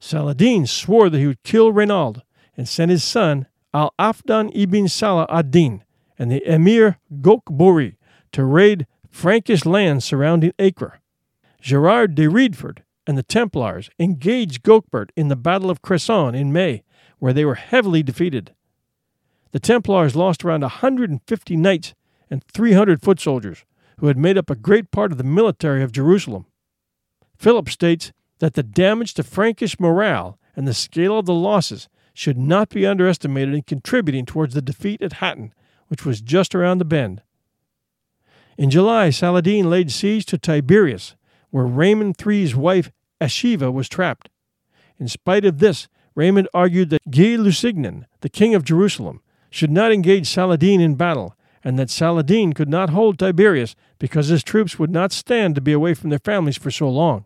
Saladin 0.00 0.66
swore 0.66 1.10
that 1.10 1.18
he 1.18 1.26
would 1.26 1.42
kill 1.42 1.72
Reynald 1.72 2.22
and 2.56 2.68
sent 2.68 2.90
his 2.90 3.04
son 3.04 3.46
Al 3.74 3.92
Afdal 3.98 4.50
ibn 4.54 4.88
Salah 4.88 5.26
ad 5.28 5.50
Din 5.50 5.84
and 6.18 6.30
the 6.30 6.42
Emir 6.46 6.98
Gokbori 7.20 7.96
to 8.32 8.44
raid 8.44 8.86
Frankish 9.10 9.64
lands 9.64 10.04
surrounding 10.04 10.52
Acre. 10.58 11.00
Gerard 11.60 12.14
de 12.14 12.28
Ridefort 12.28 12.80
and 13.06 13.16
the 13.16 13.22
Templars 13.22 13.90
engaged 13.98 14.62
Gokbori 14.62 15.10
in 15.16 15.28
the 15.28 15.36
Battle 15.36 15.70
of 15.70 15.82
Cresson 15.82 16.34
in 16.34 16.52
May, 16.52 16.82
where 17.18 17.32
they 17.32 17.44
were 17.44 17.54
heavily 17.54 18.02
defeated. 18.02 18.54
The 19.52 19.60
Templars 19.60 20.14
lost 20.14 20.44
around 20.44 20.60
150 20.60 21.56
knights 21.56 21.94
and 22.30 22.44
300 22.44 23.02
foot 23.02 23.18
soldiers, 23.18 23.64
who 23.98 24.06
had 24.06 24.18
made 24.18 24.38
up 24.38 24.50
a 24.50 24.54
great 24.54 24.90
part 24.90 25.10
of 25.10 25.18
the 25.18 25.24
military 25.24 25.82
of 25.82 25.92
Jerusalem. 25.92 26.46
Philip 27.36 27.68
states 27.68 28.12
that 28.38 28.54
the 28.54 28.62
damage 28.62 29.14
to 29.14 29.22
Frankish 29.22 29.78
morale 29.78 30.38
and 30.56 30.66
the 30.66 30.74
scale 30.74 31.18
of 31.18 31.26
the 31.26 31.34
losses 31.34 31.88
should 32.14 32.38
not 32.38 32.68
be 32.68 32.86
underestimated 32.86 33.54
in 33.54 33.62
contributing 33.62 34.26
towards 34.26 34.54
the 34.54 34.62
defeat 34.62 35.00
at 35.02 35.14
Hattin, 35.14 35.52
which 35.88 36.04
was 36.04 36.20
just 36.20 36.54
around 36.54 36.78
the 36.78 36.84
bend. 36.84 37.22
In 38.56 38.70
July, 38.70 39.10
Saladin 39.10 39.70
laid 39.70 39.92
siege 39.92 40.26
to 40.26 40.38
Tiberias, 40.38 41.14
where 41.50 41.64
Raymond 41.64 42.16
III's 42.20 42.56
wife 42.56 42.90
Eschiva 43.20 43.72
was 43.72 43.88
trapped. 43.88 44.28
In 44.98 45.06
spite 45.06 45.44
of 45.44 45.60
this, 45.60 45.88
Raymond 46.14 46.48
argued 46.52 46.90
that 46.90 47.10
Guy 47.10 47.36
Lusignan, 47.36 48.06
the 48.20 48.28
king 48.28 48.54
of 48.54 48.64
Jerusalem, 48.64 49.20
should 49.50 49.70
not 49.70 49.92
engage 49.92 50.26
Saladin 50.26 50.80
in 50.80 50.96
battle, 50.96 51.36
and 51.62 51.78
that 51.78 51.90
Saladin 51.90 52.52
could 52.52 52.68
not 52.68 52.90
hold 52.90 53.18
Tiberias 53.18 53.76
because 54.00 54.26
his 54.26 54.42
troops 54.42 54.78
would 54.78 54.90
not 54.90 55.12
stand 55.12 55.54
to 55.54 55.60
be 55.60 55.72
away 55.72 55.94
from 55.94 56.10
their 56.10 56.18
families 56.18 56.58
for 56.58 56.72
so 56.72 56.88
long. 56.88 57.24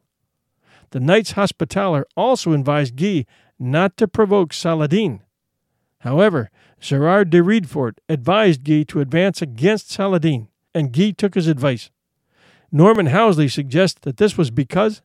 The 0.93 1.01
Knights 1.01 1.33
Hospitaller 1.33 2.07
also 2.19 2.53
advised 2.53 2.97
Guy 2.97 3.25
not 3.59 3.97
to 3.97 4.07
provoke 4.07 4.53
Saladin. 4.53 5.23
However, 6.01 6.51
Gerard 6.81 7.31
de 7.31 7.43
Ridefort 7.43 7.99
advised 8.11 8.63
Guy 8.63 8.83
to 8.85 9.01
advance 9.01 9.41
against 9.41 9.91
Saladin, 9.91 10.49
and 10.75 10.93
Guy 10.93 11.13
took 11.13 11.35
his 11.35 11.47
advice. 11.47 11.91
Norman 12.71 13.07
Housley 13.07 13.51
suggests 13.51 14.01
that 14.03 14.19
this 14.19 14.37
was 14.37 14.51
because 14.51 15.01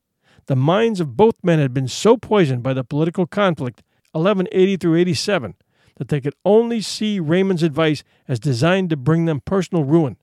the 0.48 0.58
minds 0.58 1.00
of 1.00 1.16
both 1.16 1.42
men 1.42 1.60
had 1.60 1.74
been 1.74 1.88
so 1.88 2.18
poisoned 2.18 2.64
by 2.64 2.74
the 2.74 2.84
political 2.84 3.26
conflict 3.26 3.82
1180 4.12 4.76
through 4.78 4.96
87 4.96 5.56
that 5.96 6.10
they 6.10 6.20
could 6.20 6.36
only 6.44 6.82
see 6.82 7.22
Raymond's 7.22 7.64
advice 7.64 8.04
as 8.28 8.42
designed 8.42 8.90
to 8.90 8.98
bring 8.98 9.24
them 9.24 9.40
personal 9.40 9.86
ruin, 9.86 10.18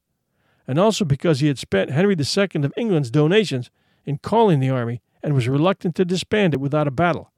and 0.68 0.78
also 0.78 1.06
because 1.06 1.40
he 1.40 1.48
had 1.48 1.58
spent 1.58 1.90
Henry 1.90 2.14
II 2.14 2.64
of 2.64 2.72
England's 2.76 3.10
donations 3.10 3.70
in 4.04 4.18
calling 4.18 4.60
the 4.60 4.68
army 4.68 5.00
and 5.24 5.34
was 5.34 5.48
reluctant 5.48 5.94
to 5.96 6.04
disband 6.04 6.52
it 6.52 6.60
without 6.60 6.86
a 6.86 6.92
battle. 6.92 7.32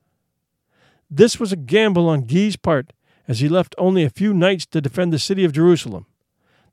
This 1.09 1.39
was 1.39 1.53
a 1.53 1.57
gamble 1.57 2.09
on 2.09 2.23
Guy's 2.23 2.57
part, 2.57 2.93
as 3.29 3.39
he 3.39 3.49
left 3.49 3.77
only 3.79 4.03
a 4.03 4.11
few 4.11 4.35
knights 4.35 4.67
to 4.67 4.81
defend 4.81 5.13
the 5.13 5.21
city 5.21 5.45
of 5.45 5.53
Jerusalem. 5.53 6.05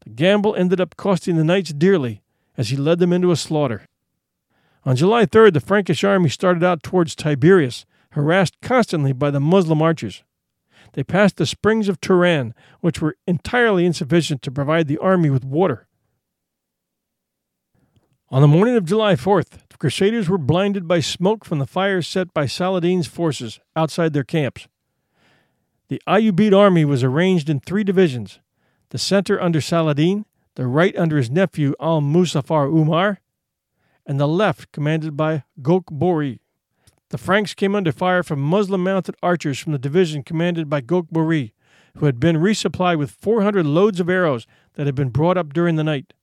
The 0.03 0.09
gamble 0.09 0.55
ended 0.55 0.81
up 0.81 0.97
costing 0.97 1.37
the 1.37 1.43
knights 1.43 1.71
dearly, 1.71 2.23
as 2.57 2.69
he 2.69 2.75
led 2.75 2.97
them 2.97 3.13
into 3.13 3.31
a 3.31 3.35
slaughter. 3.35 3.87
On 4.85 4.95
July 4.95 5.25
3rd, 5.27 5.53
the 5.53 5.59
Frankish 5.59 6.03
army 6.03 6.29
started 6.29 6.63
out 6.63 6.81
towards 6.81 7.15
Tiberias, 7.15 7.85
harassed 8.11 8.59
constantly 8.61 9.13
by 9.13 9.29
the 9.29 9.39
Muslim 9.39 9.81
archers. 9.81 10.23
They 10.93 11.03
passed 11.03 11.37
the 11.37 11.45
springs 11.45 11.87
of 11.87 12.01
Turan, 12.01 12.55
which 12.81 13.01
were 13.01 13.17
entirely 13.27 13.85
insufficient 13.85 14.41
to 14.41 14.51
provide 14.51 14.87
the 14.87 14.97
army 14.97 15.29
with 15.29 15.45
water. 15.45 15.87
On 18.29 18.41
the 18.41 18.47
morning 18.47 18.75
of 18.75 18.85
July 18.85 19.13
4th, 19.13 19.49
the 19.49 19.62
Crusaders 19.83 20.29
were 20.29 20.37
blinded 20.37 20.87
by 20.87 21.01
smoke 21.01 21.43
from 21.43 21.59
the 21.59 21.67
fires 21.67 22.07
set 22.07 22.33
by 22.33 22.45
Saladin's 22.45 23.05
forces 23.05 23.59
outside 23.75 24.13
their 24.13 24.23
camps. 24.23 24.69
The 25.89 26.01
Ayyubid 26.07 26.57
army 26.57 26.85
was 26.85 27.03
arranged 27.03 27.49
in 27.49 27.59
three 27.59 27.83
divisions 27.83 28.39
the 28.91 28.97
center 28.97 29.41
under 29.41 29.59
Saladin, 29.59 30.25
the 30.55 30.67
right 30.67 30.95
under 30.95 31.17
his 31.17 31.29
nephew 31.29 31.73
Al 31.81 31.99
Muzaffar 31.99 32.73
Umar, 32.73 33.19
and 34.05 34.21
the 34.21 34.25
left 34.25 34.71
commanded 34.71 35.17
by 35.17 35.43
Gokbori. 35.61 36.39
The 37.09 37.17
Franks 37.17 37.53
came 37.53 37.75
under 37.75 37.91
fire 37.91 38.23
from 38.23 38.39
Muslim 38.39 38.85
mounted 38.85 39.17
archers 39.21 39.59
from 39.59 39.73
the 39.73 39.77
division 39.77 40.23
commanded 40.23 40.69
by 40.69 40.79
Gokbori, 40.79 41.51
who 41.97 42.05
had 42.05 42.21
been 42.21 42.37
resupplied 42.37 42.99
with 42.99 43.11
400 43.11 43.65
loads 43.65 43.99
of 43.99 44.07
arrows 44.07 44.47
that 44.75 44.85
had 44.85 44.95
been 44.95 45.09
brought 45.09 45.37
up 45.37 45.51
during 45.51 45.75
the 45.75 45.83
night. 45.83 46.13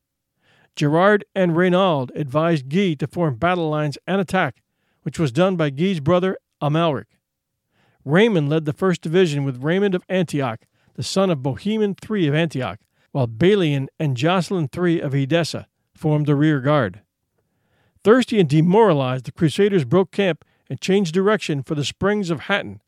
Gerard 0.77 1.25
and 1.35 1.53
Reynald 1.53 2.11
advised 2.14 2.68
Guy 2.68 2.95
to 2.95 3.07
form 3.07 3.37
battle 3.37 3.68
lines 3.68 3.99
and 4.07 4.21
attack, 4.21 4.62
which 5.03 5.18
was 5.18 5.33
done 5.33 5.57
by 5.57 5.71
Guy's 5.71 6.01
brother 6.01 6.39
Amalric. 6.62 7.07
Raymond 8.05 8.49
led 8.49 8.64
the 8.64 8.73
first 8.73 9.03
division 9.03 9.45
with 9.45 9.62
Raymond 9.62 9.95
of 9.95 10.05
Antioch, 10.09 10.61
the 10.95 11.03
son 11.03 11.31
of 11.31 11.43
Bohemond 11.43 11.99
III 12.09 12.29
of 12.29 12.35
Antioch, 12.35 12.79
while 13.12 13.27
Balian 13.27 13.89
and 13.99 14.16
Jocelyn 14.16 14.68
III 14.75 15.01
of 15.01 15.14
Edessa 15.14 15.66
formed 15.95 16.27
the 16.27 16.35
rear 16.35 16.61
guard. 16.61 17.03
Thirsty 18.03 18.41
and 18.41 18.49
demoralized, 18.49 19.27
the 19.27 19.33
Crusaders 19.33 19.85
broke 19.85 20.11
camp 20.11 20.45
and 20.71 20.81
changed 20.81 21.12
direction 21.12 21.62
for 21.62 21.75
the 21.75 21.85
springs 21.85 22.31
of 22.31 22.41
Hattin, 22.41 22.81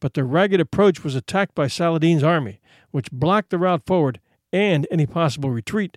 but 0.00 0.14
their 0.14 0.24
ragged 0.24 0.60
approach 0.60 1.02
was 1.02 1.14
attacked 1.14 1.54
by 1.54 1.66
Saladin's 1.66 2.22
army, 2.22 2.60
which 2.90 3.10
blocked 3.10 3.50
the 3.50 3.58
route 3.58 3.86
forward 3.86 4.20
and 4.52 4.86
any 4.90 5.06
possible 5.06 5.50
retreat. 5.50 5.96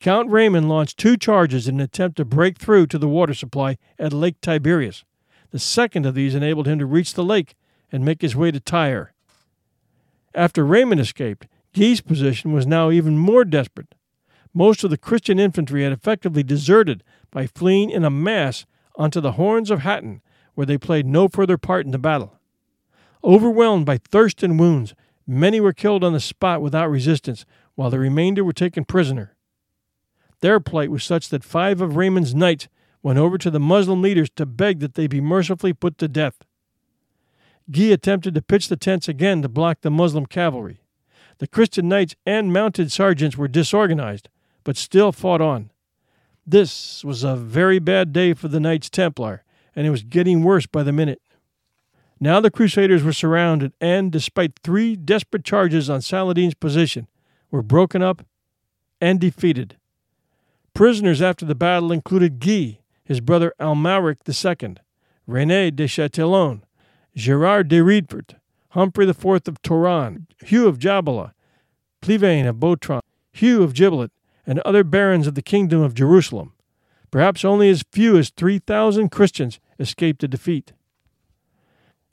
Count 0.00 0.30
Raymond 0.30 0.66
launched 0.66 0.96
two 0.96 1.18
charges 1.18 1.68
in 1.68 1.74
an 1.74 1.82
attempt 1.82 2.16
to 2.16 2.24
break 2.24 2.56
through 2.56 2.86
to 2.86 2.96
the 2.96 3.08
water 3.08 3.34
supply 3.34 3.76
at 3.98 4.14
Lake 4.14 4.40
Tiberias. 4.40 5.04
The 5.50 5.58
second 5.58 6.06
of 6.06 6.14
these 6.14 6.34
enabled 6.34 6.66
him 6.66 6.78
to 6.78 6.86
reach 6.86 7.12
the 7.12 7.24
lake 7.24 7.54
and 7.92 8.02
make 8.02 8.22
his 8.22 8.34
way 8.34 8.50
to 8.50 8.60
Tyre. 8.60 9.12
After 10.34 10.64
Raymond 10.64 11.02
escaped, 11.02 11.48
Guy's 11.74 12.00
position 12.00 12.52
was 12.52 12.66
now 12.66 12.90
even 12.90 13.18
more 13.18 13.44
desperate. 13.44 13.94
Most 14.54 14.82
of 14.84 14.90
the 14.90 14.96
Christian 14.96 15.38
infantry 15.38 15.82
had 15.82 15.92
effectively 15.92 16.42
deserted 16.42 17.04
by 17.30 17.46
fleeing 17.46 17.90
in 17.90 18.02
a 18.02 18.10
mass 18.10 18.64
onto 18.96 19.20
the 19.20 19.32
horns 19.32 19.70
of 19.70 19.80
Hattin, 19.80 20.22
where 20.54 20.66
they 20.66 20.78
played 20.78 21.04
no 21.04 21.28
further 21.28 21.58
part 21.58 21.84
in 21.84 21.92
the 21.92 21.98
battle. 21.98 22.38
Overwhelmed 23.22 23.84
by 23.84 23.98
thirst 23.98 24.42
and 24.42 24.58
wounds, 24.58 24.94
many 25.26 25.60
were 25.60 25.74
killed 25.74 26.02
on 26.02 26.14
the 26.14 26.20
spot 26.20 26.62
without 26.62 26.90
resistance, 26.90 27.44
while 27.74 27.90
the 27.90 27.98
remainder 27.98 28.42
were 28.42 28.54
taken 28.54 28.86
prisoner. 28.86 29.36
Their 30.40 30.60
plight 30.60 30.90
was 30.90 31.04
such 31.04 31.28
that 31.28 31.44
five 31.44 31.80
of 31.80 31.96
Raymond's 31.96 32.34
knights 32.34 32.68
went 33.02 33.18
over 33.18 33.38
to 33.38 33.50
the 33.50 33.60
Muslim 33.60 34.02
leaders 34.02 34.30
to 34.36 34.46
beg 34.46 34.80
that 34.80 34.94
they 34.94 35.06
be 35.06 35.20
mercifully 35.20 35.72
put 35.72 35.98
to 35.98 36.08
death. 36.08 36.44
Guy 37.70 37.84
attempted 37.84 38.34
to 38.34 38.42
pitch 38.42 38.68
the 38.68 38.76
tents 38.76 39.08
again 39.08 39.42
to 39.42 39.48
block 39.48 39.80
the 39.80 39.90
Muslim 39.90 40.26
cavalry. 40.26 40.80
The 41.38 41.46
Christian 41.46 41.88
knights 41.88 42.16
and 42.26 42.52
mounted 42.52 42.92
sergeants 42.92 43.36
were 43.36 43.48
disorganized, 43.48 44.28
but 44.64 44.76
still 44.76 45.12
fought 45.12 45.40
on. 45.40 45.70
This 46.46 47.04
was 47.04 47.22
a 47.22 47.36
very 47.36 47.78
bad 47.78 48.12
day 48.12 48.34
for 48.34 48.48
the 48.48 48.60
Knights 48.60 48.90
Templar, 48.90 49.44
and 49.74 49.86
it 49.86 49.90
was 49.90 50.02
getting 50.02 50.42
worse 50.42 50.66
by 50.66 50.82
the 50.82 50.92
minute. 50.92 51.22
Now 52.18 52.40
the 52.40 52.50
Crusaders 52.50 53.02
were 53.02 53.12
surrounded 53.12 53.72
and, 53.80 54.12
despite 54.12 54.58
three 54.62 54.96
desperate 54.96 55.44
charges 55.44 55.88
on 55.88 56.02
Saladin's 56.02 56.54
position, 56.54 57.08
were 57.50 57.62
broken 57.62 58.02
up 58.02 58.26
and 59.00 59.18
defeated. 59.18 59.76
Prisoners 60.74 61.20
after 61.20 61.44
the 61.44 61.54
battle 61.54 61.92
included 61.92 62.40
Guy, 62.40 62.78
his 63.04 63.20
brother 63.20 63.52
Amalric 63.60 64.18
II, 64.26 64.76
René 65.28 65.74
de 65.74 65.86
Chatillon, 65.86 66.64
Gerard 67.14 67.68
de 67.68 67.82
Ridefort, 67.82 68.36
Humphrey 68.70 69.08
IV 69.08 69.24
of 69.24 69.62
Toron, 69.62 70.26
Hugh 70.44 70.68
of 70.68 70.78
Jabala, 70.78 71.32
Plivain 72.00 72.46
of 72.46 72.56
Boutron, 72.56 73.00
Hugh 73.32 73.62
of 73.62 73.74
Gibelet, 73.74 74.10
and 74.46 74.60
other 74.60 74.84
barons 74.84 75.26
of 75.26 75.34
the 75.34 75.42
kingdom 75.42 75.82
of 75.82 75.94
Jerusalem. 75.94 76.52
Perhaps 77.10 77.44
only 77.44 77.68
as 77.68 77.84
few 77.90 78.16
as 78.16 78.30
3,000 78.30 79.10
Christians 79.10 79.58
escaped 79.78 80.20
the 80.20 80.28
defeat. 80.28 80.72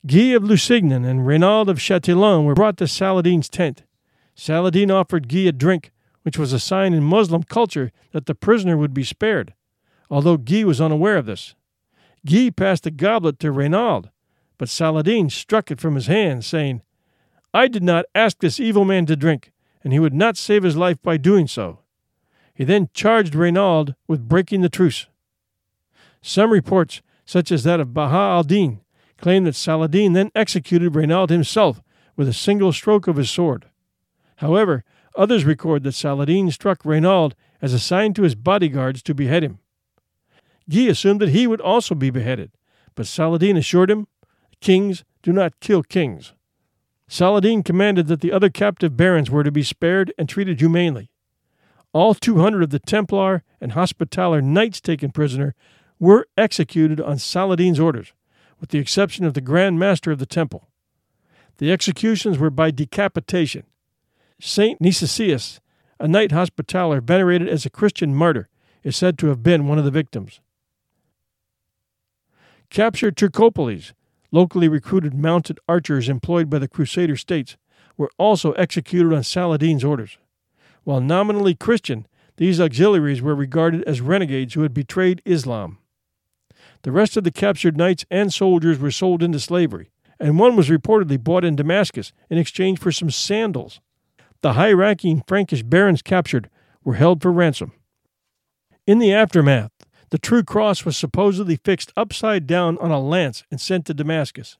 Guy 0.05 0.33
of 0.33 0.43
Lusignan 0.43 1.05
and 1.05 1.21
Reynald 1.21 1.67
of 1.67 1.79
Chatillon 1.79 2.45
were 2.45 2.55
brought 2.55 2.77
to 2.77 2.87
Saladin's 2.87 3.49
tent. 3.49 3.83
Saladin 4.35 4.89
offered 4.89 5.27
Guy 5.27 5.41
a 5.41 5.51
drink, 5.51 5.91
which 6.27 6.37
was 6.37 6.51
a 6.51 6.59
sign 6.59 6.93
in 6.93 7.01
Muslim 7.05 7.41
culture 7.41 7.89
that 8.11 8.25
the 8.25 8.35
prisoner 8.35 8.75
would 8.75 8.93
be 8.93 9.05
spared, 9.05 9.53
although 10.09 10.35
Guy 10.35 10.65
was 10.65 10.81
unaware 10.81 11.15
of 11.15 11.25
this. 11.25 11.55
Guy 12.25 12.49
passed 12.49 12.83
the 12.83 12.91
goblet 12.91 13.39
to 13.39 13.53
Reynald, 13.53 14.09
but 14.57 14.67
Saladin 14.67 15.29
struck 15.29 15.71
it 15.71 15.79
from 15.79 15.95
his 15.95 16.07
hand, 16.07 16.43
saying, 16.43 16.81
I 17.53 17.69
did 17.69 17.81
not 17.81 18.07
ask 18.13 18.39
this 18.39 18.59
evil 18.59 18.83
man 18.83 19.05
to 19.05 19.15
drink, 19.15 19.53
and 19.85 19.93
he 19.93 19.99
would 19.99 20.13
not 20.13 20.35
save 20.35 20.63
his 20.63 20.75
life 20.75 21.01
by 21.01 21.15
doing 21.15 21.47
so. 21.47 21.79
He 22.53 22.65
then 22.65 22.89
charged 22.93 23.33
Reynald 23.33 23.95
with 24.05 24.27
breaking 24.27 24.59
the 24.59 24.67
truce. 24.67 25.07
Some 26.21 26.51
reports, 26.51 27.01
such 27.23 27.53
as 27.53 27.63
that 27.63 27.79
of 27.79 27.93
Baha 27.93 28.35
al 28.35 28.43
Din, 28.43 28.81
claim 29.17 29.45
that 29.45 29.55
Saladin 29.55 30.11
then 30.11 30.33
executed 30.35 30.91
Reynald 30.91 31.29
himself 31.29 31.81
with 32.17 32.27
a 32.27 32.33
single 32.33 32.73
stroke 32.73 33.07
of 33.07 33.15
his 33.15 33.31
sword. 33.31 33.67
However, 34.35 34.83
others 35.17 35.45
record 35.45 35.83
that 35.83 35.93
Saladin 35.93 36.51
struck 36.51 36.83
Reynald 36.83 37.33
as 37.61 37.73
a 37.73 37.79
sign 37.79 38.13
to 38.13 38.23
his 38.23 38.35
bodyguards 38.35 39.01
to 39.03 39.13
behead 39.13 39.43
him. 39.43 39.59
Guy 40.69 40.83
assumed 40.83 41.21
that 41.21 41.29
he 41.29 41.47
would 41.47 41.61
also 41.61 41.95
be 41.95 42.09
beheaded, 42.09 42.51
but 42.95 43.07
Saladin 43.07 43.57
assured 43.57 43.89
him, 43.89 44.07
Kings 44.59 45.03
do 45.21 45.31
not 45.31 45.59
kill 45.59 45.83
kings. 45.83 46.33
Saladin 47.07 47.63
commanded 47.63 48.07
that 48.07 48.21
the 48.21 48.31
other 48.31 48.49
captive 48.49 48.97
barons 48.97 49.31
were 49.31 49.43
to 49.43 49.51
be 49.51 49.63
spared 49.63 50.13
and 50.17 50.27
treated 50.27 50.59
humanely. 50.59 51.09
All 51.93 52.13
200 52.13 52.63
of 52.63 52.69
the 52.69 52.79
Templar 52.79 53.43
and 53.61 53.71
Hospitaller 53.71 54.41
knights 54.41 54.81
taken 54.81 55.11
prisoner 55.11 55.55
were 55.99 56.27
executed 56.37 56.99
on 56.99 57.17
Saladin's 57.17 57.79
orders, 57.79 58.13
with 58.59 58.69
the 58.69 58.79
exception 58.79 59.25
of 59.25 59.33
the 59.33 59.41
Grand 59.41 59.79
Master 59.79 60.11
of 60.11 60.19
the 60.19 60.25
Temple. 60.25 60.67
The 61.57 61.71
executions 61.71 62.37
were 62.37 62.49
by 62.49 62.71
decapitation. 62.71 63.63
Saint 64.39 64.79
Nicesias, 64.79 65.59
a 65.99 66.07
knight 66.07 66.31
hospitaller 66.31 67.01
venerated 67.01 67.47
as 67.47 67.65
a 67.65 67.71
Christian 67.71 68.13
martyr, 68.13 68.49
is 68.83 68.95
said 68.95 69.17
to 69.17 69.27
have 69.27 69.41
been 69.41 69.67
one 69.67 69.79
of 69.79 69.85
the 69.85 69.91
victims. 69.91 70.39
Captured 72.69 73.15
Turcopoles, 73.15 73.93
locally 74.31 74.67
recruited 74.67 75.13
mounted 75.13 75.59
archers 75.67 76.09
employed 76.09 76.49
by 76.49 76.59
the 76.59 76.67
Crusader 76.67 77.15
states, 77.15 77.57
were 77.97 78.11
also 78.17 78.51
executed 78.53 79.13
on 79.13 79.23
Saladin's 79.23 79.83
orders. 79.83 80.17
While 80.83 81.01
nominally 81.01 81.55
Christian, 81.55 82.05
these 82.35 82.61
auxiliaries 82.61 83.21
were 83.21 83.35
regarded 83.35 83.83
as 83.85 84.01
renegades 84.01 84.53
who 84.53 84.61
had 84.61 84.73
betrayed 84.73 85.23
Islam. 85.25 85.79
The 86.83 86.91
rest 86.91 87.17
of 87.17 87.23
the 87.23 87.31
captured 87.31 87.75
knights 87.75 88.05
and 88.11 88.31
soldiers 88.31 88.77
were 88.77 88.91
sold 88.91 89.23
into 89.23 89.39
slavery, 89.39 89.89
and 90.19 90.37
one 90.37 90.55
was 90.55 90.69
reportedly 90.69 91.21
bought 91.21 91.43
in 91.43 91.55
Damascus 91.55 92.13
in 92.29 92.37
exchange 92.37 92.79
for 92.79 92.91
some 92.91 93.09
sandals. 93.09 93.79
The 94.41 94.53
high 94.53 94.71
ranking 94.71 95.23
Frankish 95.27 95.63
barons 95.63 96.01
captured 96.01 96.49
were 96.83 96.95
held 96.95 97.21
for 97.21 97.31
ransom. 97.31 97.73
In 98.85 98.99
the 98.99 99.13
aftermath, 99.13 99.71
the 100.09 100.17
true 100.17 100.43
cross 100.43 100.85
was 100.85 100.95
supposedly 100.95 101.57
fixed 101.57 101.91
upside 101.97 102.47
down 102.47 102.77
on 102.77 102.91
a 102.91 102.99
lance 102.99 103.43
and 103.51 103.59
sent 103.59 103.85
to 103.87 103.93
Damascus. 103.93 104.57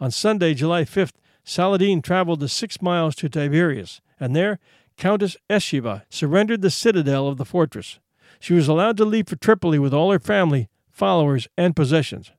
On 0.00 0.10
Sunday, 0.10 0.54
July 0.54 0.82
5th, 0.82 1.14
Saladin 1.44 2.02
traveled 2.02 2.40
the 2.40 2.48
six 2.48 2.82
miles 2.82 3.14
to 3.16 3.28
Tiberias, 3.28 4.00
and 4.18 4.34
there 4.34 4.58
Countess 4.96 5.36
Eschiva 5.50 6.02
surrendered 6.08 6.62
the 6.62 6.70
citadel 6.70 7.28
of 7.28 7.36
the 7.36 7.44
fortress. 7.44 7.98
she 8.40 8.54
was 8.54 8.68
allowed 8.68 8.96
to 8.96 9.04
leave 9.04 9.28
for 9.28 9.36
Tripoli 9.36 9.78
with 9.78 9.94
all 9.94 10.10
her 10.10 10.18
family, 10.18 10.68
followers, 10.90 11.48
and 11.56 11.76
possessions. 11.76 12.32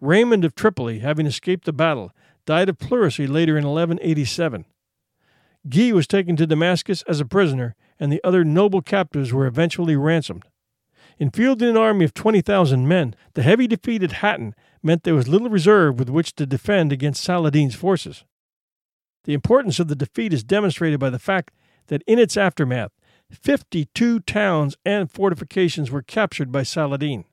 Raymond 0.00 0.44
of 0.44 0.54
Tripoli, 0.54 1.00
having 1.00 1.26
escaped 1.26 1.64
the 1.64 1.72
battle, 1.72 2.12
died 2.46 2.68
of 2.68 2.78
pleurisy 2.78 3.26
later 3.26 3.58
in 3.58 3.64
1187. 3.64 4.64
Guy 5.68 5.92
was 5.92 6.06
taken 6.06 6.36
to 6.36 6.46
Damascus 6.46 7.02
as 7.02 7.20
a 7.20 7.24
prisoner, 7.24 7.74
and 7.98 8.12
the 8.12 8.22
other 8.22 8.44
noble 8.44 8.82
captives 8.82 9.32
were 9.32 9.46
eventually 9.46 9.96
ransomed. 9.96 10.44
In 11.18 11.30
fielding 11.30 11.68
an 11.68 11.76
army 11.76 12.04
of 12.04 12.14
20,000 12.14 12.86
men, 12.86 13.14
the 13.34 13.42
heavy 13.42 13.66
defeat 13.66 14.02
at 14.02 14.12
Hattin 14.12 14.54
meant 14.82 15.02
there 15.02 15.14
was 15.14 15.26
little 15.26 15.50
reserve 15.50 15.98
with 15.98 16.08
which 16.08 16.34
to 16.36 16.46
defend 16.46 16.92
against 16.92 17.24
Saladin's 17.24 17.74
forces. 17.74 18.24
The 19.24 19.34
importance 19.34 19.80
of 19.80 19.88
the 19.88 19.96
defeat 19.96 20.32
is 20.32 20.44
demonstrated 20.44 21.00
by 21.00 21.10
the 21.10 21.18
fact 21.18 21.52
that 21.88 22.02
in 22.06 22.18
its 22.18 22.36
aftermath, 22.36 22.92
52 23.30 24.20
towns 24.20 24.76
and 24.84 25.10
fortifications 25.10 25.90
were 25.90 26.02
captured 26.02 26.52
by 26.52 26.62
Saladin. 26.62 27.24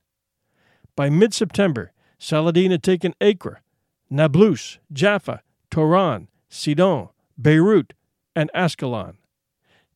By 0.95 1.09
mid 1.09 1.33
September, 1.33 1.91
Saladin 2.17 2.71
had 2.71 2.83
taken 2.83 3.13
Acre, 3.21 3.61
Nablus, 4.09 4.79
Jaffa, 4.91 5.41
Toron, 5.69 6.27
Sidon, 6.49 7.09
Beirut, 7.39 7.93
and 8.35 8.51
Ascalon. 8.53 9.17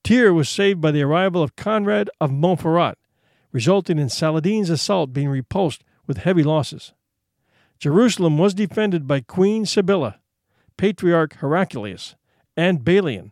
Tyre 0.03 0.33
was 0.33 0.49
saved 0.49 0.79
by 0.81 0.91
the 0.91 1.01
arrival 1.01 1.43
of 1.43 1.55
Conrad 1.55 2.09
of 2.21 2.31
Montferrat, 2.31 2.95
resulting 3.51 3.99
in 3.99 4.09
Saladin's 4.09 4.69
assault 4.69 5.13
being 5.13 5.29
repulsed 5.29 5.83
with 6.07 6.19
heavy 6.19 6.43
losses. 6.43 6.93
Jerusalem 7.79 8.37
was 8.37 8.53
defended 8.53 9.07
by 9.07 9.21
Queen 9.21 9.65
Sibylla, 9.65 10.19
Patriarch 10.77 11.35
Heraclius, 11.35 12.15
and 12.55 12.83
Balian, 12.83 13.31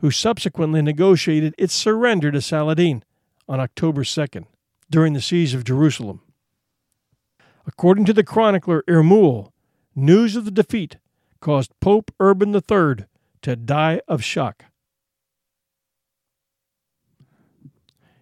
who 0.00 0.10
subsequently 0.10 0.82
negotiated 0.82 1.54
its 1.58 1.74
surrender 1.74 2.30
to 2.30 2.40
Saladin 2.40 3.02
on 3.48 3.60
October 3.60 4.04
2nd 4.04 4.46
during 4.90 5.12
the 5.12 5.20
siege 5.20 5.54
of 5.54 5.64
Jerusalem. 5.64 6.20
According 7.66 8.04
to 8.06 8.12
the 8.12 8.24
chronicler 8.24 8.82
Ernoul, 8.88 9.52
news 9.94 10.36
of 10.36 10.44
the 10.44 10.50
defeat 10.50 10.96
caused 11.40 11.78
Pope 11.80 12.12
Urban 12.20 12.54
III 12.54 13.06
to 13.42 13.56
die 13.56 14.00
of 14.08 14.22
shock. 14.22 14.64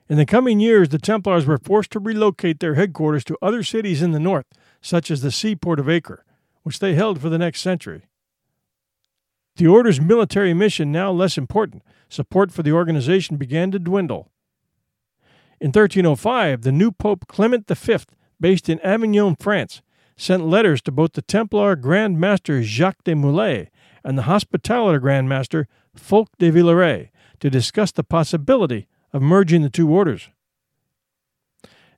In 0.08 0.16
the 0.16 0.26
coming 0.26 0.60
years, 0.60 0.90
the 0.90 0.98
Templars 0.98 1.46
were 1.46 1.58
forced 1.58 1.90
to 1.92 1.98
relocate 1.98 2.60
their 2.60 2.74
headquarters 2.74 3.24
to 3.24 3.38
other 3.42 3.64
cities 3.64 4.02
in 4.02 4.12
the 4.12 4.20
north, 4.20 4.46
such 4.80 5.10
as 5.10 5.20
the 5.20 5.32
seaport 5.32 5.80
of 5.80 5.88
Acre, 5.88 6.24
which 6.62 6.78
they 6.78 6.94
held 6.94 7.20
for 7.20 7.28
the 7.28 7.38
next 7.38 7.60
century. 7.60 8.04
The 9.56 9.66
order's 9.66 10.00
military 10.00 10.54
mission 10.54 10.92
now 10.92 11.10
less 11.10 11.36
important, 11.36 11.82
support 12.08 12.52
for 12.52 12.62
the 12.62 12.72
organization 12.72 13.36
began 13.36 13.70
to 13.72 13.78
dwindle. 13.78 14.30
In 15.60 15.68
1305, 15.68 16.62
the 16.62 16.72
new 16.72 16.92
Pope 16.92 17.26
Clement 17.26 17.66
V, 17.66 17.96
based 18.38 18.68
in 18.68 18.78
Avignon, 18.80 19.34
France, 19.34 19.80
sent 20.16 20.46
letters 20.46 20.82
to 20.82 20.92
both 20.92 21.14
the 21.14 21.22
Templar 21.22 21.74
Grand 21.74 22.20
Master 22.20 22.62
Jacques 22.62 23.04
de 23.04 23.14
Molay 23.14 23.70
and 24.06 24.16
the 24.16 24.22
Hospitaller 24.22 25.00
Grand 25.00 25.28
Master 25.28 25.66
Fulk 25.96 26.28
de 26.38 26.52
Villaret 26.52 27.10
to 27.40 27.50
discuss 27.50 27.90
the 27.90 28.04
possibility 28.04 28.86
of 29.12 29.20
merging 29.20 29.62
the 29.62 29.68
two 29.68 29.90
orders. 29.90 30.30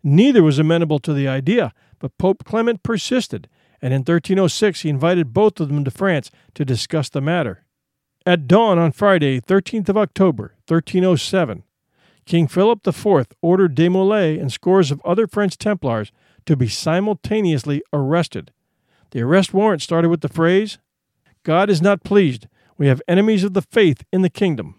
Neither 0.02 0.43
was 0.43 0.59
amenable 0.59 1.01
to 1.01 1.12
the 1.12 1.28
idea, 1.28 1.74
but 1.98 2.16
Pope 2.16 2.44
Clement 2.44 2.82
persisted, 2.82 3.47
and 3.82 3.93
in 3.93 4.01
1306 4.01 4.80
he 4.80 4.89
invited 4.89 5.35
both 5.35 5.60
of 5.60 5.68
them 5.68 5.85
to 5.85 5.90
France 5.90 6.30
to 6.55 6.64
discuss 6.64 7.10
the 7.10 7.20
matter. 7.20 7.64
At 8.24 8.48
dawn 8.48 8.78
on 8.78 8.93
Friday, 8.93 9.39
13th 9.40 9.90
of 9.90 9.98
October, 9.98 10.55
1307, 10.66 11.62
King 12.24 12.48
Philip 12.48 12.86
IV 12.86 13.26
ordered 13.43 13.74
De 13.74 13.89
Molay 13.90 14.39
and 14.39 14.51
scores 14.51 14.90
of 14.90 15.02
other 15.05 15.26
French 15.26 15.59
Templars 15.59 16.10
to 16.47 16.56
be 16.56 16.68
simultaneously 16.68 17.82
arrested. 17.93 18.51
The 19.10 19.20
arrest 19.20 19.52
warrant 19.52 19.82
started 19.82 20.09
with 20.09 20.22
the 20.22 20.28
phrase, 20.28 20.78
God 21.49 21.70
is 21.70 21.81
not 21.81 22.05
pleased. 22.05 22.47
We 22.77 22.89
have 22.89 23.01
enemies 23.09 23.43
of 23.43 23.55
the 23.55 23.62
faith 23.62 24.05
in 24.12 24.20
the 24.20 24.29
kingdom. 24.29 24.75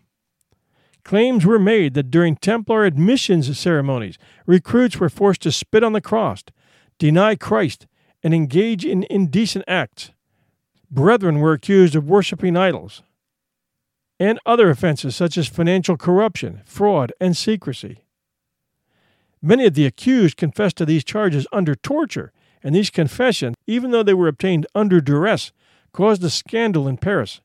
Claims 1.04 1.44
were 1.44 1.58
made 1.58 1.96
that 1.96 2.12
during 2.12 2.36
Templar 2.36 2.86
admissions 2.86 3.58
ceremonies, 3.58 4.20
recruits 4.46 5.00
were 5.00 5.10
forced 5.10 5.42
to 5.42 5.52
spit 5.52 5.84
on 5.84 5.94
the 5.94 6.00
cross, 6.00 6.44
deny 7.00 7.36
Christ, 7.36 7.88
and 8.22 8.36
engage 8.36 8.86
in 8.86 9.04
indecent 9.10 9.66
acts. 9.68 10.12
Brethren 10.92 11.40
were 11.40 11.54
accused 11.54 11.96
of 11.96 12.08
worshiping 12.08 12.56
idols, 12.56 13.02
and 14.20 14.38
other 14.46 14.70
offenses 14.70 15.16
such 15.16 15.40
as 15.40 15.48
financial 15.48 15.98
corruption, 15.98 16.62
fraud, 16.66 17.12
and 17.20 17.36
secrecy. 17.36 18.06
Many 19.42 19.66
of 19.66 19.74
the 19.74 19.88
accused 19.88 20.38
confessed 20.38 20.78
to 20.78 20.86
these 20.86 21.04
charges 21.04 21.48
under 21.52 21.74
torture, 21.74 22.32
and 22.62 22.76
these 22.76 22.92
confessions, 22.92 23.56
even 23.66 23.90
though 23.90 24.04
they 24.04 24.14
were 24.14 24.28
obtained 24.28 24.68
under 24.76 25.02
duress, 25.02 25.52
caused 25.92 26.24
a 26.24 26.30
scandal 26.30 26.88
in 26.88 26.98
Paris. 26.98 27.42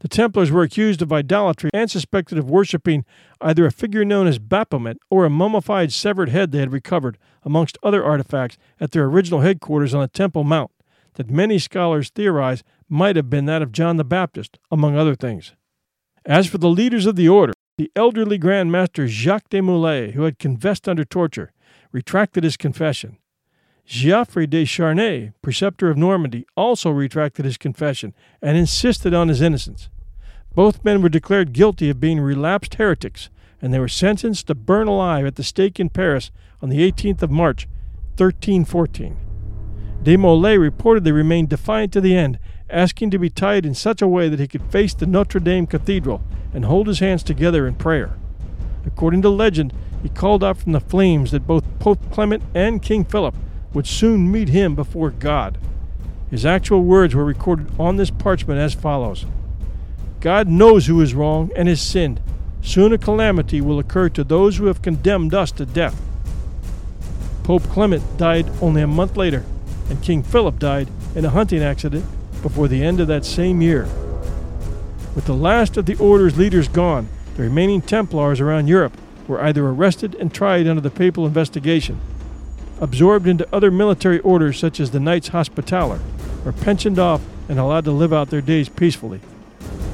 The 0.00 0.08
Templars 0.08 0.50
were 0.50 0.62
accused 0.62 1.02
of 1.02 1.12
idolatry 1.12 1.70
and 1.74 1.90
suspected 1.90 2.38
of 2.38 2.48
worshipping 2.48 3.04
either 3.40 3.66
a 3.66 3.72
figure 3.72 4.04
known 4.04 4.28
as 4.28 4.38
Baphomet 4.38 4.98
or 5.10 5.24
a 5.24 5.30
mummified 5.30 5.92
severed 5.92 6.28
head 6.28 6.52
they 6.52 6.58
had 6.58 6.72
recovered, 6.72 7.18
amongst 7.42 7.78
other 7.82 8.04
artifacts, 8.04 8.58
at 8.78 8.92
their 8.92 9.04
original 9.06 9.40
headquarters 9.40 9.94
on 9.94 10.00
the 10.00 10.08
Temple 10.08 10.44
Mount, 10.44 10.70
that 11.14 11.30
many 11.30 11.58
scholars 11.58 12.10
theorize 12.10 12.62
might 12.88 13.16
have 13.16 13.28
been 13.28 13.46
that 13.46 13.62
of 13.62 13.72
John 13.72 13.96
the 13.96 14.04
Baptist, 14.04 14.58
among 14.70 14.96
other 14.96 15.16
things. 15.16 15.54
As 16.24 16.46
for 16.46 16.58
the 16.58 16.68
leaders 16.68 17.06
of 17.06 17.16
the 17.16 17.28
order, 17.28 17.54
the 17.76 17.90
elderly 17.96 18.38
Grand 18.38 18.70
Master 18.70 19.08
Jacques 19.08 19.48
de 19.50 19.60
Molay, 19.60 20.12
who 20.12 20.22
had 20.22 20.38
confessed 20.38 20.88
under 20.88 21.04
torture, 21.04 21.52
retracted 21.90 22.44
his 22.44 22.56
confession. 22.56 23.18
Geoffrey 23.88 24.46
de 24.46 24.66
Charnay, 24.66 25.32
preceptor 25.40 25.88
of 25.88 25.96
Normandy, 25.96 26.44
also 26.58 26.90
retracted 26.90 27.46
his 27.46 27.56
confession 27.56 28.12
and 28.42 28.54
insisted 28.54 29.14
on 29.14 29.28
his 29.28 29.40
innocence. 29.40 29.88
Both 30.54 30.84
men 30.84 31.00
were 31.00 31.08
declared 31.08 31.54
guilty 31.54 31.88
of 31.88 31.98
being 31.98 32.20
relapsed 32.20 32.74
heretics, 32.74 33.30
and 33.62 33.72
they 33.72 33.78
were 33.78 33.88
sentenced 33.88 34.46
to 34.48 34.54
burn 34.54 34.88
alive 34.88 35.24
at 35.24 35.36
the 35.36 35.42
stake 35.42 35.80
in 35.80 35.88
Paris 35.88 36.30
on 36.60 36.68
the 36.68 36.80
18th 36.80 37.22
of 37.22 37.30
March, 37.30 37.66
1314. 38.18 39.16
De 40.02 40.18
Molay 40.18 40.58
reportedly 40.58 41.14
remained 41.14 41.48
defiant 41.48 41.90
to 41.94 42.02
the 42.02 42.14
end, 42.14 42.38
asking 42.68 43.10
to 43.10 43.18
be 43.18 43.30
tied 43.30 43.64
in 43.64 43.72
such 43.72 44.02
a 44.02 44.08
way 44.08 44.28
that 44.28 44.38
he 44.38 44.46
could 44.46 44.70
face 44.70 44.92
the 44.92 45.06
Notre 45.06 45.40
Dame 45.40 45.66
Cathedral 45.66 46.22
and 46.52 46.66
hold 46.66 46.88
his 46.88 46.98
hands 46.98 47.22
together 47.22 47.66
in 47.66 47.74
prayer. 47.74 48.18
According 48.84 49.22
to 49.22 49.30
legend, 49.30 49.72
he 50.02 50.10
called 50.10 50.44
out 50.44 50.58
from 50.58 50.72
the 50.72 50.80
flames 50.80 51.30
that 51.30 51.46
both 51.46 51.64
Pope 51.78 52.12
Clement 52.12 52.42
and 52.54 52.82
King 52.82 53.06
Philip 53.06 53.34
would 53.72 53.86
soon 53.86 54.30
meet 54.30 54.48
him 54.48 54.74
before 54.74 55.10
God. 55.10 55.58
His 56.30 56.44
actual 56.44 56.82
words 56.82 57.14
were 57.14 57.24
recorded 57.24 57.70
on 57.78 57.96
this 57.96 58.10
parchment 58.10 58.60
as 58.60 58.74
follows 58.74 59.26
God 60.20 60.48
knows 60.48 60.86
who 60.86 61.00
is 61.00 61.14
wrong 61.14 61.50
and 61.54 61.68
has 61.68 61.80
sinned. 61.80 62.20
Soon 62.60 62.92
a 62.92 62.98
calamity 62.98 63.60
will 63.60 63.78
occur 63.78 64.08
to 64.10 64.24
those 64.24 64.56
who 64.56 64.66
have 64.66 64.82
condemned 64.82 65.32
us 65.32 65.52
to 65.52 65.64
death. 65.64 66.00
Pope 67.44 67.62
Clement 67.64 68.02
died 68.18 68.50
only 68.60 68.82
a 68.82 68.86
month 68.86 69.16
later, 69.16 69.44
and 69.88 70.02
King 70.02 70.22
Philip 70.22 70.58
died 70.58 70.88
in 71.14 71.24
a 71.24 71.30
hunting 71.30 71.62
accident 71.62 72.04
before 72.42 72.68
the 72.68 72.84
end 72.84 73.00
of 73.00 73.06
that 73.06 73.24
same 73.24 73.62
year. 73.62 73.88
With 75.14 75.24
the 75.24 75.34
last 75.34 75.76
of 75.76 75.86
the 75.86 75.96
order's 75.96 76.36
leaders 76.36 76.68
gone, 76.68 77.08
the 77.36 77.44
remaining 77.44 77.80
Templars 77.80 78.40
around 78.40 78.66
Europe 78.68 78.96
were 79.26 79.40
either 79.42 79.66
arrested 79.66 80.14
and 80.16 80.34
tried 80.34 80.66
under 80.66 80.80
the 80.80 80.90
papal 80.90 81.26
investigation, 81.26 82.00
absorbed 82.80 83.26
into 83.26 83.48
other 83.54 83.70
military 83.70 84.20
orders 84.20 84.58
such 84.58 84.80
as 84.80 84.90
the 84.90 85.00
Knights 85.00 85.28
Hospitaller, 85.28 86.00
or 86.44 86.52
pensioned 86.52 86.98
off 86.98 87.22
and 87.48 87.58
allowed 87.58 87.84
to 87.84 87.90
live 87.90 88.12
out 88.12 88.30
their 88.30 88.40
days 88.40 88.68
peacefully. 88.68 89.20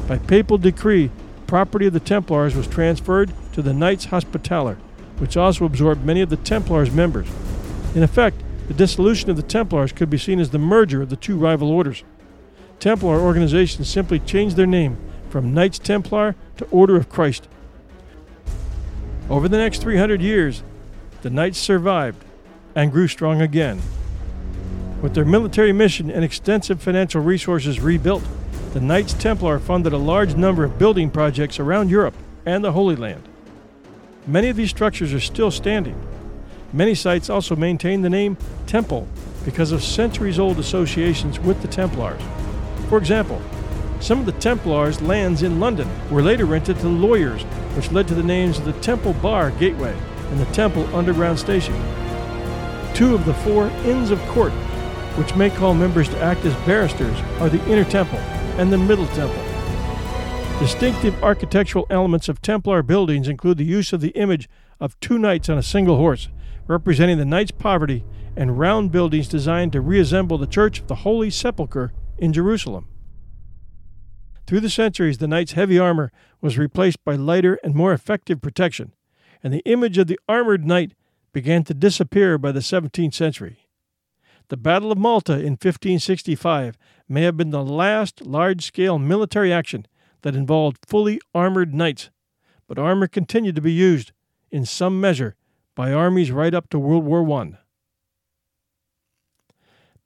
By 0.07 0.19
papal 0.19 0.59
decree, 0.59 1.11
property 1.47 1.87
of 1.87 1.93
the 1.93 2.01
Templars 2.01 2.55
was 2.55 2.67
transferred 2.67 3.33
to 3.53 3.63
the 3.63 3.73
Knights 3.73 4.07
Hospitaller, 4.07 4.77
which 5.19 5.37
also 5.37 5.65
absorbed 5.65 6.05
many 6.05 6.21
of 6.21 6.31
the 6.31 6.37
Templars' 6.37 6.91
members. 6.91 7.29
In 7.95 8.03
effect, 8.03 8.43
the 8.67 8.75
dissolution 8.75 9.31
of 9.31 9.37
the 9.37 9.43
Templars 9.43 9.93
could 9.93 10.11
be 10.11 10.19
seen 10.19 10.41
as 10.41 10.51
the 10.51 10.59
merger 10.59 11.03
of 11.03 11.11
the 11.11 11.17
two 11.17 11.37
rival 11.37 11.71
orders. 11.71 12.03
Templar 12.81 13.21
organizations 13.21 13.89
simply 13.89 14.19
changed 14.19 14.57
their 14.57 14.67
name 14.67 14.97
from 15.31 15.55
Knights 15.55 15.79
Templar 15.79 16.35
to 16.57 16.65
Order 16.67 16.97
of 16.97 17.09
Christ. 17.09 17.49
Over 19.31 19.49
the 19.49 19.59
next 19.59 19.83
300 19.83 20.21
years, 20.21 20.63
the 21.23 21.31
Knights 21.31 21.59
survived 21.59 22.24
and 22.75 22.93
grew 22.93 23.09
strong 23.09 23.41
again. 23.41 23.81
With 25.03 25.15
their 25.15 25.25
military 25.25 25.73
mission 25.73 26.11
and 26.11 26.25
extensive 26.25 26.83
financial 26.83 27.21
resources 27.21 27.81
rebuilt, 27.81 28.23
the 28.73 28.81
Knights 28.81 29.13
Templar 29.15 29.59
funded 29.59 29.93
a 29.93 29.99
large 29.99 30.35
number 30.35 30.65
of 30.65 30.79
building 30.79 31.11
projects 31.11 31.61
around 31.61 31.91
Europe 31.91 32.15
and 32.47 32.65
the 32.65 32.73
Holy 32.73 32.97
Land. 32.97 33.23
Many 34.27 34.49
of 34.49 34.57
these 34.57 34.71
structures 34.71 35.13
are 35.13 35.21
still 35.21 35.51
standing. 35.51 35.95
Many 36.73 36.95
sites 36.95 37.31
also 37.31 37.55
maintain 37.55 38.03
the 38.03 38.11
name 38.11 38.37
Temple 38.67 39.07
because 39.45 39.71
of 39.71 39.85
centuries 39.85 40.39
old 40.39 40.59
associations 40.59 41.39
with 41.39 41.61
the 41.63 41.69
Templars. 41.69 42.23
For 42.89 42.99
example, 42.99 43.41
some 44.01 44.19
of 44.19 44.27
the 44.27 44.33
Templars' 44.33 45.01
lands 45.01 45.43
in 45.43 45.61
London 45.61 45.89
were 46.11 46.23
later 46.23 46.47
rented 46.47 46.79
to 46.81 46.89
lawyers, 46.89 47.43
which 47.77 47.93
led 47.93 48.09
to 48.09 48.15
the 48.15 48.23
names 48.23 48.59
of 48.59 48.65
the 48.65 48.73
Temple 48.81 49.13
Bar 49.15 49.51
Gateway 49.53 49.97
and 50.31 50.41
the 50.41 50.53
Temple 50.53 50.93
Underground 50.97 51.39
Station. 51.39 51.75
Two 52.95 53.13
of 53.13 53.25
the 53.25 53.35
four 53.35 53.67
Inns 53.85 54.13
of 54.13 54.21
Court, 54.27 54.53
which 55.19 55.35
may 55.35 55.51
call 55.51 55.75
members 55.75 56.09
to 56.11 56.21
act 56.21 56.45
as 56.45 56.55
barristers, 56.65 57.19
are 57.41 57.49
the 57.49 57.61
Inner 57.67 57.83
Temple 57.83 58.21
and 58.57 58.73
the 58.73 58.79
Middle 58.79 59.09
Temple. 59.09 59.43
Distinctive 60.61 61.21
architectural 61.21 61.89
elements 61.91 62.29
of 62.29 62.41
Templar 62.41 62.85
buildings 62.85 63.27
include 63.27 63.59
the 63.59 63.65
use 63.65 63.93
of 63.93 64.01
the 64.01 64.11
image 64.11 64.49
of 64.79 64.99
two 65.01 65.19
knights 65.19 65.49
on 65.49 65.59
a 65.59 65.63
single 65.63 65.97
horse, 65.97 66.29
representing 66.69 67.19
the 67.19 67.25
knight's 67.25 67.51
poverty, 67.51 68.05
and 68.37 68.61
round 68.61 68.93
buildings 68.93 69.27
designed 69.27 69.73
to 69.73 69.81
reassemble 69.81 70.39
the 70.39 70.47
Church 70.47 70.79
of 70.79 70.87
the 70.87 70.95
Holy 70.97 71.31
Sepulchre 71.31 71.93
in 72.17 72.33
Jerusalem. 72.33 72.87
Through 74.47 74.61
the 74.61 74.71
centuries, 74.71 75.19
the 75.19 75.27
knight's 75.27 75.53
heavy 75.53 75.81
armor 75.81 76.13
was 76.41 76.59
replaced 76.59 77.05
by 77.05 77.17
lighter 77.17 77.59
and 77.65 77.75
more 77.75 77.93
effective 77.93 78.41
protection, 78.41 78.93
and 79.43 79.53
the 79.53 79.63
image 79.65 79.99
of 79.99 80.07
the 80.07 80.21
armored 80.29 80.65
knight 80.65 80.93
began 81.35 81.65
to 81.65 81.75
disappear 81.75 82.39
by 82.39 82.53
the 82.53 82.61
17th 82.61 83.13
century. 83.13 83.67
The 84.49 84.57
Battle 84.57 84.93
of 84.93 84.99
Malta 84.99 85.35
in 85.35 85.53
1565 85.53 86.79
may 87.09 87.23
have 87.23 87.37
been 87.37 87.51
the 87.51 87.65
last 87.65 88.23
large 88.25 88.65
scale 88.65 88.99
military 88.99 89.53
action 89.53 89.87
that 90.23 90.37
involved 90.37 90.79
fully 90.87 91.21
armored 91.35 91.75
knights, 91.75 92.09
but 92.67 92.79
armor 92.79 93.09
continued 93.09 93.57
to 93.57 93.61
be 93.61 93.73
used, 93.73 94.13
in 94.51 94.65
some 94.65 95.01
measure, 95.01 95.35
by 95.75 95.93
armies 95.93 96.31
right 96.31 96.55
up 96.55 96.71
to 96.71 96.79
World 96.79 97.05
War 97.05 97.29
I. 97.41 97.59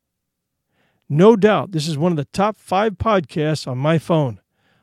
No 1.09 1.37
doubt 1.37 1.73
this 1.73 1.87
is 1.87 1.99
one 1.99 2.12
of 2.12 2.16
the 2.16 2.25
top 2.27 2.57
five 2.57 2.95
podcasts 2.95 3.69
on 3.69 3.79
my 3.79 3.99
phone. 3.99 4.41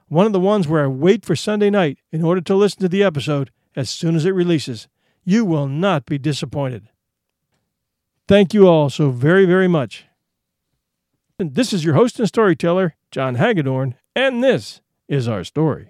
One 0.08 0.26
of 0.26 0.34
the 0.34 0.40
ones 0.40 0.68
where 0.68 0.84
I 0.84 0.88
wait 0.88 1.26
for 1.26 1.36
Sunday 1.36 1.70
night 1.70 2.00
in 2.12 2.24
order 2.24 2.42
to 2.42 2.56
listen 2.56 2.82
to 2.82 2.90
the 2.90 3.04
episode 3.04 3.50
as 3.76 3.90
soon 3.90 4.16
as 4.16 4.26
it 4.26 4.32
releases. 4.32 4.88
You 5.24 5.46
will 5.46 5.68
not 5.68 6.06
be 6.06 6.18
disappointed. 6.18 6.90
Thank 8.28 8.54
you 8.54 8.68
all 8.68 8.90
so 8.90 9.10
very, 9.10 9.46
very 9.46 9.68
much. 9.68 10.06
And 11.40 11.56
this 11.56 11.74
is 11.74 11.84
your 11.84 11.96
host 11.96 12.20
and 12.20 12.28
storyteller, 12.28 12.96
John 13.10 13.36
Hagedorn, 13.36 13.96
and 14.16 14.44
this 14.44 14.82
is 15.12 15.28
our 15.28 15.44
story. 15.44 15.90